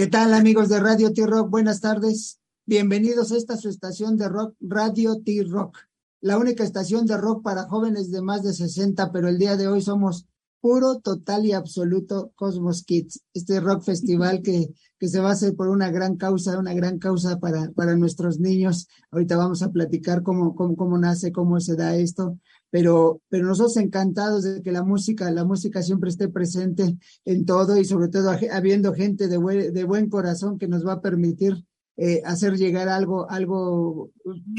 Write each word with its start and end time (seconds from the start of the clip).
¿Qué 0.00 0.06
tal 0.06 0.32
amigos 0.32 0.70
de 0.70 0.80
Radio 0.80 1.12
T-Rock? 1.12 1.50
Buenas 1.50 1.82
tardes. 1.82 2.40
Bienvenidos 2.64 3.32
a 3.32 3.36
esta 3.36 3.58
su 3.58 3.68
estación 3.68 4.16
de 4.16 4.30
rock, 4.30 4.56
Radio 4.58 5.20
T-Rock, 5.20 5.76
la 6.22 6.38
única 6.38 6.64
estación 6.64 7.04
de 7.04 7.18
rock 7.18 7.42
para 7.42 7.64
jóvenes 7.64 8.10
de 8.10 8.22
más 8.22 8.42
de 8.42 8.54
60, 8.54 9.12
pero 9.12 9.28
el 9.28 9.36
día 9.36 9.58
de 9.58 9.68
hoy 9.68 9.82
somos 9.82 10.26
puro, 10.62 11.00
total 11.00 11.44
y 11.44 11.52
absoluto 11.52 12.32
Cosmos 12.34 12.82
Kids, 12.82 13.20
este 13.34 13.60
rock 13.60 13.82
festival 13.82 14.40
que, 14.40 14.70
que 14.98 15.08
se 15.08 15.20
va 15.20 15.28
a 15.28 15.32
hacer 15.32 15.54
por 15.54 15.68
una 15.68 15.90
gran 15.90 16.16
causa, 16.16 16.58
una 16.58 16.72
gran 16.72 16.98
causa 16.98 17.38
para, 17.38 17.70
para 17.72 17.94
nuestros 17.94 18.40
niños. 18.40 18.88
Ahorita 19.10 19.36
vamos 19.36 19.60
a 19.60 19.70
platicar 19.70 20.22
cómo, 20.22 20.54
cómo, 20.54 20.76
cómo 20.76 20.96
nace, 20.96 21.30
cómo 21.30 21.60
se 21.60 21.76
da 21.76 21.94
esto, 21.94 22.38
pero, 22.70 23.20
pero 23.28 23.46
nosotros 23.46 23.76
encantados 23.76 24.44
de 24.44 24.62
que 24.62 24.72
la 24.72 24.82
música, 24.82 25.30
la 25.30 25.44
música 25.44 25.82
siempre 25.82 26.10
esté 26.10 26.28
presente 26.28 26.96
en 27.24 27.44
todo 27.44 27.76
y 27.76 27.84
sobre 27.84 28.08
todo 28.08 28.30
habiendo 28.52 28.94
gente 28.94 29.28
de 29.28 29.36
buen, 29.36 29.72
de 29.72 29.84
buen 29.84 30.08
corazón 30.08 30.58
que 30.58 30.68
nos 30.68 30.86
va 30.86 30.94
a 30.94 31.00
permitir 31.00 31.64
eh, 31.96 32.22
hacer 32.24 32.56
llegar 32.56 32.88
algo, 32.88 33.30
algo 33.30 34.10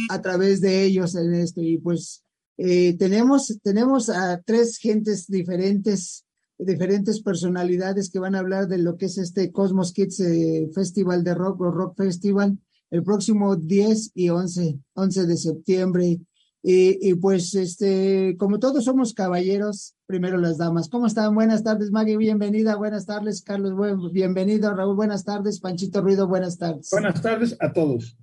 a 0.10 0.22
través 0.22 0.62
de 0.62 0.84
ellos 0.84 1.16
en 1.16 1.34
esto. 1.34 1.62
Y 1.62 1.78
pues 1.78 2.24
eh, 2.58 2.96
tenemos, 2.98 3.58
tenemos 3.64 4.10
a 4.10 4.42
tres 4.46 4.78
gentes 4.78 5.28
diferentes, 5.28 6.26
diferentes 6.58 7.22
personalidades 7.22 8.12
que 8.12 8.20
van 8.20 8.36
a 8.36 8.40
hablar 8.40 8.68
de 8.68 8.78
lo 8.78 8.98
que 8.98 9.06
es 9.06 9.18
este 9.18 9.52
Cosmos 9.52 9.94
Kids 9.94 10.20
eh, 10.20 10.70
Festival 10.74 11.24
de 11.24 11.34
Rock 11.34 11.62
o 11.62 11.72
Rock 11.72 11.98
Festival 11.98 12.60
el 12.92 13.04
próximo 13.04 13.56
10 13.56 14.12
y 14.16 14.30
11, 14.30 14.80
11 14.94 15.26
de 15.26 15.38
septiembre. 15.38 16.20
Y, 16.64 17.16
pues, 17.16 17.56
este, 17.56 18.36
como 18.38 18.60
todos 18.60 18.86
somos 18.86 19.14
caballeros, 19.16 19.96
primero 20.06 20.38
las 20.38 20.60
damas. 20.60 20.90
¿Cómo 20.90 21.08
están? 21.08 21.34
Buenas 21.34 21.64
tardes, 21.64 21.90
Maggie, 21.90 22.18
bienvenida. 22.18 22.76
Buenas 22.76 23.08
tardes, 23.08 23.42
Carlos, 23.42 23.74
bienvenido. 24.12 24.74
Raúl, 24.76 24.96
buenas 24.96 25.24
tardes. 25.24 25.60
Panchito 25.60 26.02
Ruido, 26.02 26.28
buenas 26.28 26.60
tardes. 26.60 26.90
Buenas 26.92 27.20
tardes 27.22 27.58
a 27.60 27.74
todos. 27.74 28.16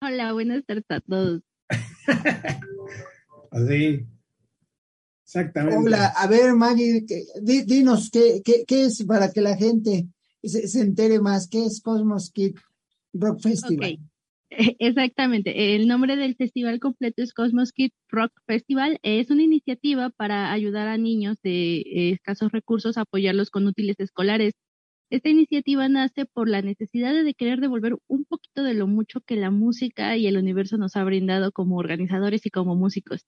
Hola, 0.00 0.32
buenas 0.32 0.64
tardes 0.64 0.84
a 0.90 1.00
todos. 1.00 1.42
Así. 3.50 4.06
Exactamente. 5.24 5.78
Hola, 5.78 6.06
a 6.06 6.26
ver, 6.28 6.54
Maggie, 6.54 7.04
dinos 7.40 8.10
¿qué, 8.10 8.42
qué, 8.44 8.64
qué, 8.66 8.84
es 8.84 9.02
para 9.04 9.32
que 9.32 9.40
la 9.40 9.56
gente 9.56 10.06
se, 10.42 10.80
entere 10.80 11.20
más, 11.20 11.48
¿qué 11.48 11.64
es 11.64 11.80
Cosmos 11.80 12.30
Kid 12.30 12.56
Rock 13.12 13.40
Festival? 13.40 13.98
Exactamente. 14.78 15.74
El 15.74 15.88
nombre 15.88 16.16
del 16.16 16.36
festival 16.36 16.78
completo 16.80 17.22
es 17.22 17.32
Cosmos 17.32 17.72
Kid 17.72 17.92
Rock 18.08 18.32
Festival. 18.46 18.98
Es 19.02 19.30
una 19.30 19.42
iniciativa 19.42 20.10
para 20.10 20.52
ayudar 20.52 20.88
a 20.88 20.98
niños 20.98 21.38
de 21.42 22.10
escasos 22.12 22.52
recursos 22.52 22.98
a 22.98 23.02
apoyarlos 23.02 23.50
con 23.50 23.66
útiles 23.66 23.96
escolares. 23.98 24.54
Esta 25.10 25.28
iniciativa 25.28 25.88
nace 25.88 26.26
por 26.26 26.48
la 26.48 26.62
necesidad 26.62 27.12
de 27.14 27.34
querer 27.34 27.60
devolver 27.60 27.96
un 28.08 28.24
poquito 28.24 28.62
de 28.62 28.74
lo 28.74 28.86
mucho 28.86 29.20
que 29.20 29.36
la 29.36 29.50
música 29.50 30.16
y 30.16 30.26
el 30.26 30.38
universo 30.38 30.78
nos 30.78 30.96
ha 30.96 31.04
brindado 31.04 31.52
como 31.52 31.76
organizadores 31.76 32.46
y 32.46 32.50
como 32.50 32.76
músicos. 32.76 33.26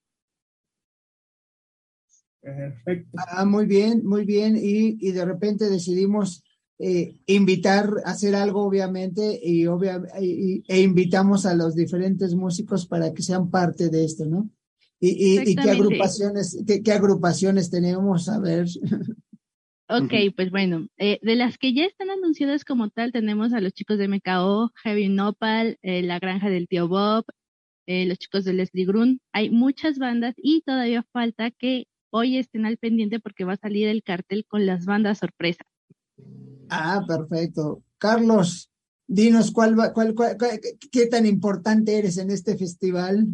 Perfecto. 2.40 3.18
Ah, 3.28 3.44
muy 3.44 3.66
bien, 3.66 4.04
muy 4.04 4.24
bien. 4.24 4.56
Y 4.58 5.12
de 5.12 5.24
repente 5.24 5.70
decidimos 5.70 6.42
eh, 6.78 7.16
invitar 7.26 7.90
a 8.04 8.10
hacer 8.10 8.34
algo, 8.34 8.64
obviamente, 8.64 9.40
y, 9.42 9.64
e 9.64 10.80
invitamos 10.80 11.46
a 11.46 11.54
los 11.54 11.74
diferentes 11.74 12.34
músicos 12.34 12.86
para 12.86 13.12
que 13.12 13.22
sean 13.22 13.50
parte 13.50 13.90
de 13.90 14.04
esto, 14.04 14.26
¿no? 14.26 14.50
Y, 15.00 15.38
y 15.50 15.54
qué 15.54 15.70
agrupaciones, 15.70 16.58
qué, 16.66 16.82
qué, 16.82 16.92
agrupaciones 16.92 17.70
tenemos, 17.70 18.28
a 18.28 18.38
ver. 18.38 18.66
Ok, 19.86 20.14
pues 20.34 20.50
bueno, 20.50 20.88
eh, 20.96 21.18
de 21.20 21.36
las 21.36 21.58
que 21.58 21.74
ya 21.74 21.84
están 21.84 22.08
anunciadas 22.08 22.64
como 22.64 22.88
tal, 22.88 23.12
tenemos 23.12 23.52
a 23.52 23.60
los 23.60 23.74
chicos 23.74 23.98
de 23.98 24.08
MKO, 24.08 24.72
Heavy 24.82 25.10
Nopal, 25.10 25.78
eh, 25.82 26.02
La 26.02 26.18
Granja 26.18 26.48
del 26.48 26.68
Tío 26.68 26.88
Bob, 26.88 27.26
eh, 27.86 28.06
los 28.06 28.18
chicos 28.18 28.44
de 28.44 28.54
Leslie 28.54 28.86
Grun. 28.86 29.20
Hay 29.32 29.50
muchas 29.50 29.98
bandas 29.98 30.34
y 30.38 30.62
todavía 30.62 31.04
falta 31.12 31.50
que 31.50 31.86
hoy 32.10 32.38
estén 32.38 32.64
al 32.64 32.78
pendiente 32.78 33.20
porque 33.20 33.44
va 33.44 33.54
a 33.54 33.56
salir 33.58 33.86
el 33.88 34.02
cartel 34.02 34.46
con 34.46 34.64
las 34.64 34.86
bandas 34.86 35.18
sorpresa. 35.18 35.64
Ah, 36.70 37.02
perfecto. 37.06 37.82
Carlos, 37.98 38.70
dinos 39.06 39.50
cuál, 39.50 39.76
cuál, 39.92 40.14
qué 40.90 41.06
tan 41.06 41.26
importante 41.26 41.98
eres 41.98 42.18
en 42.18 42.30
este 42.30 42.56
festival. 42.56 43.26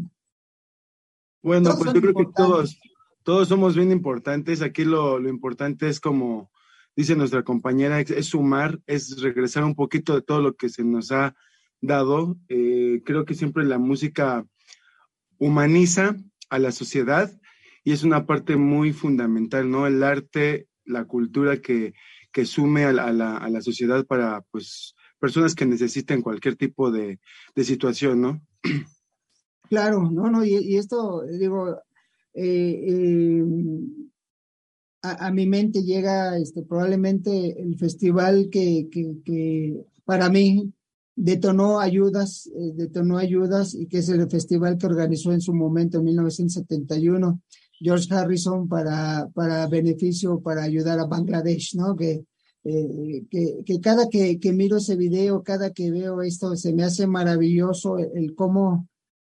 Bueno, 1.43 1.75
pues 1.79 1.95
yo 1.95 2.01
creo 2.01 2.15
que 2.15 2.27
todos, 2.35 2.79
todos 3.23 3.49
somos 3.49 3.75
bien 3.75 3.91
importantes. 3.91 4.63
Aquí 4.63 4.85
lo, 4.85 5.19
lo 5.19 5.29
importante 5.29 5.89
es 5.89 6.01
como 6.01 6.51
dice 6.97 7.17
nuestra 7.17 7.43
compañera, 7.43 8.01
es, 8.01 8.27
sumar, 8.27 8.79
es 8.87 9.21
regresar 9.21 9.65
un 9.65 9.75
poquito 9.75 10.15
de 10.15 10.23
todo 10.23 10.41
lo 10.41 10.55
que 10.55 10.69
se 10.69 10.85
nos 10.85 11.13
ha 11.13 11.35
dado. 11.81 12.37
Eh, 12.49 13.03
creo 13.05 13.25
que 13.25 13.35
siempre 13.35 13.65
la 13.65 13.79
música 13.79 14.47
humaniza 15.39 16.17
a 16.51 16.59
la 16.59 16.73
sociedad 16.73 17.33
y 17.85 17.93
es 17.93 18.03
una 18.03 18.27
parte 18.27 18.57
muy 18.57 18.93
fundamental, 18.93 19.71
¿no? 19.71 19.87
El 19.87 20.03
arte, 20.03 20.69
la 20.85 21.05
cultura 21.05 21.63
que, 21.63 21.95
que 22.33 22.45
sume 22.45 22.85
a 22.85 22.93
la, 22.93 23.37
a 23.37 23.49
la, 23.49 23.61
sociedad 23.63 24.05
para, 24.07 24.43
pues, 24.51 24.95
personas 25.19 25.55
que 25.55 25.67
necesiten 25.67 26.23
cualquier 26.23 26.57
tipo 26.57 26.91
de, 26.91 27.21
de 27.55 27.65
situación, 27.65 28.21
¿no? 28.21 28.41
Claro, 29.69 30.11
no, 30.11 30.31
no, 30.31 30.45
y, 30.45 30.77
esto, 30.77 31.23
digo, 31.23 31.77
eh, 32.35 32.85
eh, 32.89 33.45
a, 35.03 35.31
mi 35.31 35.47
mente 35.47 35.83
llega 35.83 36.37
este, 36.39 36.63
probablemente 36.63 37.61
el 37.61 37.79
festival 37.79 38.49
que, 38.51 38.89
que, 38.91 39.85
para 40.05 40.29
mí 40.29 40.73
detonó 41.15 41.81
ayudas, 41.81 42.49
eh, 42.49 42.73
detonó 42.75 43.19
ayudas 43.19 43.75
y 43.75 43.87
que 43.87 43.99
es 43.99 44.09
el 44.09 44.29
festival 44.29 44.77
que 44.77 44.87
organizó 44.87 45.33
en 45.33 45.41
su 45.41 45.55
momento 45.55 45.99
en 45.99 46.05
1971 46.05 47.41
George 47.81 48.13
Harrison 48.15 48.69
para, 48.69 49.29
para 49.35 49.67
beneficio, 49.67 50.41
para 50.41 50.63
ayudar 50.63 51.01
a 51.01 51.07
Bangladesh, 51.07 51.77
¿no? 51.77 51.97
Que, 51.97 52.25
que, 52.63 53.63
que, 53.65 53.81
cada 53.81 54.09
que, 54.09 54.39
que, 54.39 54.53
miro 54.53 54.77
ese 54.77 54.97
video, 54.97 55.43
cada 55.43 55.71
que 55.71 55.91
veo 55.91 56.21
esto, 56.21 56.55
se 56.57 56.75
me 56.75 56.85
hace 56.85 57.07
maravilloso 57.07 57.99
el 57.99 58.35
cómo 58.35 58.87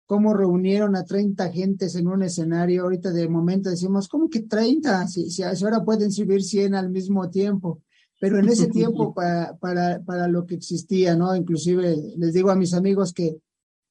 cómo 0.06 0.34
reunieron 0.34 0.96
a 0.96 1.06
30 1.06 1.50
gentes 1.52 1.96
en 1.96 2.08
un 2.08 2.24
escenario. 2.24 2.84
Ahorita 2.84 3.12
de 3.12 3.28
momento 3.28 3.70
decimos, 3.70 4.08
¿cómo 4.08 4.30
que 4.30 4.42
30? 4.42 5.08
Si, 5.08 5.30
si 5.30 5.44
ahora 5.44 5.84
pueden 5.84 6.12
subir 6.12 6.44
100 6.44 6.76
al 6.76 6.92
mismo 6.92 7.30
tiempo. 7.30 7.82
Pero 8.20 8.38
en 8.38 8.48
ese 8.50 8.68
tiempo 8.70 9.14
para, 9.14 9.56
para, 9.58 10.04
para 10.04 10.28
lo 10.28 10.46
que 10.46 10.56
existía, 10.56 11.16
¿no? 11.16 11.36
Inclusive 11.36 12.14
les 12.18 12.34
digo 12.34 12.52
a 12.52 12.56
mis 12.56 12.74
amigos 12.74 13.14
que, 13.14 13.38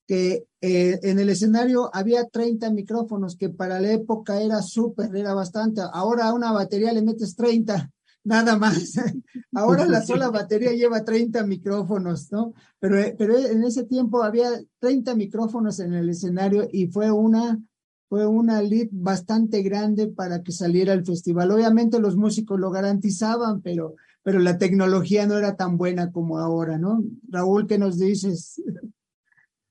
que 0.07 0.47
eh, 0.61 0.99
en 1.03 1.19
el 1.19 1.29
escenario 1.29 1.91
había 1.95 2.27
30 2.27 2.71
micrófonos, 2.71 3.37
que 3.37 3.49
para 3.49 3.81
la 3.81 3.93
época 3.93 4.41
era 4.41 4.63
súper, 4.63 5.15
era 5.15 5.35
bastante. 5.35 5.81
Ahora 5.93 6.27
a 6.27 6.35
una 6.35 6.53
batería 6.53 6.93
le 6.93 7.03
metes 7.03 7.35
30 7.35 7.91
nada 8.25 8.57
más. 8.57 8.95
Ahora 9.53 9.87
la 9.87 10.03
sola 10.07 10.31
batería 10.31 10.73
lleva 10.73 11.05
30 11.05 11.45
micrófonos, 11.45 12.31
¿no? 12.33 12.55
Pero, 12.79 12.97
pero 13.17 13.39
en 13.39 13.65
ese 13.65 13.85
tiempo 13.85 14.23
había 14.23 14.51
30 14.81 15.15
micrófonos 15.15 15.81
en 15.81 15.95
el 15.95 16.09
escenario 16.09 16.69
y 16.71 16.87
fue 16.87 17.11
una, 17.11 17.61
fue 18.09 18.27
una 18.27 18.63
lead 18.63 18.89
bastante 18.91 19.63
grande 19.63 20.09
para 20.09 20.43
que 20.43 20.53
saliera 20.53 20.93
el 20.93 21.05
festival. 21.05 21.51
Obviamente 21.51 21.99
los 21.99 22.17
músicos 22.17 22.59
lo 22.59 22.71
garantizaban, 22.71 23.63
pero, 23.63 23.95
pero 24.23 24.39
la 24.39 24.59
tecnología 24.59 25.27
no 25.27 25.39
era 25.39 25.57
tan 25.57 25.77
buena 25.77 26.13
como 26.13 26.39
ahora, 26.39 26.79
¿no? 26.79 27.03
Raúl, 27.29 27.67
¿qué 27.67 27.79
nos 27.79 27.99
dices? 27.99 28.61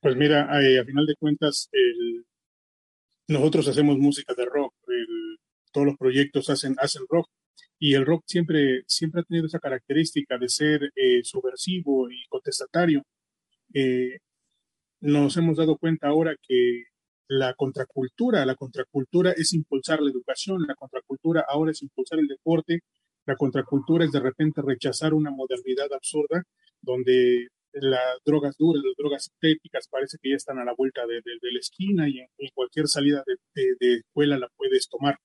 Pues 0.02 0.16
mira, 0.16 0.50
eh, 0.62 0.80
a 0.80 0.84
final 0.86 1.06
de 1.06 1.16
cuentas, 1.16 1.70
nosotros 3.28 3.68
hacemos 3.68 3.98
música 3.98 4.34
de 4.34 4.46
rock, 4.46 4.74
todos 5.72 5.88
los 5.88 5.98
proyectos 5.98 6.50
hacen, 6.50 6.76
hacen 6.80 7.04
rock, 7.08 7.30
y 7.80 7.94
el 7.96 8.06
rock 8.06 8.24
siempre, 8.28 8.84
siempre 8.88 9.22
ha 9.22 9.24
tenido 9.24 9.48
esa 9.48 9.60
característica 9.60 10.38
de 10.38 10.50
ser 10.50 10.92
eh, 10.96 11.22
subversivo 11.24 12.10
y 12.12 12.26
contestatario. 12.30 13.04
Eh, 13.74 14.20
nos 15.02 15.38
hemos 15.38 15.58
dado 15.58 15.78
cuenta 15.78 16.08
ahora 16.08 16.36
que 16.48 16.86
la 17.28 17.54
contracultura, 17.56 18.46
la 18.46 18.56
contracultura 18.56 19.32
es 19.34 19.54
impulsar 19.54 20.02
la 20.02 20.12
educación, 20.12 20.64
la 20.68 20.76
contracultura 20.76 21.46
ahora 21.48 21.72
es 21.72 21.82
impulsar 21.84 22.20
el 22.20 22.28
deporte, 22.28 22.82
la 23.26 23.36
contracultura 23.36 24.06
es 24.06 24.12
de 24.12 24.20
repente 24.20 24.62
rechazar 24.64 25.14
una 25.14 25.32
modernidad 25.32 25.94
absurda 25.94 26.44
donde 26.82 27.50
las 27.74 28.20
drogas 28.26 28.56
duras, 28.58 28.84
las 28.86 28.96
drogas 28.98 29.26
sintéticas 29.26 29.88
parece 29.90 30.18
que 30.22 30.30
ya 30.32 30.36
están 30.36 30.60
a 30.60 30.66
la 30.66 30.74
vuelta 30.74 31.06
de, 31.06 31.22
la 31.24 31.60
esquina 31.60 32.10
y 32.10 32.20
en, 32.20 32.28
cualquier 32.54 32.88
salida 32.88 33.24
de, 33.26 33.64
de, 33.80 33.96
escuela 33.96 34.38
la 34.38 34.50
puedes 34.58 34.88
tomar. 34.90 35.18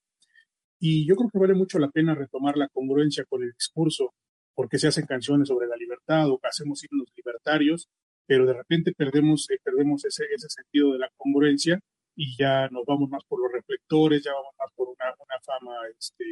Y 0.78 1.06
yo 1.06 1.16
creo 1.16 1.30
que 1.30 1.38
vale 1.38 1.54
mucho 1.54 1.78
la 1.78 1.90
pena 1.90 2.14
retomar 2.14 2.56
la 2.56 2.68
congruencia 2.68 3.24
con 3.24 3.42
el 3.42 3.52
discurso, 3.52 4.12
porque 4.54 4.78
se 4.78 4.88
hacen 4.88 5.06
canciones 5.06 5.48
sobre 5.48 5.66
la 5.66 5.76
libertad 5.76 6.30
o 6.30 6.38
hacemos 6.42 6.82
himnos 6.84 7.08
libertarios, 7.16 7.88
pero 8.26 8.46
de 8.46 8.54
repente 8.54 8.92
perdemos, 8.96 9.48
eh, 9.50 9.58
perdemos 9.62 10.04
ese, 10.04 10.24
ese 10.34 10.48
sentido 10.48 10.92
de 10.92 10.98
la 10.98 11.10
congruencia 11.16 11.80
y 12.16 12.36
ya 12.36 12.68
nos 12.68 12.84
vamos 12.86 13.10
más 13.10 13.22
por 13.28 13.40
los 13.40 13.52
reflectores, 13.52 14.24
ya 14.24 14.32
vamos 14.32 14.54
más 14.58 14.70
por 14.74 14.88
una, 14.88 15.14
una 15.18 15.40
fama 15.44 15.74
este, 15.98 16.24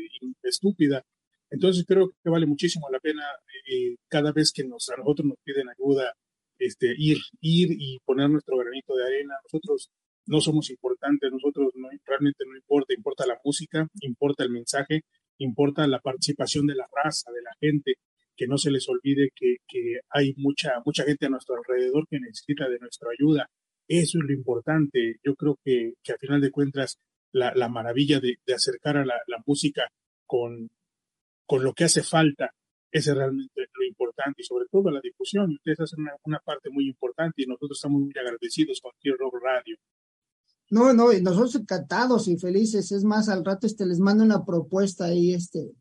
estúpida. 0.43 1.03
Entonces 1.55 1.85
creo 1.87 2.11
que 2.21 2.31
vale 2.31 2.47
muchísimo 2.47 2.89
la 2.91 2.99
pena 2.99 3.23
eh, 3.71 3.95
cada 4.09 4.33
vez 4.33 4.53
que 4.53 4.65
nos, 4.65 4.91
a 4.91 4.97
nosotros 4.97 5.29
nos 5.29 5.39
piden 5.45 5.69
ayuda, 5.69 6.13
este, 6.59 6.93
ir, 6.99 7.19
ir 7.41 7.69
y 7.79 8.01
poner 8.05 8.29
nuestro 8.29 8.57
granito 8.59 8.97
de 8.97 9.05
arena. 9.05 9.35
Nosotros 9.45 9.89
no 10.27 10.41
somos 10.41 10.69
importantes, 10.71 11.31
nosotros 11.31 11.71
no, 11.77 11.89
realmente 12.05 12.45
no 12.45 12.57
importa, 12.57 12.93
importa 12.93 13.25
la 13.25 13.39
música, 13.45 13.87
importa 14.01 14.43
el 14.43 14.51
mensaje, 14.51 15.03
importa 15.39 15.87
la 15.87 16.01
participación 16.01 16.67
de 16.67 16.75
la 16.75 16.89
raza, 16.93 17.31
de 17.31 17.43
la 17.43 17.53
gente, 17.61 17.95
que 18.37 18.49
no 18.49 18.59
se 18.59 18.73
les 18.73 18.89
olvide 18.89 19.31
que, 19.33 19.59
que 19.69 20.01
hay 20.11 20.35
mucha, 20.37 20.83
mucha 20.85 21.05
gente 21.05 21.27
a 21.27 21.29
nuestro 21.29 21.55
alrededor 21.55 22.09
que 22.09 22.19
necesita 22.19 22.69
de 22.69 22.81
nuestra 22.81 23.11
ayuda. 23.17 23.49
Eso 23.87 24.19
es 24.19 24.25
lo 24.25 24.33
importante. 24.33 25.21
Yo 25.23 25.37
creo 25.37 25.57
que, 25.65 25.93
que 26.03 26.15
a 26.15 26.19
final 26.19 26.41
de 26.41 26.51
cuentas 26.51 26.99
la, 27.31 27.55
la 27.55 27.69
maravilla 27.69 28.19
de, 28.19 28.39
de, 28.45 28.55
acercar 28.55 28.97
a 28.97 29.05
la 29.05 29.43
música 29.47 29.83
con, 30.27 30.69
con 31.47 31.63
lo 31.63 31.73
que 31.73 31.85
hace 31.85 32.03
falta 32.03 32.51
ese 32.95 33.11
es 33.11 33.17
realmente 33.17 33.61
lo 33.77 33.85
importante 33.85 34.41
y 34.41 34.45
sobre 34.45 34.67
todo 34.71 34.89
la 34.89 35.01
difusión. 35.01 35.51
Ustedes 35.51 35.81
hacen 35.81 36.03
una, 36.03 36.13
una, 36.25 36.39
parte 36.39 36.71
muy 36.71 36.87
importante 36.87 37.43
y 37.43 37.47
nosotros 37.47 37.77
estamos 37.77 38.03
muy 38.03 38.13
agradecidos 38.17 38.81
con 38.81 38.93
Kill 39.01 39.19
Rock 39.19 39.35
Radio. 39.43 39.77
No, 40.71 40.93
no, 40.95 41.13
nosotros 41.13 41.57
encantados 41.57 42.29
y 42.29 42.39
felices. 42.39 42.93
Es 42.93 43.03
más, 43.03 43.29
al 43.29 43.45
rato 43.45 43.67
este 43.67 43.85
les 43.85 43.99
mando 43.99 44.23
una 44.23 44.45
propuesta 44.45 45.07
ahí, 45.07 45.35
este, 45.35 45.73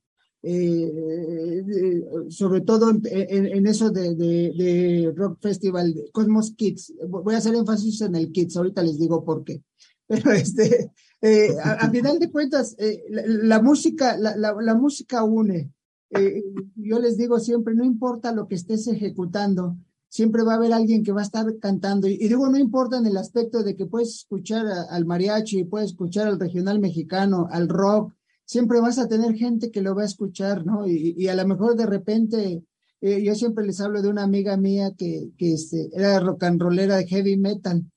eh, 0.41 2.01
sobre 2.29 2.61
todo 2.61 2.89
en, 2.89 3.01
en, 3.05 3.45
en 3.45 3.67
eso 3.67 3.91
de, 3.91 4.15
de, 4.15 4.51
de, 4.57 5.13
Rock 5.15 5.39
Festival, 5.39 5.93
Cosmos 6.11 6.55
Kids. 6.55 6.95
Voy 7.07 7.35
a 7.35 7.37
hacer 7.37 7.53
énfasis 7.53 8.01
en 8.01 8.15
el 8.15 8.31
Kids, 8.31 8.57
ahorita 8.57 8.81
les 8.81 8.97
digo 8.97 9.23
por 9.23 9.43
qué. 9.43 9.61
Pero 10.07 10.31
este, 10.31 10.89
eh, 11.25 11.55
a, 11.63 11.89
final 11.89 12.19
de 12.19 12.29
cuentas, 12.29 12.75
eh, 12.77 13.01
la, 13.07 13.61
música, 13.61 14.17
la, 14.17 14.75
música 14.75 15.23
une. 15.23 15.71
Eh, 16.09 16.43
yo 16.75 16.99
les 16.99 17.15
digo 17.15 17.39
siempre, 17.39 17.73
no 17.73 17.85
importa 17.85 18.33
lo 18.33 18.45
que 18.45 18.55
estés 18.55 18.87
ejecutando, 18.87 19.77
siempre 20.09 20.43
va 20.43 20.51
a 20.51 20.55
haber 20.57 20.73
alguien 20.73 21.01
que 21.01 21.13
va 21.13 21.21
a 21.21 21.23
estar 21.23 21.45
cantando. 21.59 22.09
Y, 22.09 22.17
digo, 22.17 22.49
no 22.49 22.57
importa 22.57 22.97
en 22.97 23.05
el 23.05 23.15
aspecto 23.15 23.63
de 23.63 23.77
que 23.77 23.85
puedes 23.85 24.09
escuchar 24.09 24.65
al 24.89 25.05
mariachi, 25.05 25.63
puedes 25.63 25.91
escuchar 25.91 26.27
al 26.27 26.41
regional 26.41 26.79
mexicano, 26.79 27.47
al 27.49 27.69
rock, 27.69 28.13
siempre 28.43 28.81
vas 28.81 28.99
a 28.99 29.07
tener 29.07 29.33
gente 29.33 29.71
que 29.71 29.81
lo 29.81 29.95
va 29.95 30.01
a 30.01 30.07
escuchar, 30.07 30.65
¿no? 30.65 30.85
Y, 30.85 31.25
a 31.29 31.35
lo 31.35 31.47
mejor 31.47 31.77
de 31.77 31.85
repente, 31.85 32.65
yo 32.99 33.33
siempre 33.35 33.65
les 33.65 33.79
hablo 33.79 34.01
de 34.01 34.09
una 34.09 34.23
amiga 34.23 34.57
mía 34.57 34.91
que, 34.97 35.31
que 35.37 35.53
este, 35.53 35.89
era 35.93 36.19
rock 36.19 36.43
and 36.43 36.61
rollera 36.61 36.97
de 36.97 37.07
heavy 37.07 37.37
metal. 37.37 37.89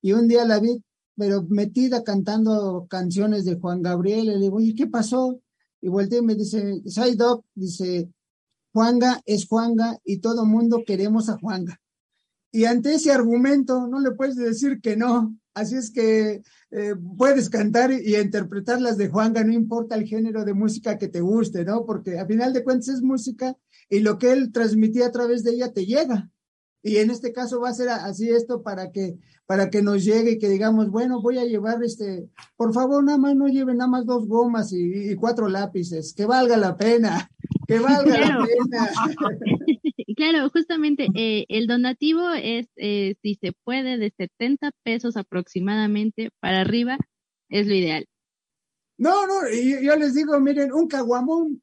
Y 0.00 0.12
un 0.12 0.28
día 0.28 0.46
la 0.46 0.60
vi, 0.60 0.82
pero 1.20 1.42
metida 1.50 2.02
cantando 2.02 2.86
canciones 2.88 3.44
de 3.44 3.56
Juan 3.56 3.82
Gabriel, 3.82 4.24
y 4.24 4.28
le 4.28 4.38
digo, 4.38 4.56
oye, 4.56 4.74
¿qué 4.74 4.86
pasó? 4.86 5.38
Y 5.82 5.88
volteé 5.88 6.20
y 6.20 6.22
me 6.22 6.34
dice, 6.34 6.80
Doc, 7.14 7.44
dice, 7.54 8.08
Juanga 8.72 9.20
es 9.26 9.46
Juanga 9.46 9.98
y 10.02 10.20
todo 10.20 10.46
mundo 10.46 10.82
queremos 10.86 11.28
a 11.28 11.36
Juanga. 11.36 11.78
Y 12.50 12.64
ante 12.64 12.94
ese 12.94 13.12
argumento 13.12 13.86
no 13.86 14.00
le 14.00 14.12
puedes 14.12 14.36
decir 14.36 14.80
que 14.80 14.96
no. 14.96 15.36
Así 15.52 15.76
es 15.76 15.90
que 15.90 16.40
eh, 16.70 16.94
puedes 17.18 17.50
cantar 17.50 17.92
y, 17.92 17.96
y, 17.96 18.16
interpretar 18.16 18.80
las 18.80 18.96
de 18.96 19.10
Juanga, 19.10 19.44
no 19.44 19.52
importa 19.52 19.96
el 19.96 20.06
género 20.06 20.46
de 20.46 20.54
música 20.54 20.96
que 20.96 21.08
te 21.08 21.20
guste, 21.20 21.66
¿no? 21.66 21.84
Porque 21.84 22.18
a 22.18 22.24
final 22.24 22.54
de 22.54 22.64
cuentas 22.64 22.88
es 22.88 23.02
música 23.02 23.54
y 23.90 24.00
lo 24.00 24.16
que 24.16 24.32
él 24.32 24.52
transmitía 24.52 25.08
a 25.08 25.12
través 25.12 25.44
de 25.44 25.50
ella 25.50 25.70
te 25.70 25.84
llega. 25.84 26.30
Y 26.82 26.96
en 26.96 27.10
este 27.10 27.32
caso 27.32 27.60
va 27.60 27.68
a 27.68 27.74
ser 27.74 27.90
así 27.90 28.30
esto 28.30 28.62
para 28.62 28.90
que, 28.90 29.16
para 29.46 29.68
que 29.68 29.82
nos 29.82 30.02
llegue 30.04 30.32
y 30.32 30.38
que 30.38 30.48
digamos, 30.48 30.90
bueno, 30.90 31.20
voy 31.20 31.38
a 31.38 31.44
llevar 31.44 31.82
este, 31.82 32.28
por 32.56 32.72
favor, 32.72 33.04
nada 33.04 33.18
más 33.18 33.36
no 33.36 33.48
lleven 33.48 33.78
nada 33.78 33.90
más 33.90 34.06
dos 34.06 34.26
gomas 34.26 34.72
y, 34.72 35.10
y 35.10 35.14
cuatro 35.14 35.48
lápices, 35.48 36.14
que 36.14 36.24
valga 36.24 36.56
la 36.56 36.76
pena, 36.76 37.30
que 37.68 37.78
valga 37.78 38.16
claro. 38.16 38.40
la 38.40 38.46
pena. 38.46 38.90
claro, 40.16 40.50
justamente 40.50 41.08
eh, 41.14 41.44
el 41.48 41.66
donativo 41.66 42.30
es, 42.30 42.68
eh, 42.76 43.14
si 43.22 43.34
se 43.34 43.52
puede, 43.64 43.98
de 43.98 44.12
70 44.16 44.70
pesos 44.82 45.18
aproximadamente 45.18 46.30
para 46.40 46.62
arriba, 46.62 46.96
es 47.50 47.66
lo 47.66 47.74
ideal. 47.74 48.06
No, 48.96 49.26
no, 49.26 49.48
yo, 49.50 49.80
yo 49.80 49.96
les 49.96 50.14
digo, 50.14 50.38
miren, 50.40 50.72
un 50.72 50.88
caguamón, 50.88 51.62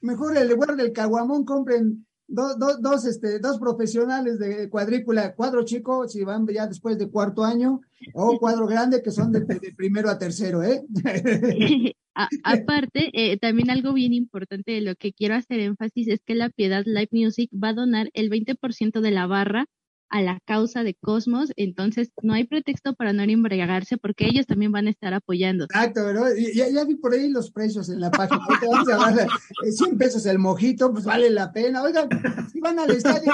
mejor 0.00 0.36
en 0.36 0.48
lugar 0.48 0.74
del 0.76 0.92
caguamón 0.92 1.44
compren 1.44 2.06
dos, 2.26 2.58
dos, 2.58 2.80
dos, 2.80 3.04
este, 3.04 3.38
dos 3.38 3.58
profesionales 3.58 4.38
de 4.38 4.68
cuadrícula, 4.68 5.34
cuadro 5.34 5.64
chico, 5.64 6.08
si 6.08 6.24
van 6.24 6.46
ya 6.46 6.66
después 6.66 6.98
de 6.98 7.08
cuarto 7.08 7.44
año, 7.44 7.80
o 8.12 8.38
cuadro 8.40 8.66
grande, 8.66 9.02
que 9.02 9.10
son 9.10 9.32
de, 9.32 9.40
de 9.40 9.74
primero 9.76 10.10
a 10.10 10.18
tercero, 10.18 10.62
¿eh? 10.62 10.82
a, 12.14 12.28
aparte, 12.44 13.10
eh, 13.12 13.38
también 13.38 13.70
algo 13.70 13.92
bien 13.92 14.12
importante 14.12 14.72
de 14.72 14.80
lo 14.80 14.94
que 14.96 15.12
quiero 15.12 15.34
hacer 15.34 15.60
énfasis 15.60 16.08
es 16.08 16.20
que 16.24 16.34
la 16.34 16.50
Piedad 16.50 16.84
Live 16.86 17.10
Music 17.12 17.50
va 17.52 17.68
a 17.68 17.74
donar 17.74 18.10
el 18.14 18.30
20% 18.30 19.00
de 19.00 19.10
la 19.10 19.26
barra 19.26 19.66
a 20.14 20.22
la 20.22 20.38
causa 20.44 20.84
de 20.84 20.94
Cosmos, 20.94 21.52
entonces 21.56 22.12
no 22.22 22.34
hay 22.34 22.44
pretexto 22.44 22.94
para 22.94 23.12
no 23.12 23.24
embriagarse 23.24 23.96
porque 23.96 24.26
ellos 24.26 24.46
también 24.46 24.70
van 24.70 24.86
a 24.86 24.90
estar 24.90 25.12
apoyando. 25.12 25.64
Exacto, 25.64 26.12
¿no? 26.12 26.26
Ya, 26.54 26.68
ya 26.68 26.84
vi 26.84 26.94
por 26.94 27.14
ahí 27.14 27.28
los 27.30 27.50
precios 27.50 27.88
en 27.88 27.98
la 27.98 28.12
página, 28.12 28.38
vamos 28.62 28.88
a 28.88 28.96
dar 28.96 29.28
100 29.68 29.98
pesos 29.98 30.24
el 30.26 30.38
mojito, 30.38 30.92
pues 30.92 31.04
vale 31.04 31.30
la 31.30 31.50
pena. 31.50 31.82
Oigan, 31.82 32.08
si 32.52 32.60
van 32.60 32.78
al 32.78 32.92
estadio, 32.92 33.32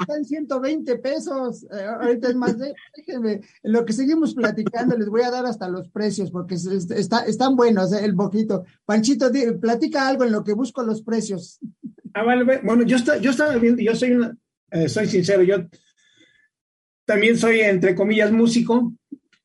están 0.00 0.24
120 0.24 0.96
pesos, 0.96 1.62
eh, 1.70 1.84
ahorita 2.00 2.30
es 2.30 2.34
más, 2.34 2.58
de, 2.58 2.74
déjenme, 2.96 3.34
en 3.62 3.72
lo 3.72 3.84
que 3.84 3.92
seguimos 3.92 4.34
platicando 4.34 4.98
les 4.98 5.08
voy 5.08 5.22
a 5.22 5.30
dar 5.30 5.46
hasta 5.46 5.68
los 5.68 5.88
precios 5.88 6.32
porque 6.32 6.56
está, 6.56 7.26
están 7.26 7.54
buenos 7.54 7.92
eh, 7.92 8.04
el 8.04 8.16
mojito. 8.16 8.64
Panchito, 8.84 9.30
platica 9.60 10.08
algo 10.08 10.24
en 10.24 10.32
lo 10.32 10.42
que 10.42 10.52
busco 10.52 10.82
los 10.82 11.02
precios. 11.02 11.60
Ah, 12.12 12.24
vale, 12.24 12.60
bueno, 12.64 12.82
yo, 12.82 12.96
está, 12.96 13.18
yo 13.18 13.30
estaba 13.30 13.56
viendo, 13.56 13.80
yo 13.82 13.94
soy 13.94 14.12
una, 14.12 14.36
eh, 14.70 14.88
soy 14.88 15.06
sincero, 15.06 15.42
yo 15.42 15.66
también 17.04 17.36
soy, 17.36 17.60
entre 17.60 17.94
comillas, 17.94 18.32
músico 18.32 18.92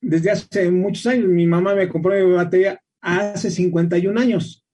desde 0.01 0.31
hace 0.31 0.71
muchos 0.71 1.05
años. 1.07 1.27
Mi 1.27 1.45
mamá 1.45 1.75
me 1.75 1.89
compró 1.89 2.13
mi 2.13 2.33
batería 2.33 2.81
hace 3.01 3.51
51 3.51 4.19
años. 4.19 4.65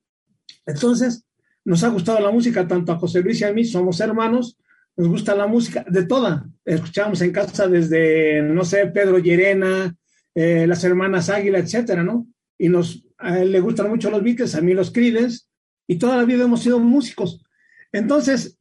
Entonces, 0.65 1.25
nos 1.63 1.83
ha 1.83 1.89
gustado 1.89 2.19
la 2.19 2.31
música, 2.31 2.68
tanto 2.68 2.92
a 2.92 2.97
José 2.97 3.21
Luis 3.21 3.42
y 3.42 3.44
a 3.44 3.53
mí, 3.53 3.65
somos 3.65 4.00
hermanos, 4.00 4.57
nos 4.95 5.07
gusta 5.07 5.36
la 5.36 5.47
música 5.47 5.86
de 5.89 6.06
toda. 6.06 6.47
Escuchamos 6.63 7.21
en 7.21 7.31
casa 7.31 7.68
desde, 7.68 8.42
no 8.44 8.63
sé, 8.63 8.88
Pedro 8.88 9.18
Llerena, 9.18 9.95
eh, 10.33 10.68
las 10.68 10.83
hermanas 10.83 11.30
Águila, 11.30 11.59
etcétera, 11.59 12.03
¿no? 12.03 12.27
Y 12.57 12.69
nos, 12.69 13.03
a 13.18 13.39
él 13.39 13.51
le 13.51 13.59
gustan 13.59 13.89
mucho 13.89 14.09
los 14.09 14.23
Beatles, 14.23 14.56
a 14.56 14.61
mí 14.61 14.73
los 14.73 14.92
Creedence, 14.92 15.45
y 15.87 15.97
toda 15.97 16.18
la 16.18 16.25
vida 16.25 16.45
hemos 16.45 16.61
sido 16.61 16.80
músicos. 16.80 17.44
Entonces, 17.92 18.57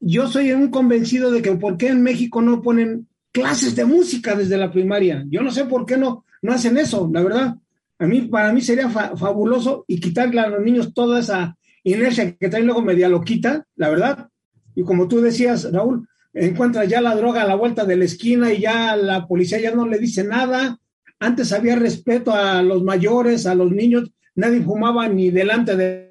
yo 0.00 0.28
soy 0.28 0.52
un 0.52 0.68
convencido 0.68 1.30
de 1.30 1.42
que 1.42 1.52
por 1.52 1.76
qué 1.76 1.88
en 1.88 2.02
México 2.02 2.42
no 2.42 2.62
ponen 2.62 3.08
clases 3.32 3.74
de 3.76 3.84
música 3.84 4.34
desde 4.34 4.56
la 4.56 4.70
primaria. 4.70 5.24
Yo 5.28 5.42
no 5.42 5.50
sé 5.50 5.64
por 5.64 5.84
qué 5.84 5.96
no, 5.96 6.24
no 6.42 6.52
hacen 6.52 6.78
eso, 6.78 7.08
la 7.12 7.22
verdad. 7.22 7.56
A 7.98 8.06
mí, 8.06 8.22
para 8.22 8.52
mí 8.52 8.60
sería 8.60 8.88
fa 8.88 9.16
fabuloso 9.16 9.84
y 9.88 10.00
quitarle 10.00 10.40
a 10.40 10.48
los 10.48 10.62
niños 10.62 10.92
toda 10.92 11.20
esa 11.20 11.56
inercia 11.82 12.36
que 12.36 12.48
traen 12.48 12.66
luego 12.66 12.82
media 12.82 13.08
loquita, 13.08 13.66
la 13.76 13.90
verdad. 13.90 14.28
Y 14.74 14.82
como 14.82 15.08
tú 15.08 15.20
decías, 15.20 15.70
Raúl, 15.72 16.06
encuentras 16.34 16.88
ya 16.88 17.00
la 17.00 17.14
droga 17.14 17.42
a 17.42 17.46
la 17.46 17.54
vuelta 17.54 17.84
de 17.84 17.96
la 17.96 18.04
esquina 18.04 18.52
y 18.52 18.60
ya 18.60 18.96
la 18.96 19.26
policía 19.26 19.60
ya 19.60 19.74
no 19.74 19.86
le 19.86 19.98
dice 19.98 20.24
nada. 20.24 20.78
Antes 21.18 21.52
había 21.52 21.76
respeto 21.76 22.32
a 22.32 22.62
los 22.62 22.82
mayores, 22.82 23.46
a 23.46 23.54
los 23.54 23.72
niños, 23.72 24.10
nadie 24.34 24.60
fumaba 24.60 25.08
ni 25.08 25.30
delante 25.30 25.76
de 25.76 26.05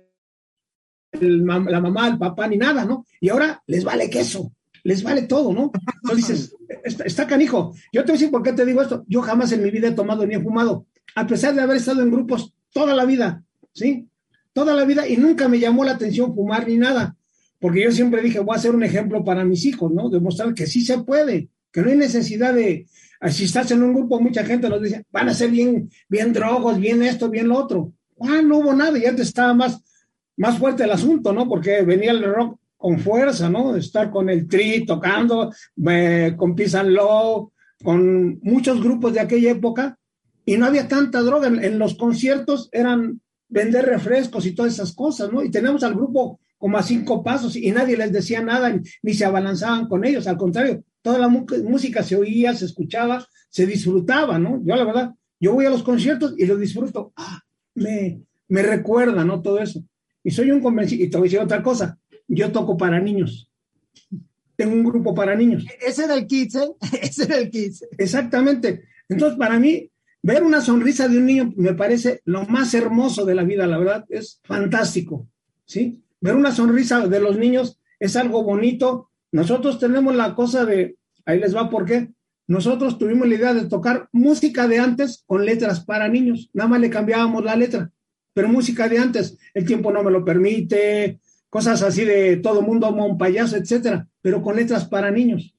el, 1.22 1.46
la 1.46 1.80
mamá, 1.80 2.08
el 2.08 2.18
papá, 2.18 2.48
ni 2.48 2.58
nada, 2.58 2.86
¿no? 2.86 3.06
Y 3.20 3.30
ahora 3.30 3.62
les 3.68 3.84
vale 3.84 4.10
queso, 4.10 4.52
les 4.84 5.04
vale 5.04 5.24
todo, 5.24 5.54
¿no? 5.54 5.72
Entonces 6.04 6.18
dices, 6.28 6.56
está, 6.84 7.04
está, 7.04 7.28
canijo. 7.28 7.74
Yo 7.92 8.02
te 8.02 8.12
voy 8.12 8.18
a 8.18 8.20
decir 8.20 8.32
por 8.32 8.44
qué 8.44 8.54
te 8.54 8.66
digo 8.66 8.82
esto. 8.82 9.04
Yo 9.08 9.22
jamás 9.22 9.52
en 9.52 9.64
mi 9.64 9.72
vida 9.72 9.88
he 9.88 9.94
tomado 9.94 10.26
ni 10.26 10.36
he 10.36 10.42
fumado, 10.42 10.86
a 11.16 11.26
pesar 11.26 11.56
de 11.56 11.62
haber 11.62 11.78
estado 11.78 12.02
en 12.02 12.12
grupos 12.12 12.54
toda 12.72 12.94
la 12.94 13.06
vida, 13.06 13.44
¿sí? 13.74 14.08
Toda 14.54 14.74
la 14.74 14.86
vida 14.86 15.08
y 15.08 15.18
nunca 15.18 15.48
me 15.48 15.60
llamó 15.60 15.84
la 15.84 15.94
atención 15.94 16.34
fumar 16.34 16.68
ni 16.68 16.78
nada, 16.78 17.16
porque 17.60 17.84
yo 17.84 17.92
siempre 17.92 18.22
dije, 18.22 18.40
voy 18.40 18.56
a 18.56 18.60
ser 18.60 18.76
un 18.76 18.84
ejemplo 18.84 19.24
para 19.24 19.44
mis 19.46 19.66
hijos, 19.66 19.92
¿no? 19.92 20.10
Demostrar 20.10 20.54
que 20.54 20.68
sí 20.68 20.82
se 20.82 21.00
puede, 21.00 21.50
que 21.72 21.82
no 21.82 21.90
hay 21.90 21.98
necesidad 21.98 22.54
de, 22.54 22.86
si 23.30 23.46
estás 23.46 23.72
en 23.72 23.84
un 23.84 23.94
grupo, 23.94 24.20
mucha 24.20 24.44
gente 24.44 24.70
nos 24.70 24.82
dice, 24.82 25.06
van 25.12 25.30
a 25.30 25.34
ser 25.34 25.50
bien, 25.50 25.90
bien 26.08 26.34
drogos, 26.34 26.80
bien 26.80 27.02
esto, 27.04 27.30
bien 27.30 27.48
lo 27.48 27.58
otro. 27.58 27.94
Ah, 28.20 28.42
no 28.44 28.60
hubo 28.60 28.74
nada, 28.74 28.98
y 28.98 29.06
antes 29.06 29.28
estaba 29.28 29.54
más, 29.54 29.82
más 30.38 30.58
fuerte 30.58 30.84
el 30.84 30.92
asunto, 30.92 31.34
¿no? 31.34 31.48
Porque 31.48 31.82
venía 31.84 32.12
el 32.12 32.24
rock 32.24 32.60
con 32.78 33.00
fuerza, 33.00 33.50
¿no? 33.50 33.76
Estar 33.76 34.12
con 34.12 34.30
el 34.30 34.48
Tri 34.48 34.86
tocando, 34.86 35.52
eh, 35.88 36.34
con 36.38 36.56
Peace 36.56 36.78
and 36.78 36.90
Love, 36.90 37.50
con 37.84 38.40
muchos 38.42 38.82
grupos 38.82 39.14
de 39.14 39.20
aquella 39.20 39.52
época, 39.52 39.98
y 40.46 40.58
no 40.58 40.66
había 40.66 40.88
tanta 40.88 41.22
droga. 41.22 41.48
En, 41.48 41.64
en, 41.64 41.80
los 41.80 41.96
conciertos 41.96 42.70
eran 42.72 43.22
vender 43.48 43.86
refrescos 43.86 44.46
y 44.46 44.54
todas 44.54 44.74
esas 44.74 44.94
cosas, 44.94 45.32
¿no? 45.32 45.44
Y 45.44 45.52
tenemos 45.52 45.84
al 45.84 45.96
grupo 45.96 46.40
como 46.58 46.78
a 46.78 46.84
cinco 46.84 47.24
pasos 47.24 47.56
y 47.56 47.72
nadie 47.72 47.98
les 47.98 48.12
decía 48.12 48.42
nada, 48.42 48.74
ni 49.04 49.14
se 49.14 49.26
abalanzaban 49.26 49.88
con 49.88 50.06
ellos, 50.06 50.26
al 50.28 50.38
contrario, 50.38 50.84
toda 51.02 51.20
la 51.20 51.28
música 51.28 52.02
se 52.02 52.16
oía, 52.16 52.56
se 52.56 52.66
escuchaba, 52.66 53.26
se 53.50 53.66
disfrutaba, 53.66 54.40
¿no? 54.40 54.62
Yo 54.64 54.76
la 54.76 54.84
verdad, 54.84 55.12
yo 55.40 55.54
voy 55.54 55.66
a 55.66 55.70
los 55.70 55.84
conciertos 55.84 56.34
y 56.38 56.46
lo 56.46 56.58
disfruto, 56.58 57.14
ah, 57.16 57.42
me, 57.76 58.22
me 58.48 58.64
recuerda, 58.64 59.24
¿no? 59.24 59.42
Todo 59.42 59.60
eso. 59.60 59.84
Y 60.26 60.32
soy 60.32 60.50
un 60.50 60.60
convencido, 60.60 61.06
y 61.06 61.10
te 61.10 61.18
voy 61.18 61.28
a 61.28 61.30
decir 61.30 61.40
otra 61.40 61.62
cosa, 61.62 62.00
yo 62.28 62.52
toco 62.52 62.76
para 62.76 63.00
niños. 63.00 63.52
Tengo 64.56 64.74
un 64.74 64.84
grupo 64.84 65.14
para 65.14 65.36
niños. 65.36 65.64
Ese 65.86 66.06
era 66.06 66.16
el 66.16 66.26
Kids, 66.26 66.56
¿eh? 66.56 66.72
Ese 67.02 67.26
era 67.26 67.38
el 67.38 67.52
Kids. 67.52 67.86
Exactamente. 67.96 68.86
Entonces, 69.08 69.38
para 69.38 69.60
mí, 69.60 69.92
ver 70.24 70.42
una 70.42 70.62
sonrisa 70.62 71.08
de 71.08 71.20
un 71.20 71.28
niño 71.28 71.54
me 71.56 71.76
parece 71.76 72.22
lo 72.26 72.44
más 72.46 72.74
hermoso 72.74 73.24
de 73.24 73.36
la 73.36 73.44
vida, 73.44 73.68
la 73.68 73.78
verdad, 73.78 74.06
es 74.10 74.42
fantástico. 74.44 75.28
¿Sí? 75.64 76.04
Ver 76.20 76.36
una 76.36 76.52
sonrisa 76.52 77.08
de 77.08 77.20
los 77.20 77.38
niños 77.38 77.80
es 78.00 78.16
algo 78.16 78.44
bonito. 78.44 79.12
Nosotros 79.32 79.78
tenemos 79.78 80.16
la 80.16 80.34
cosa 80.34 80.66
de, 80.66 80.98
ahí 81.26 81.40
les 81.40 81.56
va 81.56 81.70
por 81.70 81.86
qué. 81.86 82.10
Nosotros 82.48 82.98
tuvimos 82.98 83.28
la 83.28 83.36
idea 83.36 83.54
de 83.54 83.66
tocar 83.66 84.10
música 84.12 84.68
de 84.68 84.80
antes 84.80 85.24
con 85.28 85.46
letras 85.46 85.86
para 85.86 86.08
niños. 86.08 86.50
Nada 86.52 86.70
más 86.70 86.82
le 86.82 86.90
cambiábamos 86.90 87.44
la 87.44 87.56
letra, 87.56 87.92
pero 88.36 88.48
música 88.48 88.88
de 88.88 89.00
antes. 89.00 89.40
El 89.56 89.66
tiempo 89.66 89.92
no 89.92 90.04
me 90.04 90.12
lo 90.12 90.24
permite, 90.24 91.20
cosas 91.50 91.82
así 91.82 92.06
de 92.06 92.38
todo 92.38 92.62
mundo 92.62 92.88
como 92.88 93.08
un 93.08 93.18
payaso, 93.18 93.56
etcétera, 93.56 94.08
pero 94.22 94.44
con 94.44 94.56
letras 94.56 94.86
para 94.86 95.10
niños. 95.10 95.56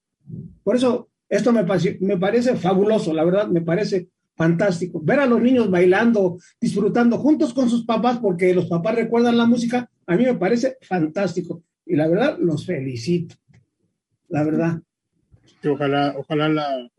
Por 0.62 0.76
eso 0.76 1.08
esto 1.28 1.52
me, 1.52 1.64
me 2.00 2.16
parece 2.16 2.54
fabuloso, 2.54 3.12
la 3.12 3.24
verdad, 3.24 3.48
me 3.48 3.62
parece 3.62 4.10
fantástico. 4.36 5.00
Ver 5.02 5.18
a 5.18 5.26
los 5.26 5.42
niños 5.42 5.68
bailando, 5.68 6.38
disfrutando 6.60 7.18
juntos 7.18 7.52
con 7.52 7.68
sus 7.68 7.84
papás, 7.84 8.18
porque 8.18 8.54
los 8.54 8.66
papás 8.66 8.94
recuerdan 8.94 9.36
la 9.36 9.46
música, 9.46 9.90
a 10.06 10.14
mí 10.14 10.24
me 10.24 10.34
parece 10.34 10.76
fantástico. 10.82 11.64
Y 11.84 11.96
la 11.96 12.06
verdad, 12.06 12.36
los 12.38 12.64
felicito. 12.64 13.34
La 14.28 14.44
verdad 14.44 14.80
ojalá, 15.68 16.14
ojalá 16.16 16.48
la, 16.48 16.90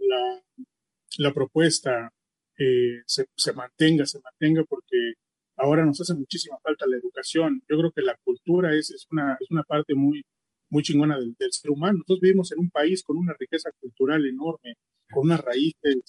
la, 1.17 1.34
propuesta 1.34 2.12
eh, 2.57 3.01
se, 3.05 3.27
se, 3.36 3.53
mantenga, 3.53 4.05
se 4.05 4.19
mantenga, 4.19 4.63
porque 4.63 5.13
ahora 5.57 5.85
nos 5.85 5.99
hace 6.01 6.13
muchísima 6.15 6.57
falta 6.63 6.85
la 6.87 6.97
educación. 6.97 7.61
Yo 7.69 7.77
creo 7.77 7.91
que 7.91 8.01
la 8.01 8.15
cultura 8.23 8.73
es, 8.75 8.91
es, 8.91 9.07
una, 9.11 9.37
es 9.39 9.49
una 9.51 9.63
parte 9.63 9.95
muy, 9.95 10.23
muy 10.69 10.83
chingona 10.83 11.17
del, 11.19 11.35
ser 11.51 11.71
humano. 11.71 11.99
Nosotros 11.99 12.19
vivimos 12.21 12.51
en 12.51 12.59
un 12.59 12.69
país 12.69 13.03
con 13.03 13.17
una 13.17 13.33
riqueza 13.39 13.69
cultural 13.79 14.25
enorme, 14.25 14.75
con 15.11 15.25
unas 15.25 15.41
raíces, 15.41 16.01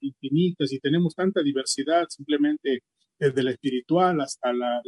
infinitas, 0.00 0.72
y 0.72 0.78
tenemos 0.78 1.14
tanta 1.14 1.42
diversidad 1.42 2.06
simplemente 2.08 2.80
desde 3.18 3.42
la 3.42 3.52
espiritual 3.52 4.20
hasta 4.20 4.52
la 4.52 4.82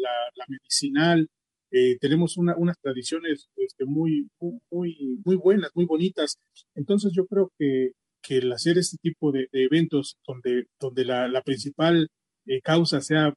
medicinal, 0.49 1.29
eh, 1.77 1.99
tenemos 1.99 2.37
unas 2.37 2.79
tradiciones 2.81 3.49
este, 3.57 3.85
muy, 3.85 4.29
muy, 4.71 5.19
muy 5.25 5.35
buenas, 5.35 5.73
muy 5.75 5.87
bonitas. 5.87 6.39
Entonces 6.77 7.11
yo 7.13 7.27
creo 7.27 7.51
que, 7.59 7.91
que 8.23 8.37
el 8.37 8.53
hacer 8.53 8.79
este 8.79 8.97
tipo 9.03 9.33
de, 9.33 9.49
eventos 9.51 10.17
donde, 10.25 10.67
donde 10.79 11.05
la, 11.05 11.43
principal 11.45 12.07
eh, 12.47 12.61
causa 12.63 13.01
sea 13.01 13.35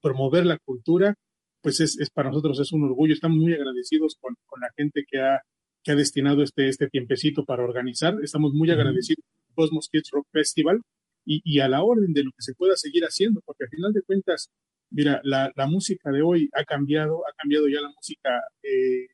promover 0.00 0.46
la 0.46 0.58
cultura, 0.58 1.14
pues 1.62 1.80
es, 1.80 1.98
es, 1.98 2.10
para 2.10 2.30
nosotros 2.30 2.58
es 2.60 2.72
un 2.72 2.84
orgullo. 2.84 3.14
Estamos 3.14 3.38
muy 3.38 3.52
agradecidos 3.54 4.16
con, 4.20 4.34
con 4.46 4.60
la 4.60 4.70
gente 4.76 5.04
que 5.08 5.20
ha, 5.20 5.40
que 5.82 5.92
ha 5.92 5.96
destinado 5.96 6.42
este, 6.42 6.68
este 6.68 6.88
tiempecito 6.88 7.44
para 7.44 7.64
organizar. 7.64 8.16
Estamos 8.22 8.52
muy 8.54 8.70
agradecidos 8.70 9.24
con 9.46 9.64
Cosmos 9.64 9.88
Kids 9.90 10.10
Rock 10.12 10.26
Festival 10.32 10.80
y, 11.24 11.42
y, 11.44 11.60
a 11.60 11.68
la 11.68 11.82
orden 11.82 12.12
de 12.12 12.24
lo 12.24 12.30
que 12.30 12.42
se 12.42 12.54
pueda 12.54 12.76
seguir 12.76 13.04
haciendo, 13.04 13.40
porque 13.44 13.64
al 13.64 13.70
final 13.70 13.92
de 13.92 14.02
cuentas 14.02 14.50
Mira, 14.90 15.20
la, 15.22 15.52
la, 15.54 15.66
música 15.66 16.10
de 16.10 16.20
hoy 16.20 16.50
ha 16.52 16.64
cambiado, 16.64 17.22
ha 17.26 17.32
cambiado 17.36 17.68
ya 17.68 17.80
la 17.80 17.90
música, 17.90 18.30
eh, 18.62 19.06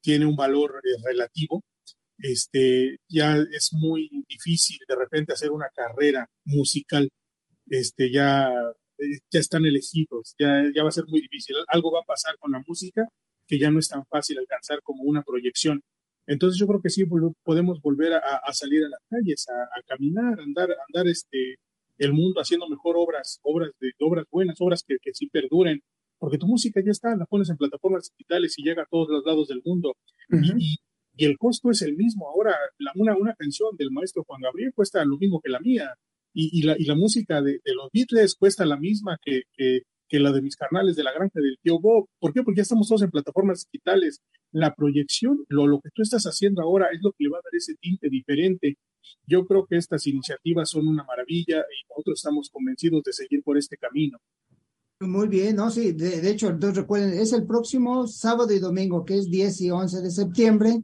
tiene 0.00 0.26
un 0.26 0.36
valor 0.36 0.80
eh, 0.84 1.02
relativo. 1.04 1.64
Este, 2.18 2.98
ya 3.08 3.36
es 3.36 3.72
muy 3.72 4.08
difícil 4.28 4.78
de 4.88 4.94
repente 4.96 5.32
hacer 5.32 5.50
una 5.50 5.68
carrera 5.74 6.28
musical. 6.44 7.10
Este, 7.68 8.12
ya, 8.12 8.52
eh, 8.98 9.18
ya 9.30 9.40
están 9.40 9.64
elegidos, 9.64 10.34
ya, 10.38 10.64
ya 10.74 10.82
va 10.82 10.88
a 10.88 10.92
ser 10.92 11.06
muy 11.06 11.20
difícil. 11.20 11.56
Algo 11.68 11.92
va 11.92 12.00
a 12.00 12.04
pasar 12.04 12.36
con 12.38 12.52
la 12.52 12.62
música 12.66 13.08
que 13.46 13.58
ya 13.58 13.70
no 13.70 13.78
es 13.78 13.88
tan 13.88 14.04
fácil 14.06 14.38
alcanzar 14.38 14.80
como 14.82 15.02
una 15.04 15.22
proyección. 15.22 15.82
Entonces 16.26 16.60
yo 16.60 16.66
creo 16.66 16.82
que 16.82 16.90
sí 16.90 17.04
podemos 17.42 17.80
volver 17.80 18.12
a, 18.12 18.18
a 18.18 18.52
salir 18.52 18.84
a 18.84 18.88
las 18.90 19.00
calles, 19.08 19.46
a, 19.48 19.62
a, 19.62 19.82
caminar, 19.86 20.38
andar, 20.38 20.68
andar 20.86 21.08
este, 21.08 21.56
el 21.96 22.12
mundo 22.12 22.40
haciendo 22.40 22.68
mejor 22.68 22.96
obras, 22.98 23.40
obras 23.42 23.70
de 23.80 23.92
obras 24.00 24.26
buenas, 24.30 24.60
obras 24.60 24.84
que, 24.86 24.96
que 25.00 25.14
sí 25.14 25.28
perduren, 25.28 25.80
porque 26.18 26.36
tu 26.36 26.46
música 26.46 26.82
ya 26.84 26.90
está, 26.90 27.16
la 27.16 27.24
pones 27.24 27.48
en 27.48 27.56
plataformas 27.56 28.10
digitales 28.10 28.58
y 28.58 28.62
llega 28.62 28.82
a 28.82 28.86
todos 28.90 29.08
los 29.08 29.24
lados 29.24 29.48
del 29.48 29.62
mundo. 29.64 29.96
y, 30.58 30.76
y, 31.16 31.24
el 31.24 31.38
costo 31.38 31.70
es 31.70 31.80
el 31.80 31.96
mismo. 31.96 32.28
Ahora, 32.28 32.54
la, 32.78 32.92
una, 32.96 33.16
una 33.16 33.34
canción 33.34 33.74
del 33.78 33.90
maestro 33.90 34.22
Juan 34.24 34.42
Gabriel 34.42 34.72
cuesta 34.74 35.02
lo 35.06 35.16
mismo 35.16 35.40
que 35.40 35.50
la 35.50 35.60
mía. 35.60 35.94
Y, 36.40 36.60
y, 36.60 36.62
la, 36.62 36.76
y 36.78 36.84
la, 36.84 36.94
música 36.94 37.42
de, 37.42 37.60
de, 37.64 37.74
los 37.74 37.90
Beatles 37.92 38.36
cuesta 38.36 38.64
la 38.64 38.76
misma 38.76 39.18
que, 39.20 39.42
que, 39.52 39.80
que, 40.08 40.20
la 40.20 40.30
de 40.30 40.40
mis 40.40 40.54
carnales 40.54 40.94
de 40.94 41.02
la 41.02 41.12
granja 41.12 41.40
del 41.40 41.56
tío 41.60 41.80
Bob. 41.80 42.06
¿Por 42.20 42.32
qué? 42.32 42.42
Porque 42.44 42.58
ya 42.58 42.62
estamos 42.62 42.86
todos 42.86 43.02
en 43.02 43.10
plataformas 43.10 43.66
digitales. 43.72 44.20
La 44.52 44.72
proyección, 44.74 45.44
lo, 45.48 45.66
lo 45.66 45.80
que 45.80 45.90
tú 45.92 46.02
estás 46.02 46.24
haciendo 46.24 46.62
ahora 46.62 46.88
es 46.92 47.00
lo 47.02 47.10
que 47.10 47.24
le 47.24 47.30
va 47.30 47.38
a 47.38 47.42
dar 47.44 47.54
ese 47.56 47.74
tinte 47.80 48.08
diferente 48.08 48.78
yo 49.26 49.44
creo 49.46 49.66
que 49.66 49.76
estas 49.76 50.06
iniciativas 50.06 50.70
son 50.70 50.88
una 50.88 51.04
maravilla 51.04 51.58
y 51.58 51.88
nosotros 51.88 52.18
estamos 52.18 52.48
convencidos 52.50 53.02
de 53.04 53.12
seguir 53.12 53.42
por 53.42 53.58
este 53.58 53.76
camino. 53.76 54.18
Muy 55.00 55.28
bien, 55.28 55.56
no, 55.56 55.70
sí, 55.70 55.92
de, 55.92 56.28
hecho, 56.28 56.48
entonces 56.48 56.78
recuerden, 56.78 57.18
es 57.18 57.32
el 57.32 57.46
próximo 57.46 58.08
sábado 58.08 58.52
y 58.52 58.58
domingo, 58.58 59.04
que 59.04 59.16
es 59.16 59.30
10 59.30 59.60
y 59.60 59.70
11 59.70 60.00
de 60.00 60.10
septiembre, 60.10 60.82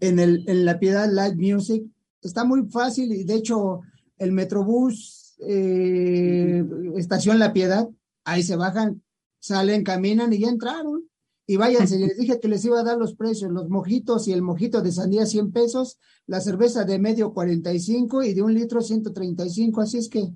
en, 0.00 0.18
el, 0.18 0.44
en 0.48 0.64
La 0.66 0.78
Piedad 0.78 1.08
Live 1.08 1.36
Music. 1.36 1.82
Está 2.20 2.44
muy 2.44 2.68
fácil 2.68 3.12
y 3.12 3.24
de 3.24 3.34
hecho 3.34 3.80
el 4.24 4.32
Metrobús, 4.32 5.36
eh, 5.38 6.64
Estación 6.96 7.38
La 7.38 7.52
Piedad, 7.52 7.88
ahí 8.24 8.42
se 8.42 8.56
bajan, 8.56 9.02
salen, 9.38 9.84
caminan 9.84 10.32
y 10.32 10.40
ya 10.40 10.48
entraron 10.48 11.08
y 11.46 11.56
váyanse, 11.56 11.98
les 11.98 12.16
dije 12.16 12.40
que 12.40 12.48
les 12.48 12.64
iba 12.64 12.80
a 12.80 12.84
dar 12.84 12.98
los 12.98 13.14
precios, 13.14 13.50
los 13.50 13.68
mojitos 13.68 14.28
y 14.28 14.32
el 14.32 14.42
mojito 14.42 14.80
de 14.82 14.92
sandía 14.92 15.26
100 15.26 15.52
pesos, 15.52 15.98
la 16.26 16.40
cerveza 16.40 16.84
de 16.84 16.98
medio 16.98 17.32
45 17.32 18.22
y 18.22 18.34
de 18.34 18.42
un 18.42 18.54
litro 18.54 18.80
135, 18.80 19.80
así 19.80 19.98
es 19.98 20.08
que 20.08 20.32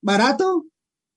barato. 0.00 0.66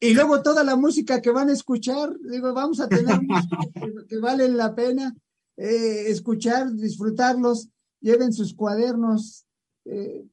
Y 0.01 0.13
luego 0.13 0.41
toda 0.41 0.63
la 0.63 0.77
música 0.77 1.22
que 1.22 1.29
van 1.29 1.50
a 1.50 1.53
escuchar, 1.53 2.17
digo, 2.31 2.53
vamos 2.53 2.79
a 2.79 2.88
tener 2.88 3.19
que, 3.74 4.08
que 4.08 4.17
valen 4.17 4.55
la 4.55 4.74
pena 4.74 5.13
eh, 5.58 6.10
escuchar, 6.10 6.72
disfrutarlos, 6.74 7.67
lleven 8.00 8.31
sus 8.31 8.53
cuadernos, 8.53 9.46
eh, 9.84 10.25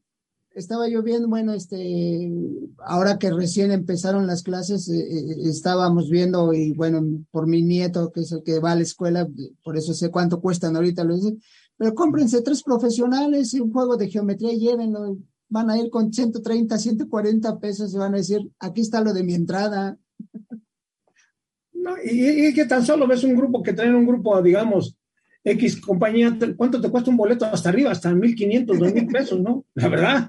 estaba 0.56 0.88
yo 0.88 1.02
viendo, 1.02 1.28
bueno, 1.28 1.52
este, 1.52 2.32
ahora 2.78 3.18
que 3.18 3.30
recién 3.30 3.72
empezaron 3.72 4.26
las 4.26 4.42
clases, 4.42 4.88
eh, 4.88 4.98
eh, 4.98 5.36
estábamos 5.44 6.08
viendo, 6.08 6.52
y 6.54 6.72
bueno, 6.72 7.04
por 7.30 7.46
mi 7.46 7.60
nieto, 7.60 8.10
que 8.10 8.20
es 8.20 8.32
el 8.32 8.42
que 8.42 8.58
va 8.58 8.72
a 8.72 8.76
la 8.76 8.82
escuela, 8.82 9.28
por 9.62 9.76
eso 9.76 9.92
sé 9.92 10.10
cuánto 10.10 10.40
cuestan 10.40 10.74
ahorita, 10.74 11.04
lo 11.04 11.14
dice, 11.14 11.36
pero 11.76 11.94
cómprense 11.94 12.40
tres 12.40 12.62
profesionales 12.62 13.52
y 13.52 13.60
un 13.60 13.70
juego 13.70 13.98
de 13.98 14.08
geometría 14.08 14.54
y 14.54 14.60
llévenlo, 14.60 15.18
van 15.50 15.68
a 15.68 15.78
ir 15.78 15.90
con 15.90 16.10
130, 16.10 16.78
140 16.78 17.58
pesos 17.58 17.92
y 17.92 17.98
van 17.98 18.14
a 18.14 18.18
decir, 18.18 18.50
aquí 18.58 18.80
está 18.80 19.02
lo 19.02 19.12
de 19.12 19.24
mi 19.24 19.34
entrada. 19.34 19.98
No, 21.74 21.94
y, 22.02 22.48
y 22.48 22.54
que 22.54 22.64
tan 22.64 22.84
solo 22.84 23.06
ves 23.06 23.22
un 23.24 23.36
grupo 23.36 23.62
que 23.62 23.74
traen 23.74 23.94
un 23.94 24.06
grupo, 24.06 24.40
digamos, 24.40 24.96
X 25.44 25.80
compañía, 25.80 26.36
¿cuánto 26.56 26.80
te 26.80 26.90
cuesta 26.90 27.10
un 27.10 27.16
boleto 27.16 27.44
hasta 27.44 27.68
arriba? 27.68 27.92
Hasta 27.92 28.10
1.500, 28.10 28.66
2.000 28.66 29.12
pesos, 29.12 29.40
¿no? 29.40 29.64
La 29.74 29.88
verdad. 29.88 30.28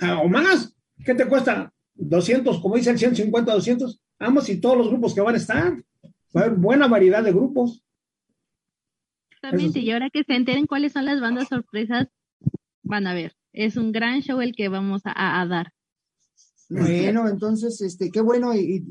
Ah, 0.00 0.20
o 0.22 0.28
más. 0.28 0.74
¿Qué 1.04 1.14
te 1.14 1.26
cuesta? 1.26 1.72
200, 1.94 2.60
como 2.60 2.76
dice 2.76 2.90
el 2.90 2.98
150, 2.98 3.52
200. 3.52 4.00
Vamos 4.18 4.48
y 4.48 4.60
todos 4.60 4.76
los 4.76 4.88
grupos 4.88 5.14
que 5.14 5.20
van 5.20 5.34
a 5.34 5.38
estar. 5.38 5.72
Va 6.36 6.40
a 6.40 6.44
haber 6.44 6.58
buena 6.58 6.88
variedad 6.88 7.22
de 7.22 7.32
grupos. 7.32 7.82
Exactamente, 9.30 9.80
y 9.80 9.90
ahora 9.90 10.10
que 10.10 10.24
se 10.24 10.34
enteren 10.34 10.66
cuáles 10.66 10.92
son 10.92 11.04
las 11.04 11.20
bandas 11.20 11.48
sorpresas, 11.48 12.08
van 12.82 13.06
a 13.06 13.14
ver. 13.14 13.34
Es 13.52 13.76
un 13.76 13.92
gran 13.92 14.20
show 14.20 14.40
el 14.40 14.54
que 14.54 14.68
vamos 14.68 15.02
a, 15.04 15.46
dar. 15.46 15.72
Bueno, 16.68 17.28
entonces, 17.28 17.80
este, 17.80 18.10
qué 18.10 18.20
bueno, 18.20 18.54
y, 18.54 18.84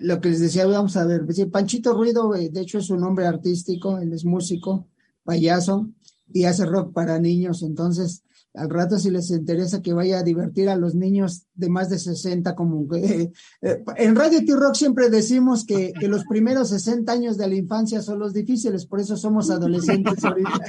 lo 0.00 0.20
que 0.20 0.30
les 0.30 0.40
decía, 0.40 0.66
vamos 0.66 0.96
a 0.96 1.06
ver, 1.06 1.22
Panchito 1.50 1.94
Ruido, 1.94 2.34
eh, 2.34 2.50
de 2.50 2.60
hecho 2.60 2.78
es 2.78 2.90
un 2.90 3.00
nombre 3.00 3.26
artístico, 3.26 3.98
él 3.98 4.12
es 4.12 4.24
músico, 4.24 4.86
payaso, 5.24 5.88
y 6.32 6.44
hace 6.44 6.66
rock 6.66 6.92
para 6.92 7.18
niños, 7.18 7.62
entonces, 7.62 8.22
al 8.54 8.68
rato 8.68 8.98
si 8.98 9.10
les 9.10 9.30
interesa 9.30 9.80
que 9.80 9.94
vaya 9.94 10.18
a 10.18 10.22
divertir 10.22 10.68
a 10.68 10.76
los 10.76 10.94
niños 10.94 11.46
de 11.54 11.70
más 11.70 11.88
de 11.88 11.98
60, 11.98 12.54
como 12.54 12.86
eh, 12.94 13.32
eh, 13.62 13.84
en 13.96 14.14
Radio 14.14 14.44
T-Rock 14.44 14.74
siempre 14.74 15.08
decimos 15.08 15.64
que, 15.64 15.92
que, 15.98 16.08
los 16.08 16.24
primeros 16.24 16.68
60 16.68 17.10
años 17.10 17.38
de 17.38 17.48
la 17.48 17.54
infancia 17.54 18.02
son 18.02 18.18
los 18.18 18.34
difíciles, 18.34 18.86
por 18.86 19.00
eso 19.00 19.16
somos 19.16 19.50
adolescentes 19.50 20.22
ahorita, 20.24 20.60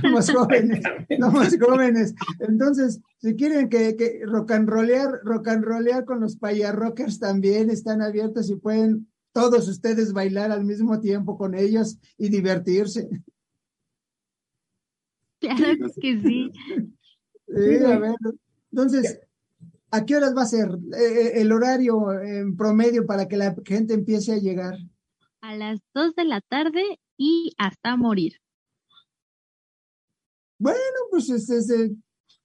somos 0.00 0.30
jóvenes, 0.30 0.80
somos 1.18 1.48
jóvenes. 1.58 2.14
Entonces, 2.38 3.00
si 3.20 3.34
quieren 3.34 3.68
que, 3.68 3.96
que 3.96 4.20
rock 4.24 4.52
and 4.52 4.68
rollear, 4.68 5.20
rock 5.24 5.48
and 5.48 5.64
rollear 5.64 6.04
con 6.04 6.20
los 6.20 6.36
payarrockers 6.36 7.18
también 7.18 7.70
están 7.70 8.02
abiertos 8.02 8.50
y 8.50 8.56
pueden 8.56 9.08
todos 9.32 9.66
ustedes 9.68 10.12
bailar 10.12 10.52
al 10.52 10.64
mismo 10.64 11.00
tiempo 11.00 11.36
con 11.36 11.54
ellos 11.54 11.98
y 12.18 12.28
divertirse. 12.28 13.08
Claro 15.40 15.90
que 16.00 16.20
sí. 16.20 16.52
Sí, 17.54 17.84
a 17.84 17.98
ver. 17.98 18.14
Entonces, 18.70 19.20
¿a 19.90 20.04
qué 20.04 20.16
horas 20.16 20.34
va 20.36 20.42
a 20.42 20.46
ser 20.46 20.68
eh, 20.96 21.02
eh, 21.02 21.32
el 21.36 21.52
horario 21.52 22.10
en 22.20 22.56
promedio 22.56 23.06
para 23.06 23.28
que 23.28 23.36
la 23.36 23.54
gente 23.64 23.94
empiece 23.94 24.32
a 24.32 24.38
llegar? 24.38 24.74
A 25.42 25.54
las 25.54 25.80
2 25.94 26.14
de 26.14 26.24
la 26.24 26.40
tarde 26.40 26.82
y 27.16 27.52
hasta 27.58 27.96
morir. 27.96 28.36
Bueno, 30.58 30.78
pues 31.10 31.28
este, 31.28 31.58
este 31.58 31.94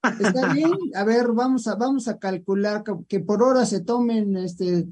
está 0.02 0.52
bien. 0.52 0.72
A 0.94 1.04
ver, 1.04 1.28
vamos 1.32 1.66
a, 1.66 1.76
vamos 1.76 2.08
a 2.08 2.18
calcular 2.18 2.84
que, 3.08 3.20
por 3.20 3.42
hora 3.42 3.64
se 3.64 3.80
tomen 3.80 4.36
este 4.36 4.86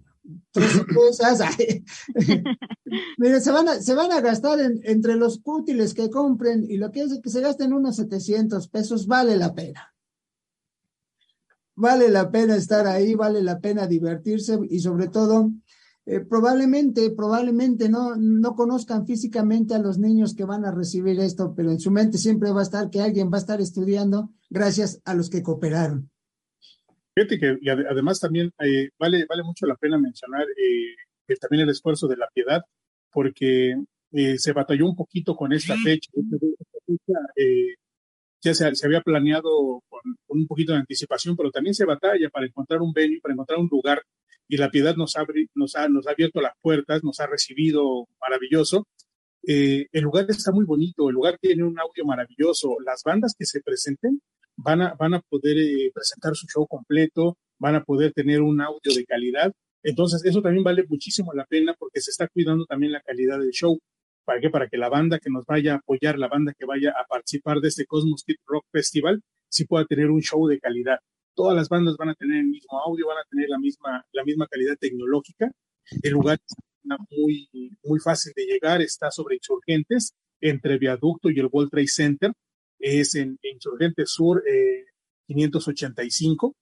tres 0.51 0.81
cosas. 0.95 1.41
Miren, 3.19 3.41
se 3.43 3.53
van 3.53 3.69
a, 3.69 3.75
se 3.75 3.95
van 3.95 4.13
a 4.13 4.21
gastar 4.21 4.59
entre 4.61 5.17
los 5.17 5.43
útiles 5.45 5.93
que 5.93 6.09
compren 6.09 6.65
y 6.69 6.79
lo 6.79 6.91
que 6.91 7.03
es 7.03 7.21
que 7.23 7.31
se 7.31 7.43
gasten 7.43 7.75
unos 7.75 7.97
700 7.97 8.69
pesos, 8.69 9.07
vale 9.07 9.37
la 9.37 9.55
pena 9.55 9.96
vale 11.77 12.11
la 12.11 12.31
pena 12.31 12.57
estar 12.57 12.87
ahí, 12.87 13.15
vale 13.15 13.43
la 13.43 13.61
pena 13.61 13.87
divertirse 13.87 14.59
y 14.69 14.81
sobre 14.81 15.09
todo, 15.09 15.53
eh, 16.07 16.21
probablemente, 16.21 17.11
probablemente 17.11 17.89
no, 17.89 18.17
no 18.17 18.55
conozcan 18.55 19.07
físicamente 19.07 19.75
a 19.75 19.79
los 19.79 19.99
niños 19.99 20.35
que 20.35 20.45
van 20.45 20.65
a 20.65 20.73
recibir 20.73 21.21
esto, 21.21 21.55
pero 21.55 21.71
en 21.71 21.79
su 21.79 21.91
mente 21.91 22.19
siempre 22.19 22.51
va 22.51 22.61
a 22.61 22.65
estar 22.65 22.91
que 22.91 23.03
alguien 23.03 23.31
va 23.31 23.37
a 23.37 23.41
estar 23.41 23.61
estudiando 23.61 24.31
gracias 24.49 25.01
a 25.05 25.15
los 25.15 25.29
que 25.31 25.43
cooperaron. 25.43 26.11
Fíjate 27.15 27.39
que 27.39 27.59
y 27.61 27.69
además 27.69 28.21
también 28.21 28.53
eh, 28.59 28.91
vale, 28.99 29.25
vale 29.29 29.43
mucho 29.43 29.67
la 29.67 29.77
pena 29.77 29.99
mencionar 29.99 30.43
eh, 30.43 31.37
también 31.41 31.65
el 31.65 31.71
esfuerzo 31.71 32.09
de 32.09 32.17
la 32.17 32.29
piedad, 32.33 32.63
porque 33.13 33.75
se 34.39 34.53
batalló 34.53 34.87
un 34.87 34.97
poquito 34.97 35.35
con 35.35 35.53
esta 35.53 35.75
fecha. 35.77 36.11
Esta 36.15 36.79
fecha 36.87 37.19
se, 38.55 38.67
había 38.85 39.01
planeado 39.01 39.83
con, 39.89 40.01
un 40.29 40.47
poquito 40.47 40.73
de 40.73 40.79
anticipación, 40.79 41.37
pero 41.37 41.51
también 41.51 41.75
se 41.75 41.85
batalla 41.85 42.29
para 42.31 42.47
encontrar 42.47 42.81
un 42.83 42.93
venue, 42.93 43.21
para 43.21 43.35
encontrar 43.35 43.59
un 43.59 43.69
lugar, 43.71 44.03
y 44.49 44.57
la 44.57 44.71
piedad 44.71 44.97
nos, 44.97 45.17
ha, 45.17 45.23
abierto 45.23 46.41
las 46.41 46.53
puertas, 46.61 47.03
nos 47.03 47.21
ha 47.21 47.27
recibido 47.27 48.07
maravilloso. 48.21 48.87
Eh, 49.47 49.87
el 49.93 50.03
lugar 50.03 50.27
está 50.29 50.53
muy 50.53 50.65
bonito, 50.65 51.09
el 51.09 51.15
lugar 51.15 51.39
tiene 51.41 51.65
un 51.65 51.79
audio 51.79 52.05
maravilloso, 52.05 52.77
las 52.85 53.03
bandas 53.05 53.35
que 53.39 53.47
se 53.47 53.61
presenten 53.61 54.21
van 54.57 54.83
a, 54.83 54.95
van 54.95 55.15
a 55.15 55.21
poder 55.21 55.57
eh, 55.59 55.91
presentar 55.95 56.35
su 56.35 56.47
show 56.47 56.67
completo, 56.67 57.37
van 57.59 57.77
a 57.77 57.85
poder 57.85 58.13
tener 58.13 58.43
un 58.43 58.61
audio 58.61 58.95
de 58.95 59.05
calidad. 59.05 59.53
Entonces, 59.83 60.25
eso 60.25 60.43
también 60.43 60.65
vale 60.65 60.85
muchísimo 60.89 61.33
la 61.33 61.45
pena 61.45 61.75
porque 61.79 62.01
se 62.01 62.11
está 62.11 62.27
cuidando 62.29 62.67
también 62.67 62.93
la 62.93 63.01
calidad 63.01 63.39
del 63.39 63.51
show. 63.51 63.79
¿Para 64.27 64.41
qué? 64.41 64.51
Para 64.51 64.69
que 64.69 64.77
la 64.77 64.89
banda 64.89 65.21
que 65.21 65.31
nos 65.31 65.47
vaya 65.47 65.75
a 65.75 65.77
apoyar, 65.77 66.19
la 66.19 66.27
banda 66.27 66.53
que 66.53 66.67
vaya 66.67 66.91
a 66.91 67.07
participar 67.07 67.61
de 67.61 67.69
este 67.69 67.87
Cosmos 67.87 68.25
Kid 68.25 68.35
Rock 68.45 68.67
Festival, 68.73 69.23
sí 69.49 69.65
pueda 69.67 69.87
tener 69.87 70.11
un 70.11 70.21
show 70.21 70.49
de 70.49 70.59
calidad. 70.59 70.99
Todas 71.35 71.55
las 71.55 71.69
bandas 71.69 71.97
van 71.97 72.09
a 72.09 72.15
tener 72.15 72.39
el 72.39 72.47
mismo 72.47 72.81
audio, 72.81 73.07
van 73.07 73.19
a 73.19 73.29
tener 73.31 73.49
la 73.49 73.59
misma, 73.59 74.05
la 74.13 74.25
misma 74.25 74.49
calidad 74.49 74.75
tecnológica. 74.81 75.53
El 76.03 76.13
lugar 76.13 76.41
es 76.45 76.57
muy, 77.17 77.49
muy 77.85 78.01
fácil 78.01 78.33
de 78.35 78.47
llegar, 78.47 78.83
está 78.83 79.13
sobre 79.13 79.37
Insurgentes, 79.37 80.13
entre 80.41 80.77
Viaducto 80.77 81.31
y 81.31 81.39
el 81.39 81.49
World 81.51 81.71
Trade 81.71 81.87
Center. 81.87 82.33
Es 82.81 83.15
en, 83.15 83.39
Insurgentes 83.43 84.11
Sur 84.11 84.43
585. 85.29 86.57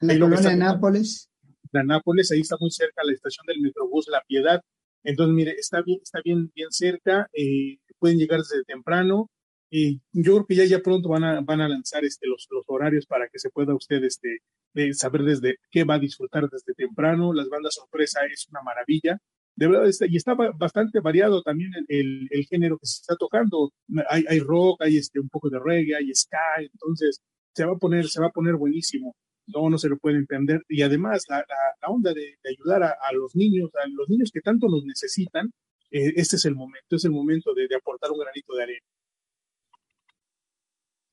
La 0.00 0.18
colonia 0.18 0.56
Nápoles. 0.56 1.30
La 1.72 1.82
Nápoles, 1.82 2.30
ahí 2.32 2.40
está 2.40 2.56
muy 2.60 2.70
cerca 2.70 3.02
la 3.02 3.12
estación 3.12 3.46
del 3.46 3.62
Metrobús 3.62 4.08
La 4.08 4.22
Piedad. 4.26 4.60
Entonces, 5.06 5.34
mire, 5.34 5.52
está 5.52 5.82
bien, 5.82 6.00
está 6.02 6.20
bien, 6.24 6.50
bien 6.54 6.68
cerca, 6.70 7.28
eh, 7.32 7.78
pueden 7.98 8.18
llegar 8.18 8.40
desde 8.40 8.64
temprano. 8.64 9.30
Y 9.70 10.00
yo 10.12 10.34
creo 10.34 10.46
que 10.46 10.54
ya, 10.56 10.64
ya 10.64 10.80
pronto 10.80 11.08
van 11.08 11.24
a, 11.24 11.40
van 11.42 11.60
a 11.60 11.68
lanzar 11.68 12.04
este, 12.04 12.26
los, 12.28 12.46
los 12.50 12.64
horarios 12.66 13.06
para 13.06 13.28
que 13.28 13.38
se 13.38 13.50
pueda 13.50 13.74
usted 13.74 14.02
este, 14.02 14.38
eh, 14.74 14.92
saber 14.94 15.22
desde 15.22 15.56
qué 15.70 15.84
va 15.84 15.94
a 15.94 15.98
disfrutar 16.00 16.48
desde 16.50 16.74
temprano. 16.74 17.32
Las 17.32 17.48
bandas 17.48 17.74
sorpresa 17.74 18.20
es 18.32 18.48
una 18.50 18.62
maravilla. 18.62 19.18
De 19.54 19.68
verdad, 19.68 19.88
está, 19.88 20.06
y 20.06 20.16
está 20.16 20.34
bastante 20.34 21.00
variado 21.00 21.42
también 21.42 21.70
el, 21.88 22.28
el, 22.30 22.44
género 22.46 22.76
que 22.78 22.86
se 22.86 23.00
está 23.00 23.16
tocando. 23.16 23.72
Hay, 24.08 24.24
hay 24.28 24.40
rock, 24.40 24.82
hay 24.82 24.96
este, 24.98 25.20
un 25.20 25.28
poco 25.28 25.48
de 25.50 25.60
reggae, 25.60 25.96
hay 25.96 26.12
ska, 26.14 26.38
entonces 26.60 27.20
se 27.54 27.64
va 27.64 27.72
a 27.74 27.78
poner, 27.78 28.06
se 28.08 28.20
va 28.20 28.26
a 28.26 28.32
poner 28.32 28.56
buenísimo 28.56 29.14
no, 29.46 29.70
no 29.70 29.78
se 29.78 29.88
lo 29.88 29.98
puede 29.98 30.18
entender. 30.18 30.62
Y 30.68 30.82
además, 30.82 31.24
la, 31.28 31.38
la, 31.38 31.88
onda 31.88 32.12
de, 32.12 32.38
ayudar 32.44 32.82
a, 32.82 33.12
los 33.12 33.34
niños, 33.34 33.70
a 33.74 33.86
los 33.88 34.08
niños 34.08 34.30
que 34.32 34.40
tanto 34.40 34.68
nos 34.68 34.84
necesitan, 34.84 35.52
eh, 35.90 36.12
este 36.16 36.36
es 36.36 36.44
el 36.44 36.54
momento, 36.54 36.96
es 36.96 37.04
el 37.04 37.12
momento 37.12 37.54
de, 37.54 37.68
aportar 37.74 38.10
un 38.10 38.18
granito 38.18 38.54
de 38.54 38.62
arena. 38.62 38.86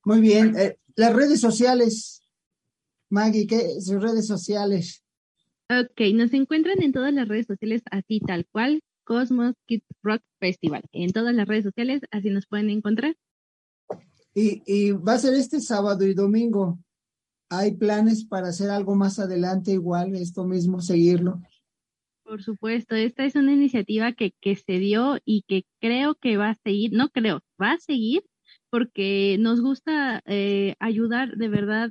Muy 0.04 0.20
bien. 0.20 0.56
Eh, 0.58 0.76
las 0.96 1.14
redes 1.14 1.40
sociales, 1.40 2.22
Maggie, 3.08 3.46
¿qué 3.46 3.80
sus 3.80 4.02
redes 4.02 4.26
sociales? 4.26 5.02
Ok, 5.70 6.00
nos 6.14 6.32
encuentran 6.34 6.82
en 6.82 6.92
todas 6.92 7.12
las 7.14 7.26
redes 7.26 7.46
sociales 7.46 7.82
así 7.90 8.20
tal 8.20 8.46
cual, 8.46 8.82
Cosmos 9.04 9.54
Kids 9.66 9.86
Rock 10.02 10.22
Festival. 10.38 10.84
En 10.92 11.12
todas 11.12 11.34
las 11.34 11.48
redes 11.48 11.64
sociales 11.64 12.02
así 12.10 12.30
nos 12.30 12.46
pueden 12.46 12.68
encontrar. 12.68 13.16
Y, 14.34 14.62
y 14.66 14.90
va 14.90 15.14
a 15.14 15.18
ser 15.18 15.34
este 15.34 15.60
sábado 15.60 16.04
y 16.04 16.12
domingo. 16.12 16.83
¿Hay 17.58 17.76
planes 17.76 18.24
para 18.24 18.48
hacer 18.48 18.70
algo 18.70 18.94
más 18.94 19.18
adelante 19.18 19.72
igual, 19.72 20.14
esto 20.14 20.44
mismo, 20.44 20.80
seguirlo? 20.80 21.40
Por 22.24 22.42
supuesto, 22.42 22.94
esta 22.94 23.24
es 23.24 23.36
una 23.36 23.52
iniciativa 23.52 24.12
que, 24.12 24.32
que 24.40 24.56
se 24.56 24.78
dio 24.78 25.18
y 25.24 25.42
que 25.46 25.64
creo 25.80 26.14
que 26.14 26.36
va 26.36 26.50
a 26.50 26.58
seguir, 26.64 26.92
no 26.92 27.10
creo, 27.10 27.40
va 27.60 27.72
a 27.72 27.78
seguir 27.78 28.24
porque 28.70 29.36
nos 29.38 29.60
gusta 29.60 30.22
eh, 30.26 30.74
ayudar 30.80 31.36
de 31.36 31.48
verdad 31.48 31.90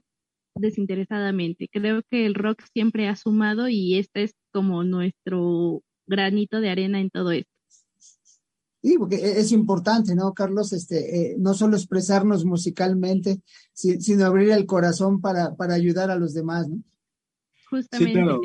desinteresadamente. 0.55 1.69
Creo 1.71 2.01
que 2.09 2.25
el 2.25 2.35
rock 2.35 2.63
siempre 2.73 3.07
ha 3.07 3.15
sumado 3.15 3.69
y 3.69 3.97
este 3.97 4.23
es 4.23 4.33
como 4.51 4.83
nuestro 4.83 5.81
granito 6.07 6.59
de 6.59 6.69
arena 6.69 6.99
en 6.99 7.09
todo 7.09 7.31
esto. 7.31 7.52
Sí, 8.83 8.97
porque 8.97 9.15
e-, 9.15 9.39
es 9.39 9.51
importante, 9.51 10.13
¿no, 10.13 10.33
Carlos? 10.33 10.73
Este, 10.73 11.31
eh, 11.31 11.35
no 11.39 11.53
solo 11.53 11.77
expresarnos 11.77 12.43
musicalmente, 12.43 13.41
sino 13.73 14.25
abrir 14.25 14.51
el 14.51 14.65
corazón 14.65 15.21
para, 15.21 15.55
para 15.55 15.73
ayudar 15.73 16.11
a 16.11 16.17
los 16.17 16.33
demás, 16.33 16.67
¿no? 16.67 16.83
Justamente. 17.69 18.13
Sí, 18.13 18.19
claro. 18.19 18.41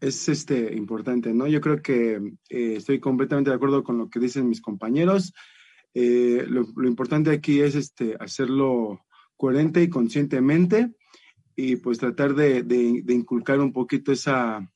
Es 0.00 0.28
este, 0.28 0.74
importante, 0.74 1.32
¿no? 1.32 1.46
Yo 1.46 1.60
creo 1.60 1.80
que 1.80 2.16
eh, 2.48 2.74
estoy 2.76 2.98
completamente 2.98 3.50
de 3.50 3.56
acuerdo 3.56 3.84
con 3.84 3.98
lo 3.98 4.10
que 4.10 4.18
dicen 4.18 4.48
mis 4.48 4.60
compañeros. 4.60 5.32
Eh, 5.94 6.44
lo, 6.48 6.66
importante 6.88 7.30
aquí 7.30 7.60
es 7.60 7.76
este, 7.76 8.16
hacerlo 8.18 9.00
coherente 9.36 9.82
y 9.82 9.88
conscientemente 9.88 10.90
y 11.54 11.76
pues 11.76 11.98
tratar 11.98 12.34
de, 12.34 12.64
de, 12.64 13.14
inculcar 13.14 13.60
un 13.60 13.72
poquito 13.72 14.10
esa, 14.10 14.68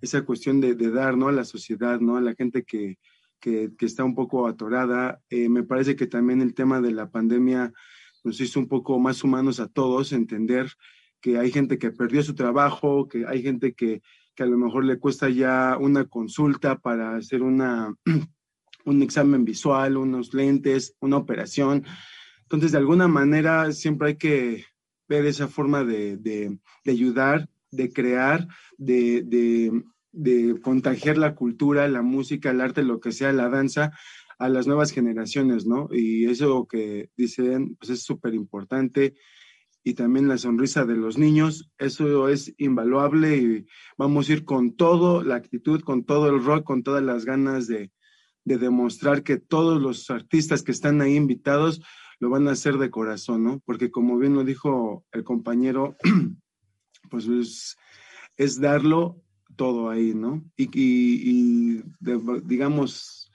esa 0.00 0.24
cuestión 0.24 0.60
de, 0.60 0.74
de, 0.74 0.90
dar, 0.90 1.16
¿no? 1.16 1.28
A 1.28 1.32
la 1.32 1.44
sociedad, 1.44 2.00
¿no? 2.00 2.16
A 2.16 2.20
la 2.20 2.34
gente 2.34 2.64
que, 2.64 2.98
que, 3.44 3.86
está 3.86 4.04
un 4.04 4.14
poco 4.14 4.46
atorada. 4.46 5.20
Eh, 5.28 5.50
me 5.50 5.64
parece 5.64 5.96
que 5.96 6.06
también 6.06 6.40
el 6.40 6.54
tema 6.54 6.80
de 6.80 6.92
la 6.92 7.10
pandemia 7.10 7.72
nos 8.24 8.40
hizo 8.40 8.58
un 8.58 8.68
poco 8.68 8.98
más 8.98 9.22
humanos 9.22 9.60
a 9.60 9.68
todos, 9.68 10.12
entender 10.12 10.72
que 11.20 11.38
hay 11.38 11.50
gente 11.50 11.78
que 11.78 11.90
perdió 11.90 12.22
su 12.22 12.34
trabajo, 12.34 13.06
que 13.06 13.26
hay 13.26 13.42
gente 13.42 13.74
que, 13.74 14.00
que 14.34 14.42
a 14.42 14.46
lo 14.46 14.56
mejor 14.56 14.84
le 14.84 14.98
cuesta 14.98 15.28
ya 15.28 15.76
una 15.78 16.06
consulta 16.06 16.78
para 16.78 17.16
hacer 17.16 17.42
una, 17.42 17.94
un 18.86 19.02
examen 19.02 19.44
visual, 19.44 19.98
unos 19.98 20.32
lentes, 20.32 20.96
una 21.00 21.18
operación. 21.18 21.84
Entonces, 22.42 22.72
de 22.72 22.78
alguna 22.78 23.08
manera, 23.08 23.72
siempre 23.72 24.08
hay 24.08 24.16
que 24.16 24.64
ver 25.06 25.26
esa 25.26 25.48
forma 25.48 25.84
de, 25.84 26.16
de, 26.16 26.58
de 26.84 26.92
ayudar, 26.92 27.50
de 27.70 27.92
crear, 27.92 28.48
de, 28.78 29.82
de 30.14 30.60
contagiar 30.60 31.18
la 31.18 31.34
cultura, 31.34 31.88
la 31.88 32.02
música, 32.02 32.50
el 32.50 32.60
arte, 32.60 32.82
lo 32.82 33.00
que 33.00 33.12
sea, 33.12 33.32
la 33.32 33.48
danza 33.48 33.92
a 34.38 34.48
las 34.48 34.66
nuevas 34.66 34.92
generaciones, 34.92 35.66
¿no? 35.66 35.88
Y 35.90 36.26
eso 36.26 36.66
que 36.66 37.10
dicen, 37.16 37.76
pues 37.76 37.90
es 37.90 38.02
súper 38.02 38.34
importante. 38.34 39.14
Y 39.82 39.94
también 39.94 40.28
la 40.28 40.38
sonrisa 40.38 40.84
de 40.84 40.96
los 40.96 41.18
niños, 41.18 41.70
eso 41.78 42.28
es 42.28 42.54
invaluable 42.56 43.36
y 43.36 43.66
vamos 43.98 44.28
a 44.28 44.32
ir 44.32 44.44
con 44.44 44.76
todo, 44.76 45.22
la 45.22 45.34
actitud, 45.34 45.82
con 45.82 46.04
todo 46.04 46.30
el 46.30 46.42
rock, 46.42 46.64
con 46.64 46.82
todas 46.82 47.02
las 47.02 47.26
ganas 47.26 47.66
de, 47.66 47.92
de 48.44 48.58
demostrar 48.58 49.22
que 49.22 49.36
todos 49.36 49.80
los 49.82 50.08
artistas 50.10 50.62
que 50.62 50.72
están 50.72 51.02
ahí 51.02 51.16
invitados 51.16 51.82
lo 52.18 52.30
van 52.30 52.48
a 52.48 52.52
hacer 52.52 52.78
de 52.78 52.90
corazón, 52.90 53.44
¿no? 53.44 53.60
Porque 53.66 53.90
como 53.90 54.16
bien 54.18 54.34
lo 54.34 54.44
dijo 54.44 55.04
el 55.12 55.24
compañero, 55.24 55.96
pues 57.10 57.26
es, 57.26 57.76
es 58.36 58.60
darlo 58.60 59.23
todo 59.56 59.90
ahí, 59.90 60.14
¿no? 60.14 60.44
Y, 60.56 61.82
digamos, 62.44 63.30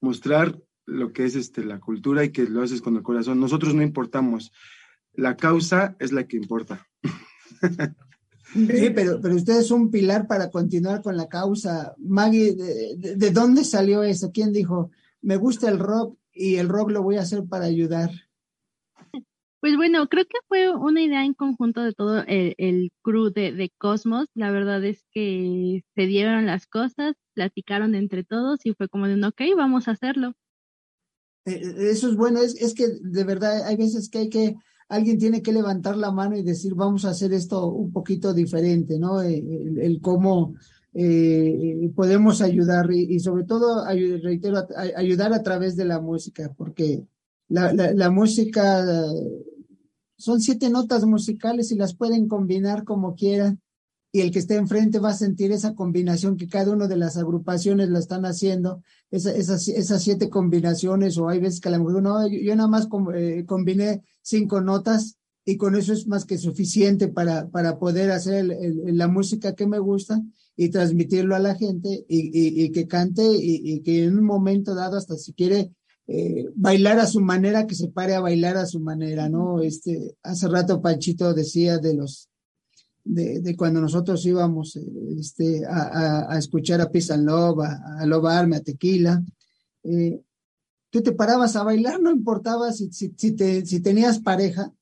mostrar 0.00 0.60
lo 0.86 1.12
que 1.12 1.24
es 1.24 1.34
este, 1.34 1.64
la 1.64 1.80
cultura 1.80 2.24
y 2.24 2.30
que 2.30 2.44
lo 2.44 2.62
haces 2.62 2.82
con 2.82 2.96
el 2.96 3.02
corazón. 3.02 3.40
Nosotros 3.40 3.74
no 3.74 3.82
importamos, 3.82 4.52
la 5.14 5.36
causa 5.36 5.96
es 5.98 6.12
la 6.12 6.26
que 6.26 6.36
importa. 6.36 6.86
Sí, 8.52 8.90
pero, 8.94 9.20
pero 9.20 9.34
usted 9.34 9.58
es 9.58 9.70
un 9.70 9.90
pilar 9.90 10.28
para 10.28 10.50
continuar 10.50 11.02
con 11.02 11.16
la 11.16 11.28
causa. 11.28 11.94
Maggie, 11.98 12.54
de 12.54 13.30
dónde 13.32 13.64
salió 13.64 14.02
eso? 14.04 14.30
¿Quién 14.32 14.52
dijo, 14.52 14.90
me 15.22 15.36
gusta 15.36 15.68
el 15.68 15.78
rock 15.78 16.18
y 16.32 16.56
el 16.56 16.68
rock 16.68 16.90
lo 16.90 17.02
voy 17.02 17.16
a 17.16 17.22
hacer 17.22 17.44
para 17.44 17.64
ayudar? 17.64 18.10
Pues 19.64 19.76
bueno, 19.76 20.06
creo 20.10 20.26
que 20.26 20.36
fue 20.46 20.76
una 20.76 21.00
idea 21.00 21.24
en 21.24 21.32
conjunto 21.32 21.82
de 21.82 21.94
todo 21.94 22.22
el, 22.26 22.92
crew 23.00 23.32
de, 23.32 23.72
Cosmos. 23.78 24.26
La 24.34 24.50
verdad 24.50 24.84
es 24.84 25.06
que 25.10 25.82
se 25.94 26.02
dieron 26.02 26.44
las 26.44 26.66
cosas, 26.66 27.14
platicaron 27.32 27.94
entre 27.94 28.24
todos 28.24 28.60
y 28.64 28.74
fue 28.74 28.90
como 28.90 29.08
de, 29.08 29.14
ok, 29.26 29.40
vamos 29.56 29.88
a 29.88 29.92
hacerlo. 29.92 30.34
Eh, 31.46 31.62
eso 31.78 32.10
es 32.10 32.14
bueno, 32.14 32.40
es, 32.42 32.74
que 32.74 32.88
de 33.00 33.24
verdad 33.24 33.64
hay 33.64 33.76
veces 33.76 34.10
que 34.10 34.18
hay 34.18 34.28
que, 34.28 34.54
alguien 34.90 35.16
tiene 35.16 35.40
que 35.40 35.54
levantar 35.54 35.96
la 35.96 36.12
mano 36.12 36.36
y 36.36 36.42
decir, 36.42 36.74
vamos 36.74 37.06
a 37.06 37.10
hacer 37.12 37.32
esto 37.32 37.68
un 37.68 37.90
poquito 37.90 38.34
diferente, 38.34 38.98
¿no? 38.98 39.22
El, 39.22 39.98
cómo 40.02 40.56
podemos 41.94 42.42
ayudar 42.42 42.92
y, 42.92 43.18
sobre 43.18 43.44
todo, 43.44 43.82
reitero, 43.86 44.68
ayudar 44.94 45.32
a 45.32 45.42
través 45.42 45.74
de 45.74 45.86
la 45.86 46.02
música, 46.02 46.52
porque 46.54 47.02
la 47.48 48.10
música 48.10 48.84
son 50.16 50.40
siete 50.40 50.70
notas 50.70 51.04
musicales 51.04 51.72
y 51.72 51.76
las 51.76 51.94
pueden 51.94 52.28
combinar 52.28 52.84
como 52.84 53.14
quieran. 53.14 53.60
Y 54.12 54.20
el 54.20 54.30
que 54.30 54.38
esté 54.38 54.54
enfrente 54.54 55.00
va 55.00 55.10
a 55.10 55.14
sentir 55.14 55.50
esa 55.50 55.74
combinación 55.74 56.36
que 56.36 56.46
cada 56.46 56.72
una 56.72 56.86
de 56.86 56.96
las 56.96 57.16
agrupaciones 57.16 57.90
la 57.90 57.98
están 57.98 58.24
haciendo, 58.24 58.80
esas, 59.10 59.66
esas 59.66 60.02
siete 60.02 60.30
combinaciones, 60.30 61.18
o 61.18 61.28
hay 61.28 61.40
veces 61.40 61.60
que 61.60 61.68
a 61.68 61.72
lo 61.72 61.78
mejor 61.84 62.02
no, 62.02 62.28
yo, 62.28 62.54
nada 62.54 62.68
más 62.68 62.86
eh, 63.16 63.44
combiné 63.44 64.02
cinco 64.22 64.60
notas 64.60 65.16
y 65.44 65.56
con 65.56 65.74
eso 65.74 65.92
es 65.92 66.06
más 66.06 66.24
que 66.24 66.38
suficiente 66.38 67.08
para, 67.08 67.48
para 67.48 67.78
poder 67.78 68.12
hacer 68.12 68.56
la 68.86 69.08
música 69.08 69.54
que 69.54 69.66
me 69.66 69.80
gusta 69.80 70.22
y 70.56 70.68
transmitirlo 70.68 71.34
a 71.34 71.40
la 71.40 71.54
gente 71.54 72.04
y, 72.08 72.70
que 72.70 72.86
cante 72.86 73.24
y, 73.26 73.80
que 73.82 74.04
en 74.04 74.18
un 74.18 74.24
momento 74.24 74.74
dado, 74.74 74.96
hasta 74.96 75.16
si 75.16 75.32
quiere 75.32 75.72
eh, 76.06 76.50
bailar 76.54 76.98
a 76.98 77.06
su 77.06 77.20
manera, 77.20 77.66
que 77.66 77.74
se 77.74 77.88
pare 77.88 78.14
a 78.14 78.20
bailar 78.20 78.56
a 78.56 78.66
su 78.66 78.80
manera, 78.80 79.28
¿no? 79.28 79.60
Este, 79.60 80.16
hace 80.22 80.48
rato 80.48 80.82
Panchito 80.82 81.32
decía 81.32 81.78
de 81.78 81.94
los 81.94 82.28
de, 83.04 83.54
cuando 83.56 83.80
nosotros 83.80 84.24
íbamos 84.24 84.76
eh, 84.76 84.82
este, 85.18 85.62
a, 85.66 86.36
escuchar 86.38 86.80
a 86.80 86.90
Peace 86.90 87.12
and 87.12 87.26
Love, 87.26 87.60
a, 87.60 88.00
a 88.00 88.06
Lobarme, 88.06 88.56
a 88.56 88.60
Tequila, 88.60 89.22
eh, 89.82 90.20
tú 90.90 91.02
te 91.02 91.12
parabas 91.12 91.56
a 91.56 91.62
bailar, 91.62 92.00
no 92.00 92.10
importaba 92.10 92.72
si, 92.72 92.90
si, 92.92 93.08
te, 93.32 93.64
si 93.66 93.80
tenías 93.80 94.20
pareja, 94.20 94.72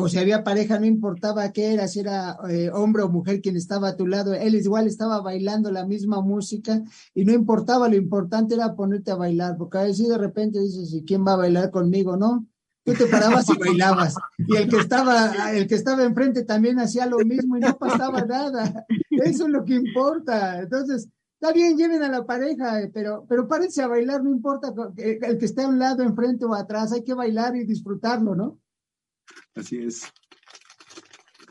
o 0.00 0.08
si 0.08 0.18
había 0.18 0.44
pareja, 0.44 0.78
no 0.78 0.86
importaba 0.86 1.52
qué 1.52 1.74
era, 1.74 1.88
si 1.88 2.00
era 2.00 2.38
eh, 2.48 2.70
hombre 2.72 3.02
o 3.02 3.08
mujer 3.08 3.40
quien 3.40 3.56
estaba 3.56 3.88
a 3.88 3.96
tu 3.96 4.06
lado, 4.06 4.34
él 4.34 4.54
igual 4.54 4.86
estaba 4.86 5.20
bailando 5.20 5.70
la 5.70 5.86
misma 5.86 6.20
música 6.20 6.82
y 7.14 7.24
no 7.24 7.32
importaba, 7.32 7.88
lo 7.88 7.96
importante 7.96 8.54
era 8.54 8.74
ponerte 8.74 9.10
a 9.10 9.16
bailar, 9.16 9.56
porque 9.56 9.78
a 9.78 9.84
veces 9.84 10.08
de 10.08 10.18
repente 10.18 10.60
dices, 10.60 10.92
¿y 10.92 11.04
quién 11.04 11.26
va 11.26 11.34
a 11.34 11.38
bailar 11.38 11.70
conmigo? 11.70 12.16
No, 12.16 12.46
tú 12.84 12.94
te 12.94 13.06
parabas 13.06 13.48
y 13.50 13.58
bailabas. 13.58 14.14
Y 14.38 14.56
el 14.56 14.68
que 14.68 14.76
estaba, 14.76 15.52
el 15.52 15.66
que 15.66 15.74
estaba 15.74 16.04
enfrente 16.04 16.44
también 16.44 16.78
hacía 16.78 17.06
lo 17.06 17.18
mismo 17.18 17.56
y 17.56 17.60
no 17.60 17.76
pasaba 17.76 18.22
nada. 18.24 18.86
Eso 19.10 19.44
es 19.46 19.50
lo 19.50 19.64
que 19.64 19.74
importa. 19.74 20.60
Entonces, 20.60 21.08
está 21.40 21.52
bien, 21.52 21.76
lleven 21.76 22.02
a 22.02 22.08
la 22.08 22.24
pareja, 22.24 22.80
pero, 22.92 23.26
pero 23.28 23.46
párense 23.46 23.82
a 23.82 23.88
bailar, 23.88 24.22
no 24.22 24.30
importa 24.30 24.72
el 24.96 25.38
que 25.38 25.44
esté 25.44 25.62
a 25.62 25.68
un 25.68 25.78
lado, 25.78 26.02
enfrente 26.02 26.44
o 26.44 26.54
atrás, 26.54 26.92
hay 26.92 27.04
que 27.04 27.14
bailar 27.14 27.56
y 27.56 27.64
disfrutarlo, 27.64 28.34
¿no? 28.34 28.58
Así 29.54 29.78
es. 29.78 30.02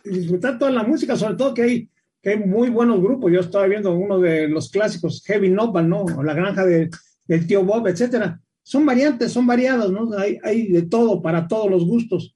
disfrutar 0.04 0.58
toda 0.58 0.72
la 0.72 0.84
música, 0.84 1.16
sobre 1.16 1.36
todo 1.36 1.54
que 1.54 1.62
hay, 1.62 1.90
que 2.22 2.32
hay 2.32 2.40
muy 2.40 2.70
buenos 2.70 3.02
grupos. 3.02 3.32
Yo 3.32 3.42
estaba 3.42 3.68
viendo 3.68 3.94
uno 3.94 4.20
de 4.20 4.48
los 4.48 4.70
clásicos, 4.70 5.24
Heavy 5.26 5.50
Nopal, 5.50 5.90
¿no? 5.90 6.02
O 6.04 6.24
La 6.24 6.34
Granja 6.34 6.66
de, 6.66 6.90
del 7.26 7.48
Tío 7.48 7.64
Bob, 7.64 7.88
etcétera 7.88 8.42
son 8.68 8.86
variantes, 8.86 9.32
son 9.32 9.48
variados, 9.48 9.94
¿no? 9.94 10.12
Hay, 10.18 10.40
hay 10.44 10.68
de 10.68 10.82
todo 10.82 11.22
para 11.22 11.48
todos 11.48 11.72
los 11.72 11.86
gustos. 11.86 12.36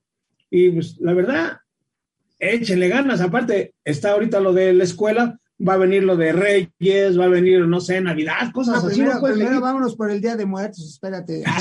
Y 0.50 0.70
pues 0.70 0.98
la 1.02 1.14
verdad, 1.14 1.58
échenle 2.40 2.88
ganas. 2.88 3.20
Aparte, 3.20 3.74
está 3.84 4.12
ahorita 4.12 4.40
lo 4.40 4.54
de 4.54 4.72
la 4.72 4.86
escuela, 4.86 5.41
va 5.68 5.74
a 5.74 5.78
venir 5.78 6.04
lo 6.04 6.16
de 6.18 6.34
Reyes, 6.34 7.20
va 7.20 7.26
a 7.26 7.30
venir, 7.30 7.68
no 7.68 7.80
sé, 7.80 8.02
Navidad, 8.02 8.52
cosas 8.54 8.84
así. 8.84 9.02
Primero, 9.02 9.22
primero 9.22 9.62
vámonos 9.62 9.96
por 9.96 10.10
el 10.12 10.22
Día 10.22 10.36
de 10.36 10.46
Muertos, 10.46 10.86
espérate. 10.88 11.44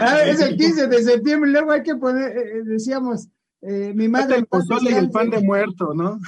Ah, 0.00 0.22
es 0.24 0.40
el 0.40 0.56
15 0.56 0.88
de 0.88 1.02
septiembre, 1.02 1.50
luego 1.50 1.72
hay 1.72 1.82
que 1.82 1.94
poner, 1.96 2.36
eh, 2.36 2.58
eh, 2.58 2.62
decíamos, 2.64 3.28
eh, 3.62 3.92
mi 3.94 4.08
madre. 4.08 4.36
El 4.36 4.46
pozole 4.46 4.90
y 4.90 4.94
el 4.94 5.10
pan 5.10 5.30
de 5.30 5.40
muerto, 5.40 5.92
¿no? 5.94 6.18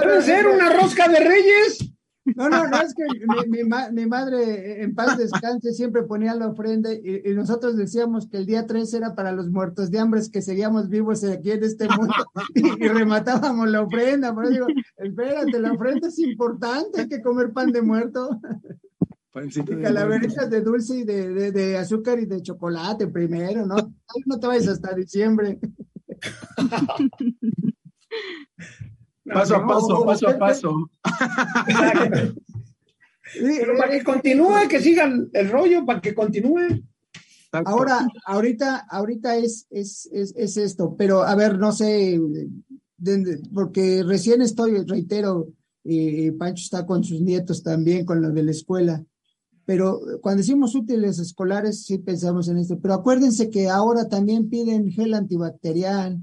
Debe 0.00 0.22
ser 0.22 0.46
una 0.46 0.72
rosca 0.72 1.08
de 1.08 1.20
Reyes. 1.20 1.95
No, 2.34 2.48
no, 2.48 2.66
no, 2.66 2.80
es 2.80 2.94
que 2.94 3.04
mi, 3.46 3.62
mi, 3.92 4.06
madre 4.06 4.82
en 4.82 4.94
paz 4.94 5.16
descanse 5.16 5.72
siempre 5.72 6.02
ponía 6.02 6.34
la 6.34 6.48
ofrenda 6.48 6.92
y, 6.92 7.22
nosotros 7.34 7.76
decíamos 7.76 8.28
que 8.28 8.38
el 8.38 8.46
día 8.46 8.66
3 8.66 8.94
era 8.94 9.14
para 9.14 9.32
los 9.32 9.50
muertos 9.50 9.90
de 9.90 10.00
hambre 10.00 10.22
que 10.32 10.42
seguíamos 10.42 10.88
vivos 10.88 11.22
aquí 11.24 11.52
en 11.52 11.62
este 11.62 11.88
mundo 11.88 12.14
y, 12.54 12.88
rematábamos 12.88 13.68
la 13.68 13.82
ofrenda. 13.82 14.34
Pero 14.34 14.50
digo, 14.50 14.66
espérate, 14.96 15.60
la 15.60 15.72
ofrenda 15.72 16.08
es 16.08 16.18
importante, 16.18 17.02
hay 17.02 17.08
que 17.08 17.22
comer 17.22 17.52
pan 17.52 17.70
de 17.70 17.82
muerto. 17.82 18.40
y 19.34 19.82
calaveritas 19.82 20.50
de 20.50 20.60
dulce 20.62 20.96
y 20.96 21.04
de, 21.04 21.52
de, 21.52 21.78
azúcar 21.78 22.18
y 22.18 22.26
de 22.26 22.42
chocolate 22.42 23.06
primero, 23.06 23.66
¿no? 23.66 23.76
No 24.24 24.40
te 24.40 24.46
vayas 24.46 24.68
hasta 24.68 24.94
diciembre. 24.94 25.60
Paso 29.32 29.56
a 29.56 29.66
paso, 29.66 30.04
paso 30.04 30.28
a 30.28 30.38
paso. 30.38 30.90
Pero 33.34 33.76
para 33.78 33.90
que 33.90 34.04
continúe, 34.04 34.68
que 34.68 34.80
sigan 34.80 35.28
el 35.32 35.50
rollo, 35.50 35.84
para 35.84 36.00
que 36.00 36.14
continúe. 36.14 36.82
Ahora, 37.64 38.06
ahorita, 38.26 38.86
ahorita 38.90 39.36
es, 39.36 39.66
es, 39.70 40.08
es, 40.12 40.56
esto, 40.56 40.94
pero 40.96 41.22
a 41.22 41.34
ver, 41.34 41.58
no 41.58 41.72
sé, 41.72 42.20
porque 43.54 44.02
recién 44.02 44.42
estoy, 44.42 44.84
reitero, 44.84 45.48
y 45.82 46.32
Pancho 46.32 46.62
está 46.64 46.84
con 46.84 47.02
sus 47.04 47.20
nietos 47.20 47.62
también, 47.62 48.04
con 48.04 48.20
lo 48.20 48.30
de 48.30 48.42
la 48.42 48.50
escuela, 48.50 49.02
pero 49.64 50.00
cuando 50.20 50.42
decimos 50.42 50.74
útiles 50.74 51.18
escolares, 51.18 51.84
sí 51.84 51.98
pensamos 51.98 52.48
en 52.48 52.58
esto, 52.58 52.78
pero 52.80 52.94
acuérdense 52.94 53.50
que 53.50 53.68
ahora 53.68 54.08
también 54.08 54.48
piden 54.48 54.90
gel 54.90 55.14
antibacterial, 55.14 56.20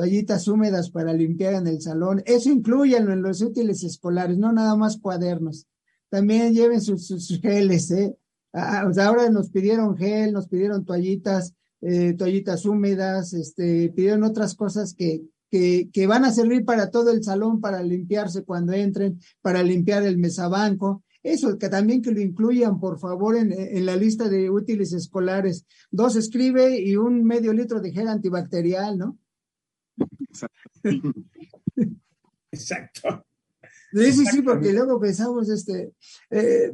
toallitas 0.00 0.48
húmedas 0.48 0.88
para 0.88 1.12
limpiar 1.12 1.52
en 1.52 1.66
el 1.66 1.82
salón. 1.82 2.22
Eso 2.24 2.48
incluyenlo 2.48 3.12
en 3.12 3.20
los 3.20 3.42
útiles 3.42 3.84
escolares, 3.84 4.38
no 4.38 4.50
nada 4.50 4.74
más 4.74 4.96
cuadernos. 4.96 5.66
También 6.08 6.54
lleven 6.54 6.80
sus, 6.80 7.38
geles, 7.42 7.90
¿eh? 7.90 8.16
Ah, 8.54 8.86
ah, 8.86 9.04
ahora 9.04 9.28
nos 9.28 9.50
pidieron 9.50 9.98
gel, 9.98 10.32
nos 10.32 10.48
pidieron 10.48 10.86
toallitas, 10.86 11.52
eh, 11.82 12.14
toallitas 12.14 12.64
húmedas, 12.64 13.34
este, 13.34 13.90
pidieron 13.90 14.24
otras 14.24 14.54
cosas 14.54 14.94
que, 14.94 15.20
que, 15.50 15.90
que, 15.92 16.06
van 16.06 16.24
a 16.24 16.32
servir 16.32 16.64
para 16.64 16.90
todo 16.90 17.10
el 17.10 17.22
salón, 17.22 17.60
para 17.60 17.82
limpiarse 17.82 18.42
cuando 18.42 18.72
entren, 18.72 19.20
para 19.42 19.62
limpiar 19.62 20.04
el 20.04 20.16
mesabanco. 20.16 21.04
Eso, 21.22 21.58
que 21.58 21.68
también 21.68 22.00
que 22.00 22.10
lo 22.10 22.22
incluyan, 22.22 22.80
por 22.80 22.98
favor, 22.98 23.36
en, 23.36 23.52
en 23.52 23.84
la 23.84 23.96
lista 23.96 24.30
de 24.30 24.48
útiles 24.48 24.94
escolares. 24.94 25.66
Dos 25.90 26.16
escribe 26.16 26.80
y 26.80 26.96
un 26.96 27.22
medio 27.22 27.52
litro 27.52 27.82
de 27.82 27.92
gel 27.92 28.08
antibacterial, 28.08 28.96
¿no? 28.96 29.18
Exacto. 32.52 33.24
Sí, 33.92 34.12
sí, 34.12 34.26
sí, 34.26 34.42
porque 34.42 34.72
luego 34.72 35.00
pensamos, 35.00 35.48
este, 35.48 35.92
eh, 36.30 36.72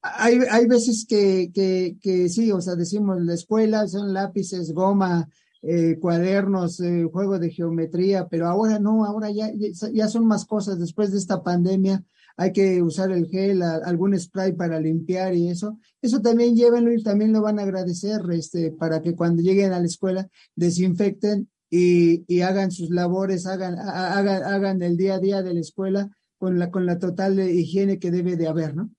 hay, 0.00 0.38
hay 0.50 0.66
veces 0.66 1.04
que, 1.08 1.50
que, 1.52 1.96
que, 2.00 2.28
sí, 2.28 2.52
o 2.52 2.60
sea, 2.60 2.76
decimos 2.76 3.20
la 3.20 3.34
escuela 3.34 3.88
son 3.88 4.12
lápices, 4.12 4.72
goma, 4.72 5.28
eh, 5.62 5.98
cuadernos, 5.98 6.78
eh, 6.80 7.08
juego 7.10 7.38
de 7.40 7.50
geometría, 7.50 8.28
pero 8.28 8.46
ahora 8.46 8.78
no, 8.78 9.04
ahora 9.04 9.30
ya, 9.30 9.50
ya 9.92 10.08
son 10.08 10.26
más 10.26 10.44
cosas. 10.44 10.78
Después 10.78 11.10
de 11.10 11.18
esta 11.18 11.42
pandemia 11.42 12.04
hay 12.36 12.52
que 12.52 12.82
usar 12.82 13.10
el 13.10 13.26
gel, 13.26 13.62
algún 13.62 14.18
spray 14.18 14.52
para 14.52 14.78
limpiar 14.78 15.34
y 15.34 15.48
eso. 15.48 15.78
Eso 16.00 16.20
también 16.20 16.54
llévenlo 16.54 16.92
y 16.92 17.02
también 17.02 17.32
lo 17.32 17.42
van 17.42 17.58
a 17.58 17.62
agradecer, 17.62 18.20
este, 18.30 18.70
para 18.70 19.02
que 19.02 19.16
cuando 19.16 19.42
lleguen 19.42 19.72
a 19.72 19.80
la 19.80 19.86
escuela 19.86 20.28
desinfecten 20.54 21.48
y, 21.76 22.40
hagan 22.40 22.70
sus 22.70 22.90
labores, 22.90 23.46
hagan, 23.46 23.78
hagan, 23.78 24.42
hagan 24.44 24.82
el 24.82 24.96
día 24.96 25.14
a 25.14 25.20
día 25.20 25.42
de 25.42 25.54
la 25.54 25.60
escuela 25.60 26.08
con 26.38 26.58
la, 26.58 26.70
con 26.70 26.86
la 26.86 26.98
total 26.98 27.38
higiene 27.38 27.98
que 27.98 28.10
debe 28.10 28.36
de 28.36 28.48
haber, 28.48 28.74
¿no? 28.74 28.90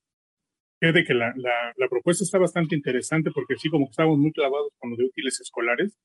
Fíjate 0.79 1.05
que 1.05 1.13
la, 1.15 1.33
la, 1.35 1.89
propuesta 1.89 2.23
está 2.23 2.37
bastante 2.37 2.75
interesante 2.75 3.31
porque 3.31 3.55
sí, 3.57 3.69
como 3.69 3.85
que 3.87 3.91
estamos 3.91 4.19
muy 4.19 4.31
clavados 4.31 4.71
con 4.77 4.91
lo 4.91 4.95
de 4.95 5.05
útiles 5.05 5.39
escolares, 5.41 5.97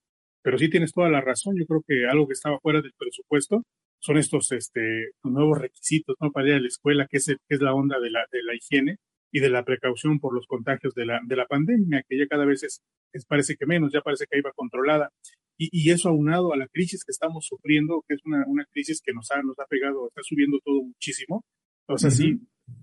pero 0.42 0.56
sí 0.56 0.70
tienes 0.70 0.92
toda 0.92 1.10
la 1.10 1.20
razón. 1.20 1.56
Yo 1.58 1.66
creo 1.66 1.82
que 1.86 2.06
algo 2.06 2.26
que 2.26 2.32
estaba 2.32 2.58
fuera 2.58 2.80
del 2.80 2.94
presupuesto 2.96 3.62
son 3.98 4.16
estos 4.16 4.50
este, 4.52 5.10
nuevos 5.22 5.58
requisitos 5.58 6.16
¿no? 6.20 6.32
para 6.32 6.48
ir 6.48 6.54
a 6.54 6.60
la 6.60 6.68
escuela, 6.68 7.06
que 7.06 7.18
es, 7.18 7.26
que 7.26 7.54
es 7.54 7.60
la 7.60 7.74
onda 7.74 8.00
de 8.00 8.10
la, 8.10 8.26
de 8.32 8.42
la 8.42 8.54
higiene 8.54 8.96
y 9.30 9.40
de 9.40 9.50
la 9.50 9.62
precaución 9.62 10.18
por 10.18 10.34
los 10.34 10.46
contagios 10.46 10.94
de 10.94 11.04
la, 11.04 11.20
de 11.22 11.36
la 11.36 11.46
pandemia, 11.46 12.02
que 12.08 12.18
ya 12.18 12.26
cada 12.26 12.46
vez 12.46 12.62
es, 12.62 12.82
es, 13.12 13.26
parece 13.26 13.56
que 13.56 13.66
menos, 13.66 13.92
ya 13.92 14.00
parece 14.00 14.26
que 14.30 14.38
iba 14.38 14.52
controlada. 14.52 15.10
Y, 15.70 15.90
eso 15.90 16.08
aunado 16.08 16.52
a 16.52 16.56
la 16.56 16.66
crisis 16.66 17.04
que 17.04 17.12
estamos 17.12 17.46
sufriendo, 17.46 18.04
que 18.08 18.14
es 18.14 18.20
una, 18.24 18.44
una 18.46 18.64
crisis 18.64 19.00
que 19.04 19.12
nos 19.12 19.30
ha, 19.30 19.42
nos 19.42 19.58
ha 19.58 19.66
pegado, 19.66 20.08
está 20.08 20.22
subiendo 20.24 20.58
todo 20.64 20.82
muchísimo. 20.82 21.44
O 21.86 21.98
sea, 21.98 22.10
sí, 22.10 22.40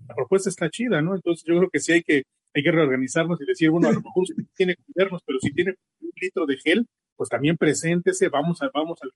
la 0.08 0.14
propuesta 0.14 0.48
está 0.48 0.70
chida, 0.70 1.02
¿no? 1.02 1.14
Entonces 1.14 1.44
yo 1.46 1.58
creo 1.58 1.70
que 1.70 1.80
sí 1.80 1.92
hay 1.92 2.02
que, 2.02 2.22
hay 2.54 2.62
que 2.62 2.72
reorganizarnos 2.72 3.40
y 3.40 3.46
decir, 3.46 3.70
bueno, 3.70 3.88
a 3.88 3.92
lo 3.92 4.00
mejor 4.00 4.22
usted 4.22 4.42
tiene 4.54 4.76
que 4.76 4.82
cuidarnos, 4.84 5.22
pero 5.26 5.38
si 5.40 5.52
tiene 5.52 5.74
un 6.00 6.10
litro 6.20 6.46
de 6.46 6.56
gel, 6.56 6.86
pues 7.16 7.28
también 7.28 7.58
preséntese, 7.58 8.30
vamos, 8.30 8.62
a, 8.62 8.70
vamos 8.72 8.98
al, 9.02 9.10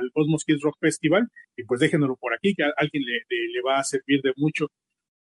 al 0.00 0.10
Cosmos 0.12 0.44
Kids 0.44 0.62
Rock 0.62 0.78
Festival 0.80 1.28
y 1.56 1.64
pues 1.64 1.80
déjenoslo 1.80 2.16
por 2.16 2.32
aquí, 2.32 2.54
que 2.54 2.62
a 2.62 2.72
alguien 2.74 3.02
le, 3.04 3.20
le, 3.28 3.60
va 3.60 3.78
a 3.78 3.84
servir 3.84 4.22
de 4.22 4.32
mucho. 4.36 4.68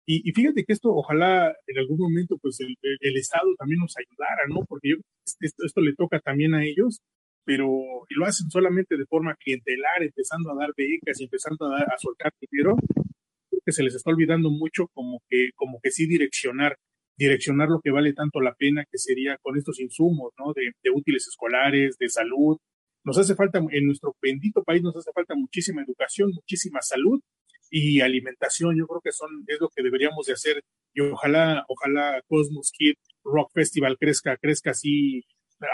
Y, 0.05 0.31
fíjate 0.31 0.63
que 0.63 0.73
esto, 0.73 0.89
ojalá 0.89 1.53
en 1.67 1.77
algún 1.77 1.99
momento, 1.99 2.37
pues 2.41 2.59
el, 2.61 2.75
Estado 3.17 3.53
también 3.59 3.81
nos 3.81 3.93
ayudara, 3.95 4.47
¿no? 4.47 4.65
Porque 4.67 4.89
yo, 4.91 4.95
esto, 5.41 5.65
esto, 5.65 5.81
le 5.81 5.93
toca 5.93 6.19
también 6.19 6.55
a 6.55 6.65
ellos, 6.65 7.01
pero 7.49 7.67
lo 8.09 8.25
hacen 8.27 8.47
solamente 8.51 8.95
de 8.95 9.07
forma 9.07 9.33
clientelar, 9.33 10.03
empezando 10.03 10.51
a 10.51 10.55
dar 10.55 10.71
becas 10.77 11.19
y 11.19 11.23
empezando 11.23 11.65
a, 11.65 11.79
a 11.79 11.97
soltar 11.97 12.31
dinero, 12.39 12.75
creo 13.49 13.61
que 13.65 13.71
se 13.71 13.81
les 13.81 13.95
está 13.95 14.11
olvidando 14.11 14.51
mucho 14.51 14.85
como 14.93 15.23
que, 15.27 15.49
como 15.55 15.79
que 15.81 15.89
sí 15.89 16.05
direccionar, 16.05 16.77
direccionar 17.17 17.69
lo 17.69 17.81
que 17.81 17.89
vale 17.89 18.13
tanto 18.13 18.39
la 18.39 18.53
pena, 18.53 18.85
que 18.85 18.99
sería 18.99 19.35
con 19.41 19.57
estos 19.57 19.79
insumos, 19.79 20.31
¿no? 20.37 20.53
De, 20.53 20.73
de 20.83 20.91
útiles 20.91 21.27
escolares, 21.27 21.97
de 21.97 22.07
salud. 22.09 22.57
Nos 23.03 23.17
hace 23.17 23.33
falta, 23.33 23.57
en 23.57 23.85
nuestro 23.87 24.15
bendito 24.21 24.63
país 24.63 24.83
nos 24.83 24.95
hace 24.95 25.11
falta 25.11 25.33
muchísima 25.33 25.81
educación, 25.81 26.29
muchísima 26.31 26.83
salud 26.83 27.19
y 27.71 28.01
alimentación. 28.01 28.77
Yo 28.77 28.85
creo 28.85 29.01
que 29.03 29.11
son, 29.11 29.43
es 29.47 29.59
lo 29.59 29.69
que 29.69 29.81
deberíamos 29.81 30.27
de 30.27 30.33
hacer 30.33 30.61
y 30.93 31.01
ojalá, 31.01 31.65
ojalá 31.67 32.21
Cosmos 32.27 32.71
Kid 32.71 32.93
Rock 33.23 33.49
Festival 33.55 33.97
crezca, 33.97 34.37
crezca 34.37 34.69
así 34.69 35.23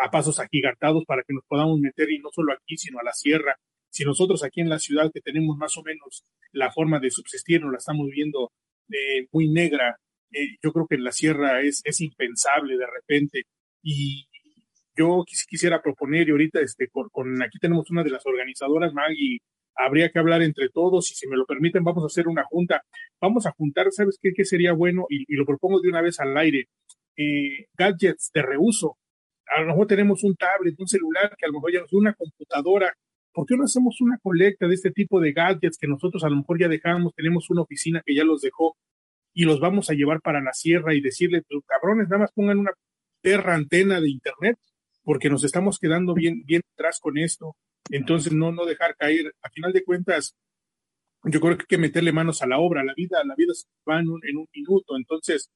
a 0.03 0.11
pasos 0.11 0.39
agigantados 0.39 1.03
para 1.05 1.23
que 1.23 1.33
nos 1.33 1.43
podamos 1.45 1.79
meter 1.79 2.11
y 2.11 2.19
no 2.19 2.29
solo 2.31 2.53
aquí, 2.53 2.77
sino 2.77 2.99
a 2.99 3.03
la 3.03 3.13
sierra. 3.13 3.55
Si 3.89 4.03
nosotros 4.03 4.43
aquí 4.43 4.61
en 4.61 4.69
la 4.69 4.79
ciudad 4.79 5.11
que 5.13 5.21
tenemos 5.21 5.57
más 5.57 5.77
o 5.77 5.83
menos 5.83 6.25
la 6.51 6.71
forma 6.71 6.99
de 6.99 7.11
subsistir, 7.11 7.61
nos 7.61 7.71
la 7.71 7.77
estamos 7.77 8.07
viendo 8.09 8.51
eh, 8.89 9.27
muy 9.31 9.49
negra, 9.49 9.97
eh, 10.31 10.57
yo 10.61 10.73
creo 10.73 10.87
que 10.87 10.95
en 10.95 11.03
la 11.03 11.11
sierra 11.11 11.61
es, 11.61 11.81
es 11.83 12.01
impensable 12.01 12.77
de 12.77 12.87
repente. 12.87 13.43
Y 13.81 14.27
yo 14.97 15.23
quisiera 15.25 15.81
proponer, 15.81 16.27
y 16.27 16.31
ahorita 16.31 16.61
este, 16.61 16.87
con, 16.89 17.41
aquí 17.41 17.59
tenemos 17.59 17.89
una 17.91 18.03
de 18.03 18.09
las 18.09 18.25
organizadoras, 18.25 18.93
Maggie 18.93 19.39
habría 19.75 20.09
que 20.09 20.19
hablar 20.19 20.41
entre 20.41 20.69
todos 20.69 21.11
y 21.11 21.15
si 21.15 21.27
me 21.27 21.35
lo 21.35 21.45
permiten 21.45 21.83
vamos 21.83 22.03
a 22.03 22.07
hacer 22.07 22.27
una 22.27 22.43
junta. 22.45 22.83
Vamos 23.21 23.45
a 23.45 23.51
juntar, 23.51 23.87
¿sabes 23.91 24.17
qué, 24.21 24.31
qué 24.33 24.45
sería 24.45 24.73
bueno? 24.73 25.05
Y, 25.09 25.35
lo 25.35 25.45
propongo 25.45 25.81
de 25.81 25.89
una 25.89 26.01
vez 26.01 26.19
al 26.19 26.37
aire. 26.37 26.69
Eh, 27.17 27.67
gadgets 27.77 28.31
de 28.33 28.41
reuso. 28.41 28.97
A 29.53 29.61
lo 29.61 29.67
mejor 29.67 29.87
tenemos 29.87 30.23
un 30.23 30.35
tablet, 30.35 30.75
un 30.79 30.87
celular, 30.87 31.35
que 31.37 31.45
a 31.45 31.49
lo 31.49 31.53
mejor 31.53 31.71
ya 31.71 31.79
es 31.79 31.93
una 31.93 32.13
computadora. 32.13 32.93
¿Por 33.31 33.45
qué 33.45 33.57
no 33.57 33.65
hacemos 33.65 33.99
una 34.01 34.17
colecta 34.17 34.67
de 34.67 34.75
este 34.75 34.91
tipo 34.91 35.19
de 35.19 35.33
gadgets 35.33 35.77
que 35.77 35.87
nosotros 35.87 36.23
a 36.23 36.29
lo 36.29 36.37
mejor 36.37 36.59
ya 36.59 36.67
dejamos? 36.67 37.13
Tenemos 37.15 37.49
una 37.49 37.61
oficina 37.61 38.01
que 38.05 38.15
ya 38.15 38.23
los 38.23 38.41
dejó 38.41 38.77
y 39.33 39.43
los 39.43 39.59
vamos 39.59 39.89
a 39.89 39.93
llevar 39.93 40.21
para 40.21 40.41
la 40.41 40.53
sierra 40.53 40.93
y 40.95 41.01
decirle, 41.01 41.43
cabrones, 41.67 42.07
nada 42.07 42.21
más 42.21 42.31
pongan 42.31 42.59
una 42.59 42.71
perra 43.21 43.55
antena 43.55 43.99
de 43.99 44.09
internet 44.09 44.57
porque 45.03 45.29
nos 45.29 45.43
estamos 45.43 45.77
quedando 45.79 46.13
bien, 46.13 46.43
bien 46.45 46.61
atrás 46.73 46.99
con 46.99 47.17
esto. 47.17 47.55
Entonces, 47.91 48.33
no, 48.33 48.51
no 48.51 48.65
dejar 48.65 48.95
caer. 48.95 49.33
A 49.41 49.49
final 49.49 49.73
de 49.73 49.83
cuentas, 49.83 50.33
yo 51.25 51.39
creo 51.39 51.57
que 51.57 51.63
hay 51.63 51.67
que 51.67 51.77
meterle 51.77 52.11
manos 52.11 52.41
a 52.41 52.47
la 52.47 52.57
obra. 52.59 52.83
La 52.83 52.93
vida, 52.95 53.23
la 53.23 53.35
vida 53.35 53.53
se 53.53 53.67
va 53.87 53.99
en 53.99 54.09
un, 54.09 54.21
en 54.27 54.37
un 54.37 54.47
minuto. 54.53 54.97
Entonces, 54.97 55.49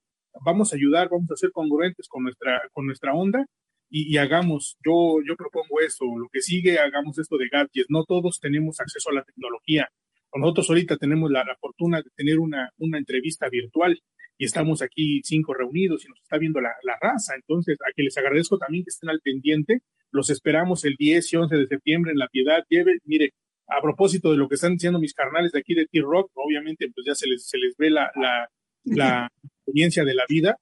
vamos 0.46 0.72
a 0.72 0.76
ayudar, 0.76 1.10
vamos 1.10 1.32
a 1.32 1.36
ser 1.36 1.52
congruentes 1.52 2.08
con 2.08 2.24
nuestra, 2.24 2.62
con 2.74 2.86
nuestra 2.86 3.14
onda 3.14 3.46
y, 3.90 4.18
hagamos, 4.18 4.78
yo, 4.86 5.18
yo 5.28 5.36
propongo 5.36 5.82
eso, 5.82 6.06
lo 6.06 6.28
que 6.32 6.42
sigue, 6.42 6.78
hagamos 6.78 7.18
esto 7.18 7.38
de 7.38 7.50
gadgets. 7.50 7.90
No 7.90 8.04
todos 8.04 8.40
tenemos 8.40 8.80
acceso 8.80 9.10
a 9.10 9.14
la 9.14 9.24
tecnología. 9.24 9.90
Nosotros 10.34 10.70
ahorita 10.70 10.98
tenemos 10.98 11.32
la, 11.32 11.44
la 11.44 11.56
fortuna 11.60 12.02
de 12.02 12.10
tener 12.16 12.40
una, 12.40 12.70
una 12.78 13.00
entrevista 13.00 13.50
virtual 13.50 14.00
y 14.38 14.46
estamos 14.46 14.82
aquí 14.82 15.22
cinco 15.24 15.54
reunidos 15.54 16.06
y 16.06 16.08
nos 16.08 16.20
está 16.22 16.38
viendo 16.38 16.62
la, 16.62 16.70
la 16.84 16.98
raza. 17.02 17.36
Entonces, 17.36 17.78
a 17.82 17.92
que 17.96 18.04
les 18.04 18.18
agradezco 18.18 18.58
también 18.58 18.84
que 18.84 18.90
estén 18.90 19.10
al 19.10 19.22
pendiente. 19.22 19.82
Los 20.12 20.30
esperamos 20.30 20.86
el 20.86 20.96
10 20.98 21.34
y 21.34 21.36
11 21.36 21.56
de 21.58 21.68
septiembre 21.68 22.12
en 22.12 22.20
La 22.20 22.28
Piedad. 22.28 22.64
Lleve, 22.70 23.00
mire, 23.04 23.34
a 23.68 23.82
propósito 23.82 24.32
de 24.32 24.38
lo 24.38 24.48
que 24.48 24.56
están 24.56 24.74
diciendo 24.74 25.00
mis 25.00 25.14
carnales 25.14 25.52
de 25.52 25.60
aquí 25.60 25.74
de 25.74 25.88
T-Rock, 25.88 26.32
obviamente, 26.36 26.90
pues 26.94 27.06
ya 27.06 27.16
se 27.16 27.28
les, 27.28 27.48
se 27.48 27.58
les 27.58 27.76
ve 27.78 27.90
la, 27.90 28.12
la, 28.16 28.50
la 28.86 29.30
experiencia 29.44 30.06
de 30.06 30.14
la 30.14 30.24
vida. 30.28 30.58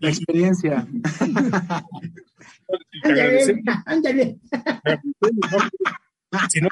La 0.00 0.08
experiencia. 0.08 0.86
si 6.50 6.60
no 6.60 6.68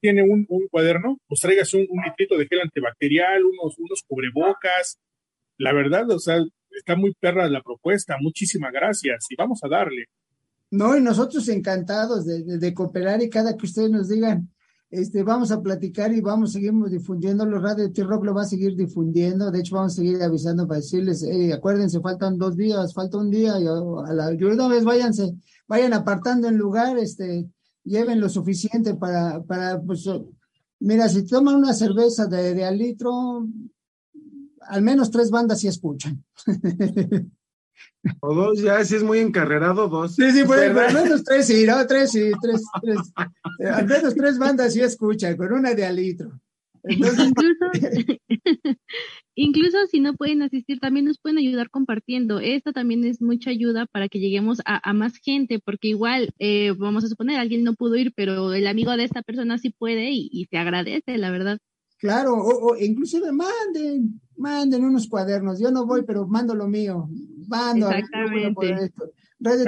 tiene 0.00 0.22
un, 0.22 0.46
un, 0.48 0.68
cuaderno, 0.68 1.18
pues 1.26 1.40
traigas 1.40 1.74
un, 1.74 1.86
un 1.88 2.02
litrito 2.04 2.36
de 2.36 2.46
gel 2.46 2.60
antibacterial, 2.60 3.44
unos, 3.44 3.78
unos 3.78 4.02
cubrebocas, 4.06 4.98
la 5.58 5.72
verdad, 5.72 6.08
o 6.10 6.18
sea, 6.18 6.38
está 6.70 6.96
muy 6.96 7.14
perra 7.14 7.48
la 7.48 7.62
propuesta, 7.62 8.16
muchísimas 8.20 8.72
gracias 8.72 9.26
y 9.28 9.36
vamos 9.36 9.60
a 9.62 9.68
darle. 9.68 10.06
No, 10.70 10.96
y 10.96 11.00
nosotros 11.00 11.48
encantados 11.48 12.26
de, 12.26 12.74
cooperar 12.74 13.22
y 13.22 13.30
cada 13.30 13.56
que 13.56 13.66
ustedes 13.66 13.90
nos 13.90 14.08
digan, 14.08 14.50
este, 14.90 15.22
vamos 15.22 15.50
a 15.50 15.60
platicar 15.60 16.12
y 16.12 16.20
vamos, 16.20 16.52
seguimos 16.52 16.90
difundiendo, 16.90 17.44
los 17.44 17.62
radio 17.62 17.92
T-Rock 17.92 18.24
lo 18.24 18.34
va 18.34 18.42
a 18.42 18.46
seguir 18.46 18.74
difundiendo, 18.74 19.50
de 19.50 19.60
hecho 19.60 19.76
vamos 19.76 19.92
a 19.92 19.96
seguir 19.96 20.22
avisando 20.22 20.66
para 20.66 20.80
decirles, 20.80 21.24
acuérdense, 21.54 22.00
faltan 22.00 22.38
dos 22.38 22.56
días, 22.56 22.94
falta 22.94 23.18
un 23.18 23.30
día, 23.30 23.58
y 23.60 23.66
a 23.66 24.12
la 24.12 24.30
una 24.30 24.68
vez 24.68 24.84
váyanse, 24.84 25.34
vayan 25.66 25.92
apartando 25.92 26.48
en 26.48 26.56
lugar, 26.56 26.98
este, 26.98 27.46
lleven 27.84 28.20
lo 28.20 28.28
suficiente 28.28 28.94
para, 28.94 29.42
para, 29.42 29.80
pues, 29.80 30.08
mira, 30.80 31.08
si 31.08 31.24
toman 31.24 31.56
una 31.56 31.74
cerveza 31.74 32.26
de, 32.26 32.54
de 32.54 32.64
al 32.64 32.78
litro, 32.78 33.46
al 34.68 34.82
menos 34.82 35.10
tres 35.10 35.30
bandas 35.30 35.60
sí 35.60 35.68
escuchan. 35.68 36.24
O 38.20 38.34
dos, 38.34 38.60
ya, 38.60 38.84
si 38.84 38.96
es 38.96 39.02
muy 39.02 39.18
encarrerado, 39.18 39.88
dos. 39.88 40.14
Sí, 40.14 40.30
sí, 40.32 40.42
pues, 40.46 40.76
al 40.76 40.94
menos 40.94 41.24
tres, 41.24 41.46
sí, 41.46 41.64
no, 41.66 41.86
tres, 41.86 42.12
sí, 42.12 42.30
tres, 42.40 42.62
tres. 42.82 42.98
Eh, 43.60 43.68
al 43.68 43.86
menos 43.86 44.14
tres 44.14 44.38
bandas 44.38 44.72
sí 44.72 44.80
escuchan, 44.80 45.36
con 45.36 45.52
una 45.52 45.74
de 45.74 45.84
alitro. 45.84 46.40
Incluso, 46.84 47.22
incluso 49.34 49.86
si 49.90 50.00
no 50.00 50.14
pueden 50.14 50.42
asistir, 50.42 50.78
también 50.78 51.06
nos 51.06 51.18
pueden 51.18 51.38
ayudar 51.38 51.70
compartiendo. 51.70 52.40
Esto 52.40 52.72
también 52.72 53.04
es 53.04 53.20
mucha 53.20 53.50
ayuda 53.50 53.86
para 53.86 54.08
que 54.08 54.20
lleguemos 54.20 54.60
a, 54.64 54.92
más 54.92 55.18
gente, 55.18 55.58
porque 55.58 55.88
igual, 55.88 56.30
eh, 56.38 56.72
vamos 56.76 57.04
a 57.04 57.08
suponer, 57.08 57.38
alguien 57.38 57.64
no 57.64 57.74
pudo 57.74 57.96
ir, 57.96 58.12
pero 58.14 58.54
el 58.54 58.66
amigo 58.66 58.96
de 58.96 59.04
esta 59.04 59.22
persona 59.22 59.58
sí 59.58 59.70
puede 59.70 60.10
y, 60.10 60.28
y 60.32 60.46
se 60.46 60.56
agradece, 60.56 61.18
la 61.18 61.30
verdad. 61.30 61.58
Claro, 61.98 62.34
o, 62.34 62.72
o, 62.72 62.76
inclusive 62.76 63.32
manden, 63.32 64.20
manden 64.36 64.84
unos 64.84 65.08
cuadernos. 65.08 65.58
Yo 65.58 65.70
no 65.70 65.84
voy, 65.84 66.02
pero 66.04 66.26
mando 66.26 66.54
lo 66.54 66.68
mío. 66.68 67.08
Mando. 67.48 67.90
Exactamente. 67.90 68.92
Radio 69.40 69.64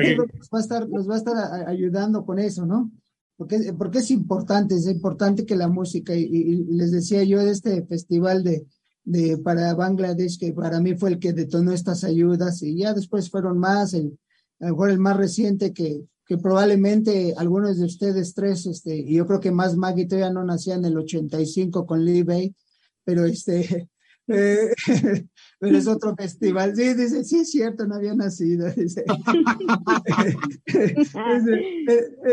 va 0.53 0.59
a 0.59 0.61
estar, 0.61 0.88
nos 0.88 1.09
va 1.09 1.14
a 1.14 1.19
estar 1.19 1.69
ayudando 1.69 2.25
con 2.25 2.38
eso, 2.38 2.66
¿no? 2.66 2.90
Porque, 3.37 3.73
porque 3.77 3.99
es 3.99 4.11
importante, 4.11 4.75
es 4.75 4.87
importante 4.87 5.47
que 5.47 5.57
la 5.57 5.69
música, 5.69 6.14
y, 6.14 6.64
les 6.66 6.90
decía 6.90 7.23
yo 7.25 7.38
de 7.38 7.51
este 7.51 7.87
festival 7.87 8.45
de, 8.45 8.66
de 9.05 9.38
para 9.38 9.75
Bangladesh, 9.75 10.38
que 10.38 10.53
para 10.53 10.81
mí 10.81 10.95
fue 10.95 11.11
el 11.11 11.19
que 11.19 11.33
detonó 11.33 11.73
estas 11.73 12.05
ayudas, 12.05 12.62
y 12.62 12.77
ya 12.77 12.93
después 12.93 13.31
fueron 13.31 13.59
más, 13.59 13.95
el, 13.95 14.19
a 14.61 14.66
lo 14.66 14.73
mejor 14.73 14.90
el 14.90 14.99
más 14.99 15.16
reciente 15.16 15.73
que, 15.73 16.05
que 16.31 16.38
probablemente 16.38 17.35
algunos 17.37 17.77
de 17.77 17.87
ustedes 17.87 18.35
tres, 18.35 18.64
este, 18.64 18.95
y 18.95 19.14
yo 19.14 19.27
creo 19.27 19.40
que 19.40 19.51
más 19.51 19.77
Maggie 19.77 20.07
todavía 20.07 20.33
no 20.33 20.45
nacía 20.45 20.77
en 20.77 20.85
el 20.85 20.97
85 20.97 21.85
con 21.85 22.05
Lee 22.05 22.23
Bay, 22.23 22.55
pero 23.03 23.25
este, 23.25 23.88
eh, 24.29 24.73
pero 25.59 25.77
es 25.77 25.88
otro 25.88 26.14
festival. 26.14 26.77
Sí, 26.77 26.95
dice, 26.95 27.25
sí 27.25 27.40
es 27.40 27.51
cierto, 27.51 27.85
no 27.85 27.97
había 27.97 28.14
nacido. 28.14 28.69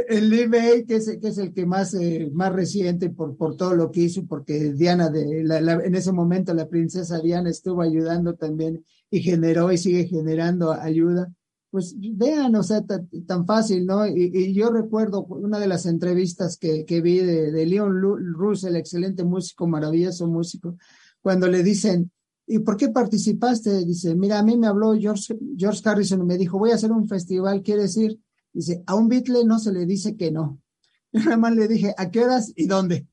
El 0.10 0.30
Lee 0.30 0.86
que 0.88 0.98
es, 0.98 1.18
que 1.20 1.30
es 1.30 1.40
el 1.40 1.52
que 1.56 1.66
más, 1.66 1.96
eh, 1.96 2.30
más 2.32 2.54
reciente 2.54 3.10
por, 3.10 3.36
por 3.36 3.58
todo 3.58 3.74
lo 3.74 3.90
que 3.90 4.02
hizo, 4.02 4.28
porque 4.28 4.74
Diana, 4.74 5.10
de, 5.10 5.40
en 5.40 5.96
ese 5.96 6.12
momento 6.12 6.54
la 6.54 6.70
princesa 6.70 7.20
Diana 7.20 7.50
estuvo 7.50 7.82
ayudando 7.82 8.36
también 8.36 8.86
y 9.10 9.22
generó 9.22 9.72
y 9.72 9.80
sigue 9.80 10.06
generando 10.06 10.72
ayuda 10.72 11.34
pues 11.78 11.94
vean, 11.96 12.56
o 12.56 12.64
sea, 12.64 12.84
tan, 12.84 13.46
fácil, 13.46 13.86
¿no? 13.86 14.08
Y, 14.08 14.52
yo 14.52 14.72
recuerdo 14.72 15.26
una 15.26 15.60
de 15.60 15.68
las 15.68 15.86
entrevistas 15.86 16.58
que, 16.58 16.86
que 16.86 17.02
vi 17.02 17.20
de, 17.20 17.52
de 17.52 17.66
Leon 17.68 18.02
Russell, 18.34 18.76
excelente 18.76 19.24
músico, 19.24 19.68
maravilloso 19.68 20.26
músico, 20.26 20.76
cuando 21.22 21.48
le 21.48 21.62
dicen, 21.62 22.12
¿y 22.48 22.58
por 22.58 22.78
qué 22.78 22.90
participaste? 22.90 23.86
Dice, 23.86 24.16
mira, 24.16 24.40
a 24.40 24.44
mí 24.44 24.58
me 24.58 24.66
habló 24.66 24.96
George, 24.96 25.38
George 25.56 25.88
Harrison 25.88 26.22
y 26.22 26.26
me 26.26 26.40
dijo, 26.40 26.58
voy 26.58 26.72
a 26.72 26.74
hacer 26.74 26.92
un 26.92 27.08
festival, 27.08 27.62
¿quiere 27.62 27.84
decir? 27.84 28.20
Dice, 28.52 28.82
a 28.88 28.96
un 28.96 29.08
Beatle 29.08 29.46
no 29.46 29.60
se 29.60 29.72
le 29.72 29.86
dice 29.86 30.18
que 30.18 30.32
no. 30.32 30.60
Yo 31.12 31.20
nada 31.26 31.38
más 31.38 31.56
le 31.56 31.68
dije, 31.68 31.94
¿a 31.96 32.10
qué 32.10 32.24
horas 32.24 32.54
y 32.56 32.66
dónde? 32.66 33.06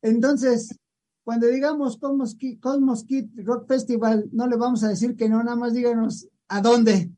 Entonces, 0.00 0.78
cuando 1.24 1.48
digamos 1.48 1.96
Cosmos, 1.96 2.36
Cosmos 2.60 3.02
Kid 3.02 3.30
Rock 3.44 3.66
Festival, 3.66 4.28
no 4.30 4.46
le 4.46 4.54
vamos 4.54 4.84
a 4.84 4.88
decir 4.90 5.16
que 5.16 5.28
no, 5.28 5.42
nada 5.42 5.56
más 5.56 5.74
díganos 5.74 6.28
a 6.46 6.60
dónde 6.60 7.10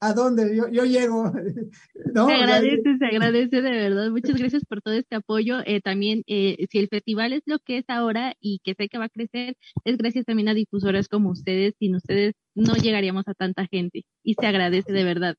a 0.00 0.12
dónde 0.12 0.56
yo, 0.56 0.68
yo 0.68 0.84
llego. 0.84 1.24
¿no? 2.14 2.26
Se 2.26 2.34
agradece, 2.34 2.98
se 2.98 3.04
agradece 3.04 3.62
de 3.62 3.70
verdad. 3.70 4.10
Muchas 4.10 4.36
gracias 4.36 4.64
por 4.64 4.82
todo 4.82 4.94
este 4.94 5.16
apoyo. 5.16 5.58
Eh, 5.64 5.80
también, 5.80 6.22
eh, 6.26 6.66
si 6.70 6.78
el 6.78 6.88
festival 6.88 7.32
es 7.32 7.42
lo 7.46 7.58
que 7.58 7.78
es 7.78 7.84
ahora 7.88 8.34
y 8.40 8.60
que 8.64 8.74
sé 8.74 8.88
que 8.88 8.98
va 8.98 9.06
a 9.06 9.08
crecer, 9.08 9.56
es 9.84 9.96
gracias 9.96 10.26
también 10.26 10.48
a 10.48 10.54
difusoras 10.54 11.08
como 11.08 11.30
ustedes. 11.30 11.74
Sin 11.78 11.94
ustedes 11.94 12.34
no 12.54 12.74
llegaríamos 12.74 13.26
a 13.28 13.34
tanta 13.34 13.66
gente 13.66 14.04
y 14.22 14.34
se 14.34 14.46
agradece 14.46 14.92
de 14.92 15.04
verdad. 15.04 15.36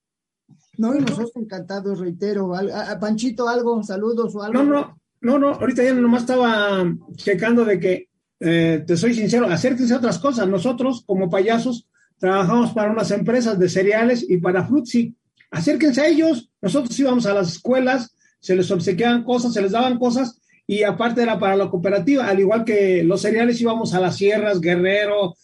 No, 0.77 0.95
y 0.95 0.99
nosotros 0.99 1.31
encantados, 1.35 1.99
reitero. 1.99 2.53
A, 2.55 2.99
Panchito, 2.99 3.47
algo, 3.47 3.81
saludos 3.83 4.35
o 4.35 4.43
algo. 4.43 4.63
No, 4.63 4.63
no, 4.63 5.01
no, 5.21 5.39
no, 5.39 5.47
ahorita 5.53 5.83
ya 5.83 5.93
nomás 5.93 6.21
estaba 6.21 6.85
checando 7.15 7.65
de 7.65 7.79
que 7.79 8.09
eh, 8.39 8.83
te 8.85 8.97
soy 8.97 9.13
sincero, 9.13 9.47
acérquense 9.47 9.93
a 9.93 9.97
otras 9.97 10.19
cosas. 10.19 10.47
Nosotros, 10.47 11.03
como 11.05 11.29
payasos, 11.29 11.87
trabajamos 12.19 12.73
para 12.73 12.91
unas 12.91 13.11
empresas 13.11 13.59
de 13.59 13.69
cereales 13.69 14.25
y 14.27 14.37
para 14.37 14.65
Frutzi. 14.65 15.15
Acérquense 15.51 16.01
a 16.01 16.07
ellos. 16.07 16.49
Nosotros 16.61 16.99
íbamos 16.99 17.25
a 17.25 17.33
las 17.33 17.53
escuelas, 17.53 18.15
se 18.39 18.55
les 18.55 18.69
obsequiaban 18.71 19.23
cosas, 19.23 19.53
se 19.53 19.61
les 19.61 19.71
daban 19.71 19.97
cosas 19.97 20.39
y 20.67 20.83
aparte 20.83 21.21
era 21.21 21.37
para 21.37 21.55
la 21.55 21.69
cooperativa, 21.69 22.27
al 22.27 22.39
igual 22.39 22.65
que 22.65 23.03
los 23.03 23.21
cereales 23.21 23.61
íbamos 23.61 23.93
a 23.93 23.99
las 23.99 24.17
sierras, 24.17 24.59
Guerrero, 24.59 25.35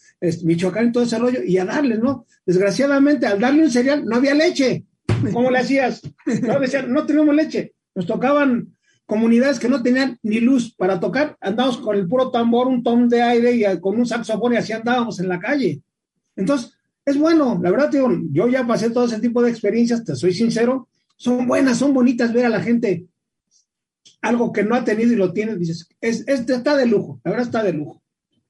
Michoacán 0.44 0.88
y 0.88 0.92
todo 0.92 1.04
ese 1.04 1.18
rollo 1.18 1.40
y 1.44 1.58
a 1.58 1.64
darles, 1.64 2.00
¿no? 2.00 2.26
Desgraciadamente, 2.44 3.26
al 3.26 3.40
darle 3.40 3.62
un 3.62 3.70
cereal 3.70 4.04
no 4.04 4.16
había 4.16 4.34
leche. 4.34 4.84
¿Cómo 5.32 5.50
le 5.50 5.58
hacías? 5.58 6.02
No, 6.42 6.58
decían, 6.58 6.92
no 6.92 7.06
tenemos 7.06 7.34
leche. 7.34 7.74
Nos 7.94 8.06
tocaban 8.06 8.74
comunidades 9.06 9.58
que 9.58 9.68
no 9.68 9.82
tenían 9.82 10.18
ni 10.22 10.40
luz 10.40 10.74
para 10.74 10.98
tocar, 10.98 11.36
andábamos 11.40 11.78
con 11.78 11.96
el 11.96 12.08
puro 12.08 12.30
tambor, 12.30 12.66
un 12.66 12.82
tom 12.82 13.08
de 13.08 13.22
aire 13.22 13.52
y 13.52 13.80
con 13.80 13.98
un 13.98 14.06
saxofón 14.06 14.54
y 14.54 14.56
así 14.56 14.72
andábamos 14.72 15.20
en 15.20 15.28
la 15.28 15.38
calle. 15.38 15.82
Entonces, 16.36 16.72
es 17.04 17.18
bueno, 17.18 17.58
la 17.62 17.70
verdad, 17.70 17.90
tío, 17.90 18.08
yo 18.30 18.48
ya 18.48 18.66
pasé 18.66 18.90
todo 18.90 19.04
ese 19.04 19.20
tipo 19.20 19.42
de 19.42 19.50
experiencias, 19.50 20.04
te 20.04 20.14
soy 20.14 20.32
sincero, 20.32 20.88
son 21.16 21.46
buenas, 21.46 21.78
son 21.78 21.92
bonitas 21.92 22.32
ver 22.32 22.46
a 22.46 22.50
la 22.50 22.60
gente 22.60 23.06
algo 24.20 24.52
que 24.52 24.62
no 24.62 24.74
ha 24.74 24.84
tenido 24.84 25.12
y 25.12 25.16
lo 25.16 25.32
tiene, 25.32 25.56
dices, 25.56 25.88
es, 26.00 26.24
este 26.28 26.54
está 26.54 26.76
de 26.76 26.86
lujo, 26.86 27.20
la 27.24 27.32
verdad 27.32 27.46
está 27.46 27.62
de 27.62 27.72
lujo. 27.72 28.02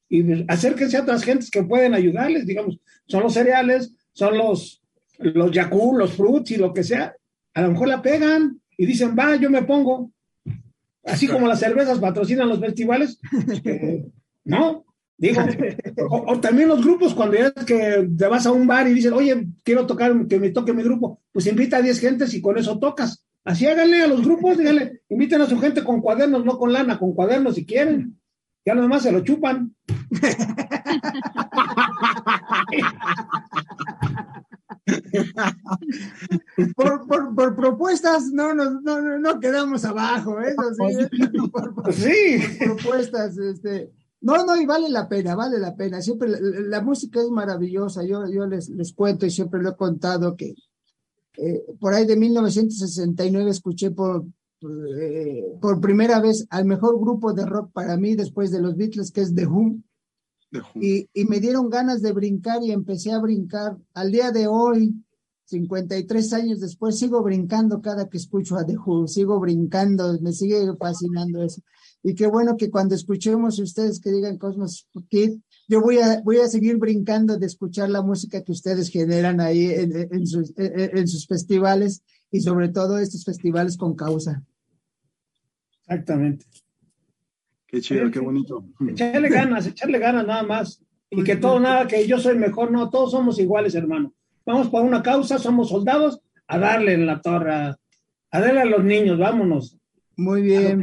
Y 0.08 0.44
acérquense 0.46 0.98
a 0.98 1.02
otras 1.02 1.24
gentes 1.24 1.50
que 1.50 1.62
pueden 1.62 1.94
ayudarles, 1.94 2.46
digamos, 2.46 2.78
son 3.06 3.22
los 3.22 3.32
cereales, 3.32 3.94
son 4.12 4.36
los, 4.36 4.82
los 5.18 5.50
los 5.54 6.12
fruits 6.12 6.50
y 6.50 6.56
lo 6.56 6.74
que 6.74 6.84
sea, 6.84 7.16
a 7.54 7.62
lo 7.62 7.70
mejor 7.70 7.88
la 7.88 8.02
pegan 8.02 8.60
y 8.76 8.84
dicen, 8.84 9.16
va, 9.18 9.36
yo 9.36 9.50
me 9.50 9.62
pongo. 9.62 10.12
Así 11.04 11.26
como 11.26 11.48
las 11.48 11.60
cervezas 11.60 11.98
patrocinan 11.98 12.48
los 12.48 12.60
festivales, 12.60 13.18
¿no? 14.44 14.84
Digo, 15.22 15.40
o, 16.10 16.38
también 16.40 16.68
los 16.68 16.84
grupos, 16.84 17.14
cuando 17.14 17.36
ya 17.36 17.52
es 17.54 17.64
que 17.64 18.08
te 18.18 18.26
vas 18.26 18.44
a 18.44 18.50
un 18.50 18.66
bar 18.66 18.88
y 18.88 18.94
dices, 18.94 19.12
oye, 19.12 19.46
quiero 19.62 19.86
tocar, 19.86 20.26
que 20.26 20.40
me 20.40 20.50
toque 20.50 20.72
mi 20.72 20.82
grupo, 20.82 21.20
pues 21.30 21.46
invita 21.46 21.76
a 21.76 21.82
10 21.82 22.00
gentes 22.00 22.34
y 22.34 22.42
con 22.42 22.58
eso 22.58 22.80
tocas. 22.80 23.24
Así 23.44 23.64
háganle 23.64 24.02
a 24.02 24.08
los 24.08 24.24
grupos, 24.24 24.58
díganle, 24.58 25.02
inviten 25.08 25.40
a 25.40 25.46
su 25.46 25.60
gente 25.60 25.84
con 25.84 26.00
cuadernos, 26.00 26.44
no 26.44 26.58
con 26.58 26.72
lana, 26.72 26.98
con 26.98 27.14
cuadernos 27.14 27.54
si 27.54 27.64
quieren. 27.64 28.18
Ya 28.64 28.74
los 28.74 28.82
demás 28.82 29.04
se 29.04 29.12
lo 29.12 29.20
chupan. 29.20 29.76
por, 36.74 37.06
por, 37.06 37.36
por, 37.36 37.54
propuestas 37.54 38.32
no, 38.32 38.54
no, 38.54 38.80
no, 38.80 39.18
no 39.18 39.38
quedamos 39.38 39.84
abajo, 39.84 40.40
¿eh? 40.40 40.56
sí. 41.92 42.40
sí. 42.40 42.64
propuestas, 42.64 43.38
este. 43.38 43.92
No, 44.22 44.44
no, 44.46 44.60
y 44.60 44.66
vale 44.66 44.88
la 44.88 45.08
pena, 45.08 45.34
vale 45.34 45.58
la 45.58 45.74
pena. 45.74 46.00
Siempre 46.00 46.28
la, 46.30 46.80
música 46.80 47.20
es 47.20 47.28
maravillosa. 47.28 48.04
Yo, 48.04 48.26
yo 48.28 48.46
les, 48.46 48.68
les 48.68 48.92
cuento 48.92 49.26
y 49.26 49.30
siempre 49.30 49.60
lo 49.60 49.70
he 49.70 49.76
contado 49.76 50.36
que 50.36 50.54
eh, 51.36 51.64
por 51.80 51.92
ahí 51.92 52.06
de 52.06 52.16
1969 52.16 53.50
escuché 53.50 53.90
por, 53.90 54.24
eh, 54.96 55.42
por 55.60 55.80
primera 55.80 56.20
vez 56.20 56.46
al 56.50 56.66
mejor 56.66 57.00
grupo 57.00 57.32
de 57.32 57.46
rock 57.46 57.72
para 57.72 57.96
mí 57.96 58.14
después 58.14 58.52
de 58.52 58.60
los 58.60 58.76
Beatles, 58.76 59.10
que 59.10 59.22
es 59.22 59.34
The 59.34 59.46
Who. 59.46 59.78
Y, 60.74 61.08
y, 61.14 61.24
me 61.24 61.40
dieron 61.40 61.70
ganas 61.70 62.02
de 62.02 62.12
brincar 62.12 62.62
y 62.62 62.70
empecé 62.70 63.10
a 63.10 63.18
brincar. 63.18 63.76
Al 63.94 64.12
día 64.12 64.30
de 64.30 64.46
hoy, 64.46 64.94
53 65.46 66.32
años 66.34 66.60
después, 66.60 66.98
sigo 66.98 67.22
brincando 67.22 67.80
cada 67.80 68.08
que 68.08 68.18
escucho 68.18 68.56
a 68.56 68.64
The 68.64 68.76
Who, 68.76 69.08
sigo 69.08 69.40
brincando, 69.40 70.16
me 70.20 70.32
sigue 70.32 70.64
fascinando 70.78 71.42
eso. 71.42 71.62
Y 72.02 72.14
qué 72.14 72.26
bueno 72.26 72.56
que 72.56 72.70
cuando 72.70 72.94
escuchemos 72.94 73.58
ustedes 73.58 74.00
que 74.00 74.10
digan 74.10 74.38
Cosmos 74.38 74.88
Kid, 75.08 75.38
yo 75.68 75.80
voy 75.80 75.98
a, 75.98 76.20
voy 76.22 76.38
a 76.38 76.48
seguir 76.48 76.76
brincando 76.76 77.38
de 77.38 77.46
escuchar 77.46 77.88
la 77.90 78.02
música 78.02 78.42
que 78.42 78.52
ustedes 78.52 78.90
generan 78.90 79.40
ahí 79.40 79.70
en, 79.70 80.26
sus, 80.26 80.52
en, 80.56 81.06
sus 81.06 81.26
festivales 81.26 82.02
y 82.30 82.40
sobre 82.40 82.70
todo 82.70 82.98
estos 82.98 83.24
festivales 83.24 83.76
con 83.76 83.94
causa. 83.94 84.42
Exactamente. 85.82 86.44
Qué 87.66 87.80
chido, 87.80 88.10
qué 88.10 88.18
bonito. 88.18 88.66
Echarle 88.88 89.28
ganas, 89.28 89.66
echarle 89.66 89.98
ganas 89.98 90.26
nada 90.26 90.42
más. 90.42 90.82
Y 91.08 91.22
que 91.22 91.36
todo, 91.36 91.60
nada, 91.60 91.86
que 91.86 92.06
yo 92.06 92.18
soy 92.18 92.36
mejor, 92.36 92.72
no, 92.72 92.90
todos 92.90 93.12
somos 93.12 93.38
iguales, 93.38 93.74
hermano. 93.74 94.12
Vamos 94.44 94.68
por 94.68 94.82
una 94.82 95.02
causa, 95.02 95.38
somos 95.38 95.68
soldados, 95.68 96.20
a 96.46 96.58
darle 96.58 96.94
en 96.94 97.06
la 97.06 97.20
torre, 97.20 97.54
a 97.54 97.76
darle 98.30 98.62
a 98.62 98.64
los 98.64 98.82
niños, 98.82 99.18
vámonos. 99.18 99.78
Muy 100.22 100.42
bien. 100.42 100.80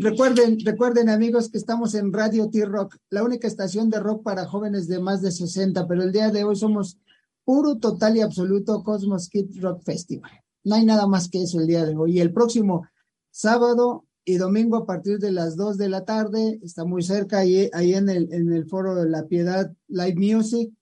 recuerden, 0.00 0.58
recuerden 0.64 1.08
amigos 1.08 1.50
que 1.50 1.58
estamos 1.58 1.94
en 1.94 2.12
Radio 2.12 2.48
T-Rock, 2.48 2.96
la 3.10 3.24
única 3.24 3.48
estación 3.48 3.90
de 3.90 3.98
rock 3.98 4.22
para 4.22 4.46
jóvenes 4.46 4.86
de 4.86 5.00
más 5.00 5.20
de 5.22 5.32
60, 5.32 5.88
pero 5.88 6.04
el 6.04 6.12
día 6.12 6.30
de 6.30 6.44
hoy 6.44 6.54
somos 6.54 6.98
puro, 7.44 7.78
total 7.78 8.16
y 8.16 8.20
absoluto 8.20 8.84
Cosmos 8.84 9.28
Kid 9.28 9.60
Rock 9.60 9.82
Festival. 9.82 10.30
No 10.62 10.76
hay 10.76 10.84
nada 10.84 11.08
más 11.08 11.28
que 11.28 11.42
eso 11.42 11.58
el 11.58 11.66
día 11.66 11.84
de 11.84 11.96
hoy. 11.96 12.18
Y 12.18 12.20
el 12.20 12.32
próximo 12.32 12.86
sábado 13.32 14.04
y 14.24 14.36
domingo 14.36 14.76
a 14.76 14.86
partir 14.86 15.18
de 15.18 15.32
las 15.32 15.56
2 15.56 15.76
de 15.76 15.88
la 15.88 16.04
tarde, 16.04 16.60
está 16.62 16.84
muy 16.84 17.02
cerca 17.02 17.38
ahí, 17.38 17.68
ahí 17.72 17.94
en, 17.94 18.08
el, 18.08 18.32
en 18.32 18.52
el 18.52 18.66
foro 18.66 18.94
de 18.94 19.08
La 19.08 19.26
Piedad 19.26 19.72
Live 19.88 20.14
Music, 20.14 20.72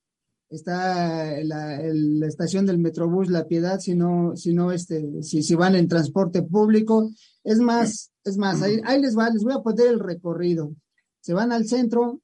está 0.51 1.43
la, 1.43 1.81
la, 1.83 2.27
estación 2.27 2.67
del 2.67 2.79
Metrobús 2.79 3.31
La 3.31 3.47
Piedad, 3.47 3.81
si 3.81 3.95
no, 3.95 4.37
si 4.37 4.55
no, 4.55 4.73
este, 4.73 5.23
si, 5.23 5.43
si 5.43 5.55
van 5.55 5.77
en 5.77 5.89
transporte 5.89 6.43
público, 6.43 7.11
es 7.45 7.59
más, 7.59 8.11
es 8.25 8.37
más, 8.37 8.63
ahí, 8.63 9.01
les 9.01 9.17
va, 9.17 9.31
les 9.31 9.43
voy 9.43 9.55
a 9.55 9.63
poner 9.63 9.89
el 9.89 10.01
recorrido. 10.01 10.75
Se 11.21 11.33
van 11.33 11.53
al 11.53 11.67
centro, 11.67 12.21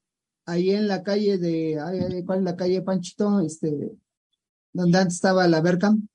ahí 0.47 0.71
en 0.71 0.89
la 0.89 1.03
calle 1.03 1.39
de, 1.39 2.23
¿cuál 2.27 2.39
es 2.41 2.45
la 2.45 2.57
calle 2.57 2.83
Panchito? 2.83 3.41
Este, 3.41 3.93
donde 4.73 4.99
antes 4.99 5.15
estaba 5.15 5.49
la 5.49 5.61
Bercam, 5.61 6.09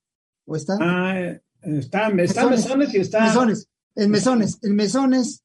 ¿o 0.46 0.56
está? 0.56 0.78
Ah, 0.80 1.18
está, 1.62 2.08
está 2.18 2.48
Mesones, 2.48 2.94
y 2.94 2.98
está. 2.98 3.24
Mesones, 3.24 3.68
en 3.94 4.10
Mesones, 4.10 4.58
en 4.62 4.74
Mesones 4.74 5.42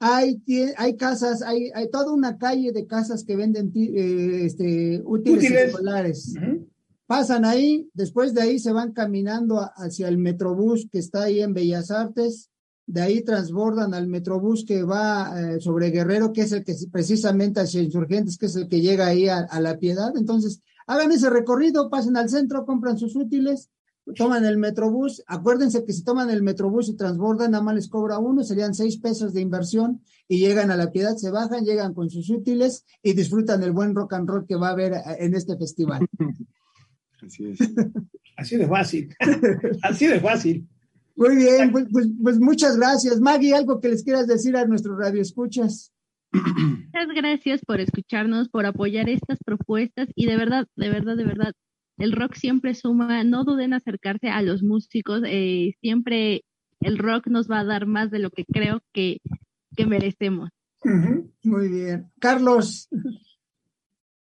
hay, 0.00 0.42
hay 0.76 0.96
casas, 0.96 1.42
hay, 1.42 1.70
hay 1.74 1.90
toda 1.90 2.12
una 2.12 2.36
calle 2.36 2.72
de 2.72 2.86
casas 2.86 3.24
que 3.24 3.36
venden 3.36 3.72
eh, 3.74 4.44
este, 4.44 5.02
útiles, 5.04 5.50
escolares. 5.50 6.34
Pasan 7.06 7.44
ahí, 7.44 7.88
después 7.94 8.34
de 8.34 8.42
ahí 8.42 8.58
se 8.58 8.72
van 8.72 8.92
caminando 8.92 9.60
hacia 9.76 10.08
el 10.08 10.18
Metrobús 10.18 10.88
que 10.90 10.98
está 10.98 11.24
ahí 11.24 11.40
en 11.40 11.54
Bellas 11.54 11.90
Artes, 11.90 12.50
de 12.86 13.00
ahí 13.00 13.22
transbordan 13.22 13.94
al 13.94 14.08
Metrobús 14.08 14.64
que 14.66 14.82
va 14.82 15.32
eh, 15.40 15.60
sobre 15.60 15.90
Guerrero, 15.90 16.32
que 16.32 16.42
es 16.42 16.52
el 16.52 16.64
que 16.64 16.74
precisamente 16.92 17.60
hacia 17.60 17.82
Insurgentes, 17.82 18.36
que 18.36 18.46
es 18.46 18.56
el 18.56 18.68
que 18.68 18.80
llega 18.80 19.06
ahí 19.06 19.28
a, 19.28 19.48
La 19.60 19.78
Piedad. 19.78 20.12
Entonces, 20.16 20.60
hagan 20.86 21.12
ese 21.12 21.30
recorrido, 21.30 21.88
pasen 21.88 22.16
al 22.16 22.28
centro, 22.28 22.66
compran 22.66 22.98
sus 22.98 23.16
útiles, 23.16 23.70
toman 24.16 24.44
el 24.44 24.58
Metrobús. 24.58 25.22
Acuérdense 25.26 25.84
que 25.84 25.94
si 25.94 26.04
toman 26.04 26.28
el 26.28 26.42
Metrobús 26.42 26.90
y 26.90 26.96
transbordan, 26.96 27.52
nada 27.52 27.64
más 27.64 27.74
les 27.74 27.88
cobra 27.88 28.18
uno, 28.18 28.44
serían 28.44 28.74
seis 28.74 28.98
pesos 28.98 29.32
de 29.32 29.40
inversión 29.40 30.02
y 30.28 30.38
llegan 30.38 30.70
a 30.70 30.76
La 30.76 30.92
Piedad, 30.92 31.16
se 31.16 31.30
bajan, 31.30 31.64
llegan 31.64 31.94
con 31.94 32.10
sus 32.10 32.28
útiles 32.28 32.84
y 33.02 33.14
disfrutan 33.14 33.62
el 33.62 33.72
buen 33.72 33.94
rock 33.94 34.12
and 34.12 34.28
roll 34.28 34.46
que 34.46 34.56
va 34.56 34.68
a 34.68 34.72
haber 34.72 34.92
eh, 34.92 35.02
en 35.20 35.34
este 35.34 35.56
festival. 35.56 36.06
Así 37.22 37.46
es. 37.46 37.58
Así 38.36 38.56
de 38.56 38.66
fácil. 38.66 39.14
Así 39.82 40.06
de 40.06 40.20
fácil. 40.20 40.68
Muy 41.24 41.36
bien, 41.36 41.72
pues, 41.72 41.86
pues, 41.90 42.08
pues, 42.22 42.38
muchas 42.38 42.76
gracias. 42.76 43.18
Maggie, 43.18 43.54
algo 43.54 43.80
que 43.80 43.88
les 43.88 44.04
quieras 44.04 44.26
decir 44.26 44.56
a 44.56 44.66
nuestros 44.66 44.98
radioescuchas. 44.98 45.90
Muchas 46.32 47.08
gracias 47.14 47.60
por 47.64 47.80
escucharnos, 47.80 48.50
por 48.50 48.66
apoyar 48.66 49.08
estas 49.08 49.38
propuestas 49.42 50.08
y 50.14 50.26
de 50.26 50.36
verdad, 50.36 50.66
de 50.76 50.90
verdad, 50.90 51.16
de 51.16 51.24
verdad, 51.24 51.52
el 51.96 52.12
rock 52.12 52.34
siempre 52.34 52.74
suma, 52.74 53.24
no 53.24 53.44
duden 53.44 53.66
en 53.66 53.74
acercarse 53.74 54.28
a 54.28 54.42
los 54.42 54.62
músicos, 54.62 55.22
eh, 55.26 55.74
siempre 55.80 56.44
el 56.80 56.98
rock 56.98 57.28
nos 57.28 57.50
va 57.50 57.60
a 57.60 57.64
dar 57.64 57.86
más 57.86 58.10
de 58.10 58.18
lo 58.18 58.30
que 58.30 58.44
creo 58.44 58.82
que, 58.92 59.20
que 59.76 59.86
merecemos. 59.86 60.50
Muy 61.42 61.68
bien. 61.68 62.10
Carlos. 62.20 62.88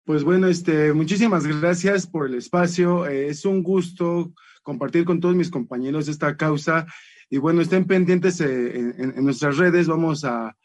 Pues 0.04 0.24
bueno, 0.24 0.48
este, 0.48 0.94
muchísimas 0.94 1.48
gracias 1.48 2.06
por 2.06 2.28
el 2.28 2.36
espacio. 2.36 3.08
Eh, 3.08 3.28
es 3.28 3.46
un 3.46 3.64
gusto 3.64 4.34
compartir 4.64 5.06
con 5.06 5.20
todos 5.20 5.36
mis 5.36 5.50
compañeros 5.50 6.08
esta 6.08 6.38
causa. 6.38 6.86
Y 7.30 7.38
bueno, 7.38 7.62
estén 7.62 7.86
pendientes 7.86 8.42
eh, 8.42 8.94
en, 8.98 9.24
nuestras 9.24 9.58
redes, 9.58 9.88
vamos 9.88 10.26
a, 10.26 10.56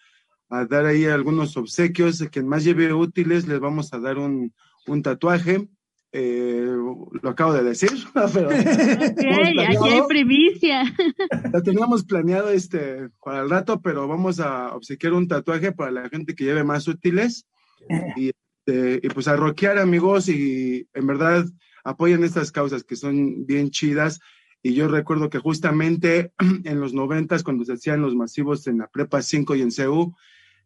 dar 0.48 0.86
ahí 0.86 1.04
algunos 1.04 1.56
obsequios. 1.56 2.22
Quien 2.30 2.48
más 2.48 2.64
lleve 2.64 2.92
útiles, 2.92 3.46
les 3.46 3.60
vamos 3.60 3.92
a 3.92 3.98
dar 3.98 4.18
un, 4.18 4.52
tatuaje. 5.02 5.68
Eh, 6.12 6.66
lo 7.22 7.28
acabo 7.28 7.52
de 7.52 7.62
decir, 7.62 7.90
pero 8.32 8.48
aquí 8.48 9.88
hay 9.88 10.02
primicia. 10.08 10.84
Lo 11.52 11.62
teníamos 11.62 12.04
planeado 12.04 12.48
este 12.48 13.10
para 13.22 13.42
el 13.42 13.50
rato, 13.50 13.82
pero 13.82 14.08
vamos 14.08 14.40
a 14.40 14.74
obsequiar 14.74 15.12
un 15.12 15.28
tatuaje 15.28 15.72
para 15.72 15.90
la 15.90 16.08
gente 16.08 16.34
que 16.34 16.44
lleve 16.44 16.64
más 16.64 16.88
útiles 16.88 17.46
y, 18.16 18.30
este, 18.30 19.00
y 19.02 19.08
pues 19.10 19.28
a 19.28 19.36
rockear 19.36 19.78
amigos 19.78 20.28
y 20.28 20.88
en 20.94 21.06
verdad 21.06 21.44
apoyan 21.86 22.24
estas 22.24 22.50
causas 22.50 22.84
que 22.84 22.96
son 22.96 23.46
bien 23.46 23.70
chidas. 23.70 24.20
Y 24.62 24.74
yo 24.74 24.88
recuerdo 24.88 25.30
que 25.30 25.38
justamente 25.38 26.32
en 26.64 26.80
los 26.80 26.92
noventas, 26.92 27.42
cuando 27.42 27.64
se 27.64 27.74
hacían 27.74 28.02
los 28.02 28.16
masivos 28.16 28.66
en 28.66 28.78
la 28.78 28.88
Prepa 28.88 29.22
5 29.22 29.54
y 29.54 29.62
en 29.62 29.70
CEU, 29.70 30.14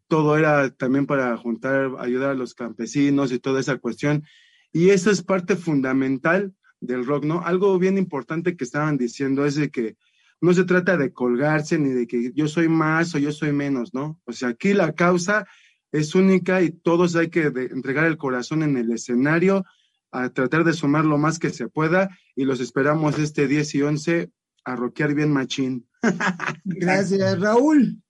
todo 0.08 0.36
era 0.36 0.70
también 0.70 1.06
para 1.06 1.36
juntar, 1.36 1.92
ayudar 1.98 2.30
a 2.30 2.34
los 2.34 2.54
campesinos 2.54 3.32
y 3.32 3.38
toda 3.38 3.60
esa 3.60 3.76
cuestión. 3.76 4.24
Y 4.72 4.90
eso 4.90 5.10
es 5.10 5.22
parte 5.22 5.56
fundamental 5.56 6.54
del 6.80 7.04
rock, 7.04 7.24
¿no? 7.24 7.44
Algo 7.44 7.78
bien 7.78 7.98
importante 7.98 8.56
que 8.56 8.64
estaban 8.64 8.96
diciendo 8.96 9.44
es 9.44 9.56
de 9.56 9.70
que 9.70 9.96
no 10.40 10.54
se 10.54 10.64
trata 10.64 10.96
de 10.96 11.12
colgarse 11.12 11.78
ni 11.78 11.90
de 11.90 12.06
que 12.06 12.32
yo 12.34 12.48
soy 12.48 12.68
más 12.68 13.14
o 13.14 13.18
yo 13.18 13.30
soy 13.30 13.52
menos, 13.52 13.92
¿no? 13.92 14.18
O 14.24 14.32
sea, 14.32 14.48
aquí 14.48 14.72
la 14.72 14.94
causa 14.94 15.46
es 15.92 16.14
única 16.14 16.62
y 16.62 16.70
todos 16.70 17.14
hay 17.14 17.28
que 17.28 17.42
entregar 17.42 18.06
el 18.06 18.16
corazón 18.16 18.62
en 18.62 18.78
el 18.78 18.90
escenario, 18.90 19.66
a 20.12 20.30
tratar 20.30 20.64
de 20.64 20.72
sumar 20.72 21.04
lo 21.04 21.18
más 21.18 21.38
que 21.38 21.50
se 21.50 21.68
pueda 21.68 22.10
y 22.34 22.44
los 22.44 22.60
esperamos 22.60 23.18
este 23.18 23.46
10 23.46 23.74
y 23.74 23.82
11 23.82 24.30
a 24.64 24.76
rockear 24.76 25.14
bien 25.14 25.32
machín. 25.32 25.88
Gracias, 26.64 27.40
Raúl. 27.40 28.02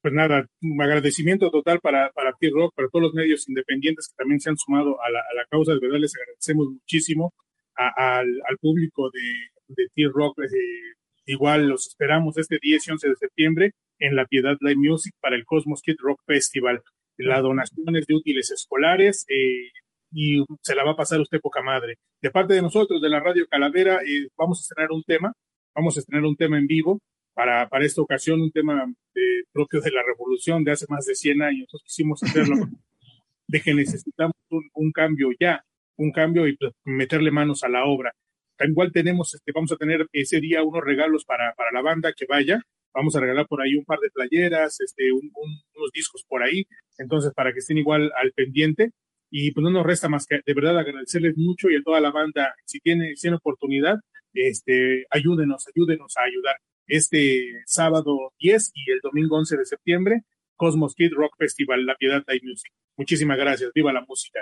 Pues 0.00 0.14
nada, 0.14 0.48
un 0.62 0.82
agradecimiento 0.82 1.50
total 1.50 1.78
para, 1.80 2.10
para 2.10 2.32
T-Rock, 2.32 2.74
para 2.74 2.88
todos 2.88 3.04
los 3.04 3.14
medios 3.14 3.48
independientes 3.48 4.08
que 4.08 4.16
también 4.16 4.40
se 4.40 4.50
han 4.50 4.56
sumado 4.56 5.00
a 5.00 5.08
la, 5.10 5.20
a 5.20 5.34
la 5.36 5.46
causa. 5.48 5.74
De 5.74 5.80
verdad, 5.80 6.00
les 6.00 6.14
agradecemos 6.16 6.68
muchísimo 6.70 7.34
al, 7.76 8.26
al, 8.48 8.58
público 8.60 9.10
de, 9.10 9.74
de 9.74 9.88
T-Rock. 9.94 10.40
Eh, 10.40 10.96
igual 11.26 11.68
los 11.68 11.86
esperamos 11.86 12.36
este 12.36 12.58
10 12.60 12.88
y 12.88 12.90
11 12.90 13.08
de 13.10 13.14
septiembre 13.16 13.72
en 14.00 14.16
la 14.16 14.26
Piedad 14.26 14.56
Live 14.60 14.76
Music 14.76 15.14
para 15.20 15.36
el 15.36 15.44
Cosmos 15.44 15.82
Kid 15.82 15.96
Rock 16.00 16.20
Festival. 16.26 16.82
La 17.16 17.40
donación 17.40 17.94
es 17.94 18.06
de 18.06 18.14
útiles 18.14 18.50
escolares 18.50 19.24
eh, 19.28 19.70
y 20.12 20.44
se 20.62 20.74
la 20.74 20.84
va 20.84 20.92
a 20.92 20.96
pasar 20.96 21.20
usted 21.20 21.40
poca 21.40 21.62
madre. 21.62 21.96
De 22.20 22.30
parte 22.30 22.54
de 22.54 22.62
nosotros, 22.62 23.00
de 23.00 23.08
la 23.08 23.20
Radio 23.20 23.46
Calavera, 23.48 24.00
eh, 24.02 24.28
vamos 24.36 24.60
a 24.60 24.62
estrenar 24.62 24.92
un 24.92 25.02
tema, 25.02 25.32
vamos 25.74 25.96
a 25.96 26.00
estrenar 26.00 26.24
un 26.26 26.36
tema 26.36 26.58
en 26.58 26.66
vivo 26.66 27.00
para, 27.34 27.68
para 27.68 27.84
esta 27.84 28.02
ocasión, 28.02 28.40
un 28.40 28.50
tema 28.50 28.84
eh, 29.14 29.44
propio 29.52 29.80
de 29.80 29.90
la 29.90 30.02
revolución 30.02 30.64
de 30.64 30.72
hace 30.72 30.86
más 30.88 31.06
de 31.06 31.14
100 31.14 31.42
años. 31.42 31.60
Nosotros 31.62 31.82
quisimos 31.84 32.22
hacerlo 32.22 32.56
de 33.48 33.60
que 33.60 33.74
necesitamos 33.74 34.36
un, 34.50 34.68
un 34.74 34.92
cambio 34.92 35.30
ya, 35.40 35.64
un 35.96 36.12
cambio 36.12 36.46
y 36.46 36.56
pues, 36.56 36.72
meterle 36.84 37.30
manos 37.30 37.64
a 37.64 37.68
la 37.68 37.84
obra. 37.86 38.12
Igual 38.60 38.92
tenemos, 38.92 39.34
este, 39.34 39.50
vamos 39.52 39.72
a 39.72 39.76
tener 39.76 40.06
ese 40.12 40.40
día 40.40 40.62
unos 40.62 40.84
regalos 40.84 41.24
para, 41.24 41.52
para 41.54 41.72
la 41.72 41.82
banda 41.82 42.12
que 42.16 42.26
vaya. 42.28 42.62
Vamos 42.94 43.16
a 43.16 43.20
regalar 43.20 43.46
por 43.48 43.60
ahí 43.62 43.74
un 43.74 43.84
par 43.84 43.98
de 43.98 44.10
playeras, 44.10 44.80
este, 44.80 45.10
un, 45.12 45.30
un, 45.34 45.50
unos 45.74 45.90
discos 45.92 46.24
por 46.28 46.42
ahí. 46.42 46.66
Entonces, 46.98 47.32
para 47.34 47.52
que 47.52 47.58
estén 47.58 47.78
igual 47.78 48.12
al 48.14 48.32
pendiente. 48.32 48.92
Y 49.34 49.50
pues 49.52 49.64
no 49.64 49.70
nos 49.70 49.86
resta 49.86 50.10
más 50.10 50.26
que 50.26 50.40
de 50.44 50.54
verdad 50.54 50.78
agradecerles 50.78 51.38
mucho 51.38 51.70
y 51.70 51.76
a 51.76 51.82
toda 51.82 52.00
la 52.00 52.10
banda, 52.10 52.54
si 52.66 52.80
tienen, 52.80 53.16
si 53.16 53.22
tienen 53.22 53.38
oportunidad, 53.38 53.96
este, 54.34 55.06
ayúdenos, 55.10 55.64
ayúdenos 55.74 56.14
a 56.18 56.24
ayudar. 56.24 56.56
Este 56.86 57.46
sábado 57.64 58.34
10 58.38 58.72
y 58.74 58.90
el 58.92 59.00
domingo 59.02 59.38
11 59.38 59.56
de 59.56 59.64
septiembre, 59.64 60.22
Cosmos 60.54 60.94
Kid 60.94 61.12
Rock 61.14 61.34
Festival, 61.38 61.86
La 61.86 61.96
Piedad 61.96 62.22
Time 62.26 62.40
Music. 62.42 62.70
Muchísimas 62.98 63.38
gracias. 63.38 63.70
Viva 63.74 63.90
la 63.90 64.04
música. 64.06 64.40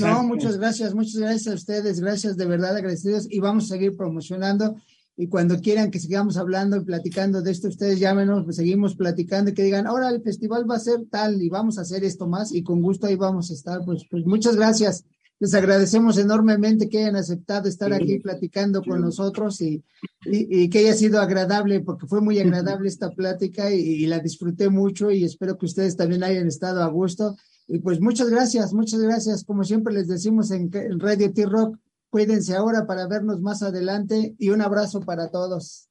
No, 0.00 0.24
muchas 0.24 0.58
gracias, 0.58 0.94
muchas 0.94 1.16
gracias 1.16 1.46
a 1.46 1.54
ustedes, 1.54 2.00
gracias 2.00 2.36
de 2.36 2.46
verdad 2.46 2.74
agradecidos 2.74 3.30
y 3.30 3.38
vamos 3.38 3.64
a 3.64 3.74
seguir 3.74 3.96
promocionando 3.96 4.76
y 5.16 5.28
cuando 5.28 5.60
quieran 5.60 5.90
que 5.90 6.00
sigamos 6.00 6.36
hablando 6.36 6.76
y 6.76 6.84
platicando 6.84 7.40
de 7.40 7.52
esto, 7.52 7.68
ustedes 7.68 8.00
llámenos, 8.00 8.44
pues 8.44 8.56
seguimos 8.56 8.96
platicando 8.96 9.50
y 9.50 9.54
que 9.54 9.62
digan, 9.62 9.86
ahora 9.86 10.08
el 10.10 10.22
festival 10.22 10.68
va 10.68 10.76
a 10.76 10.80
ser 10.80 11.04
tal 11.08 11.40
y 11.40 11.48
vamos 11.48 11.78
a 11.78 11.82
hacer 11.82 12.02
esto 12.02 12.26
más 12.26 12.52
y 12.52 12.64
con 12.64 12.82
gusto 12.82 13.06
ahí 13.06 13.14
vamos 13.14 13.50
a 13.50 13.54
estar. 13.54 13.84
Pues, 13.84 14.04
pues 14.10 14.26
muchas 14.26 14.56
gracias. 14.56 15.04
Les 15.38 15.54
agradecemos 15.54 16.18
enormemente 16.18 16.88
que 16.88 16.98
hayan 16.98 17.16
aceptado 17.16 17.68
estar 17.68 17.92
aquí 17.92 18.18
platicando 18.18 18.82
con 18.82 19.00
nosotros 19.00 19.60
y, 19.60 19.84
y, 20.24 20.62
y 20.62 20.68
que 20.68 20.78
haya 20.80 20.94
sido 20.94 21.20
agradable, 21.20 21.80
porque 21.80 22.06
fue 22.06 22.20
muy 22.20 22.38
agradable 22.38 22.88
esta 22.88 23.10
plática 23.10 23.72
y, 23.72 23.80
y 23.80 24.06
la 24.06 24.20
disfruté 24.20 24.68
mucho 24.68 25.10
y 25.10 25.24
espero 25.24 25.58
que 25.58 25.66
ustedes 25.66 25.96
también 25.96 26.24
hayan 26.24 26.46
estado 26.46 26.82
a 26.82 26.88
gusto. 26.88 27.36
Y 27.66 27.78
pues 27.78 28.00
muchas 28.00 28.30
gracias, 28.30 28.72
muchas 28.72 29.00
gracias. 29.00 29.44
Como 29.44 29.64
siempre 29.64 29.94
les 29.94 30.08
decimos 30.08 30.50
en, 30.50 30.70
en 30.72 31.00
Radio 31.00 31.32
T-Rock, 31.32 31.78
cuídense 32.14 32.54
ahora 32.54 32.86
para 32.86 33.08
vernos 33.08 33.40
más 33.40 33.64
adelante 33.64 34.36
y 34.38 34.50
un 34.50 34.62
abrazo 34.62 35.00
para 35.00 35.32
todos. 35.32 35.88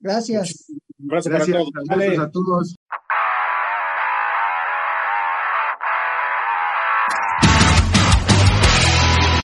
Gracias. 0.00 0.70
Gracias, 0.98 1.46
gracias 1.88 2.18
a 2.18 2.30
todos. 2.30 2.76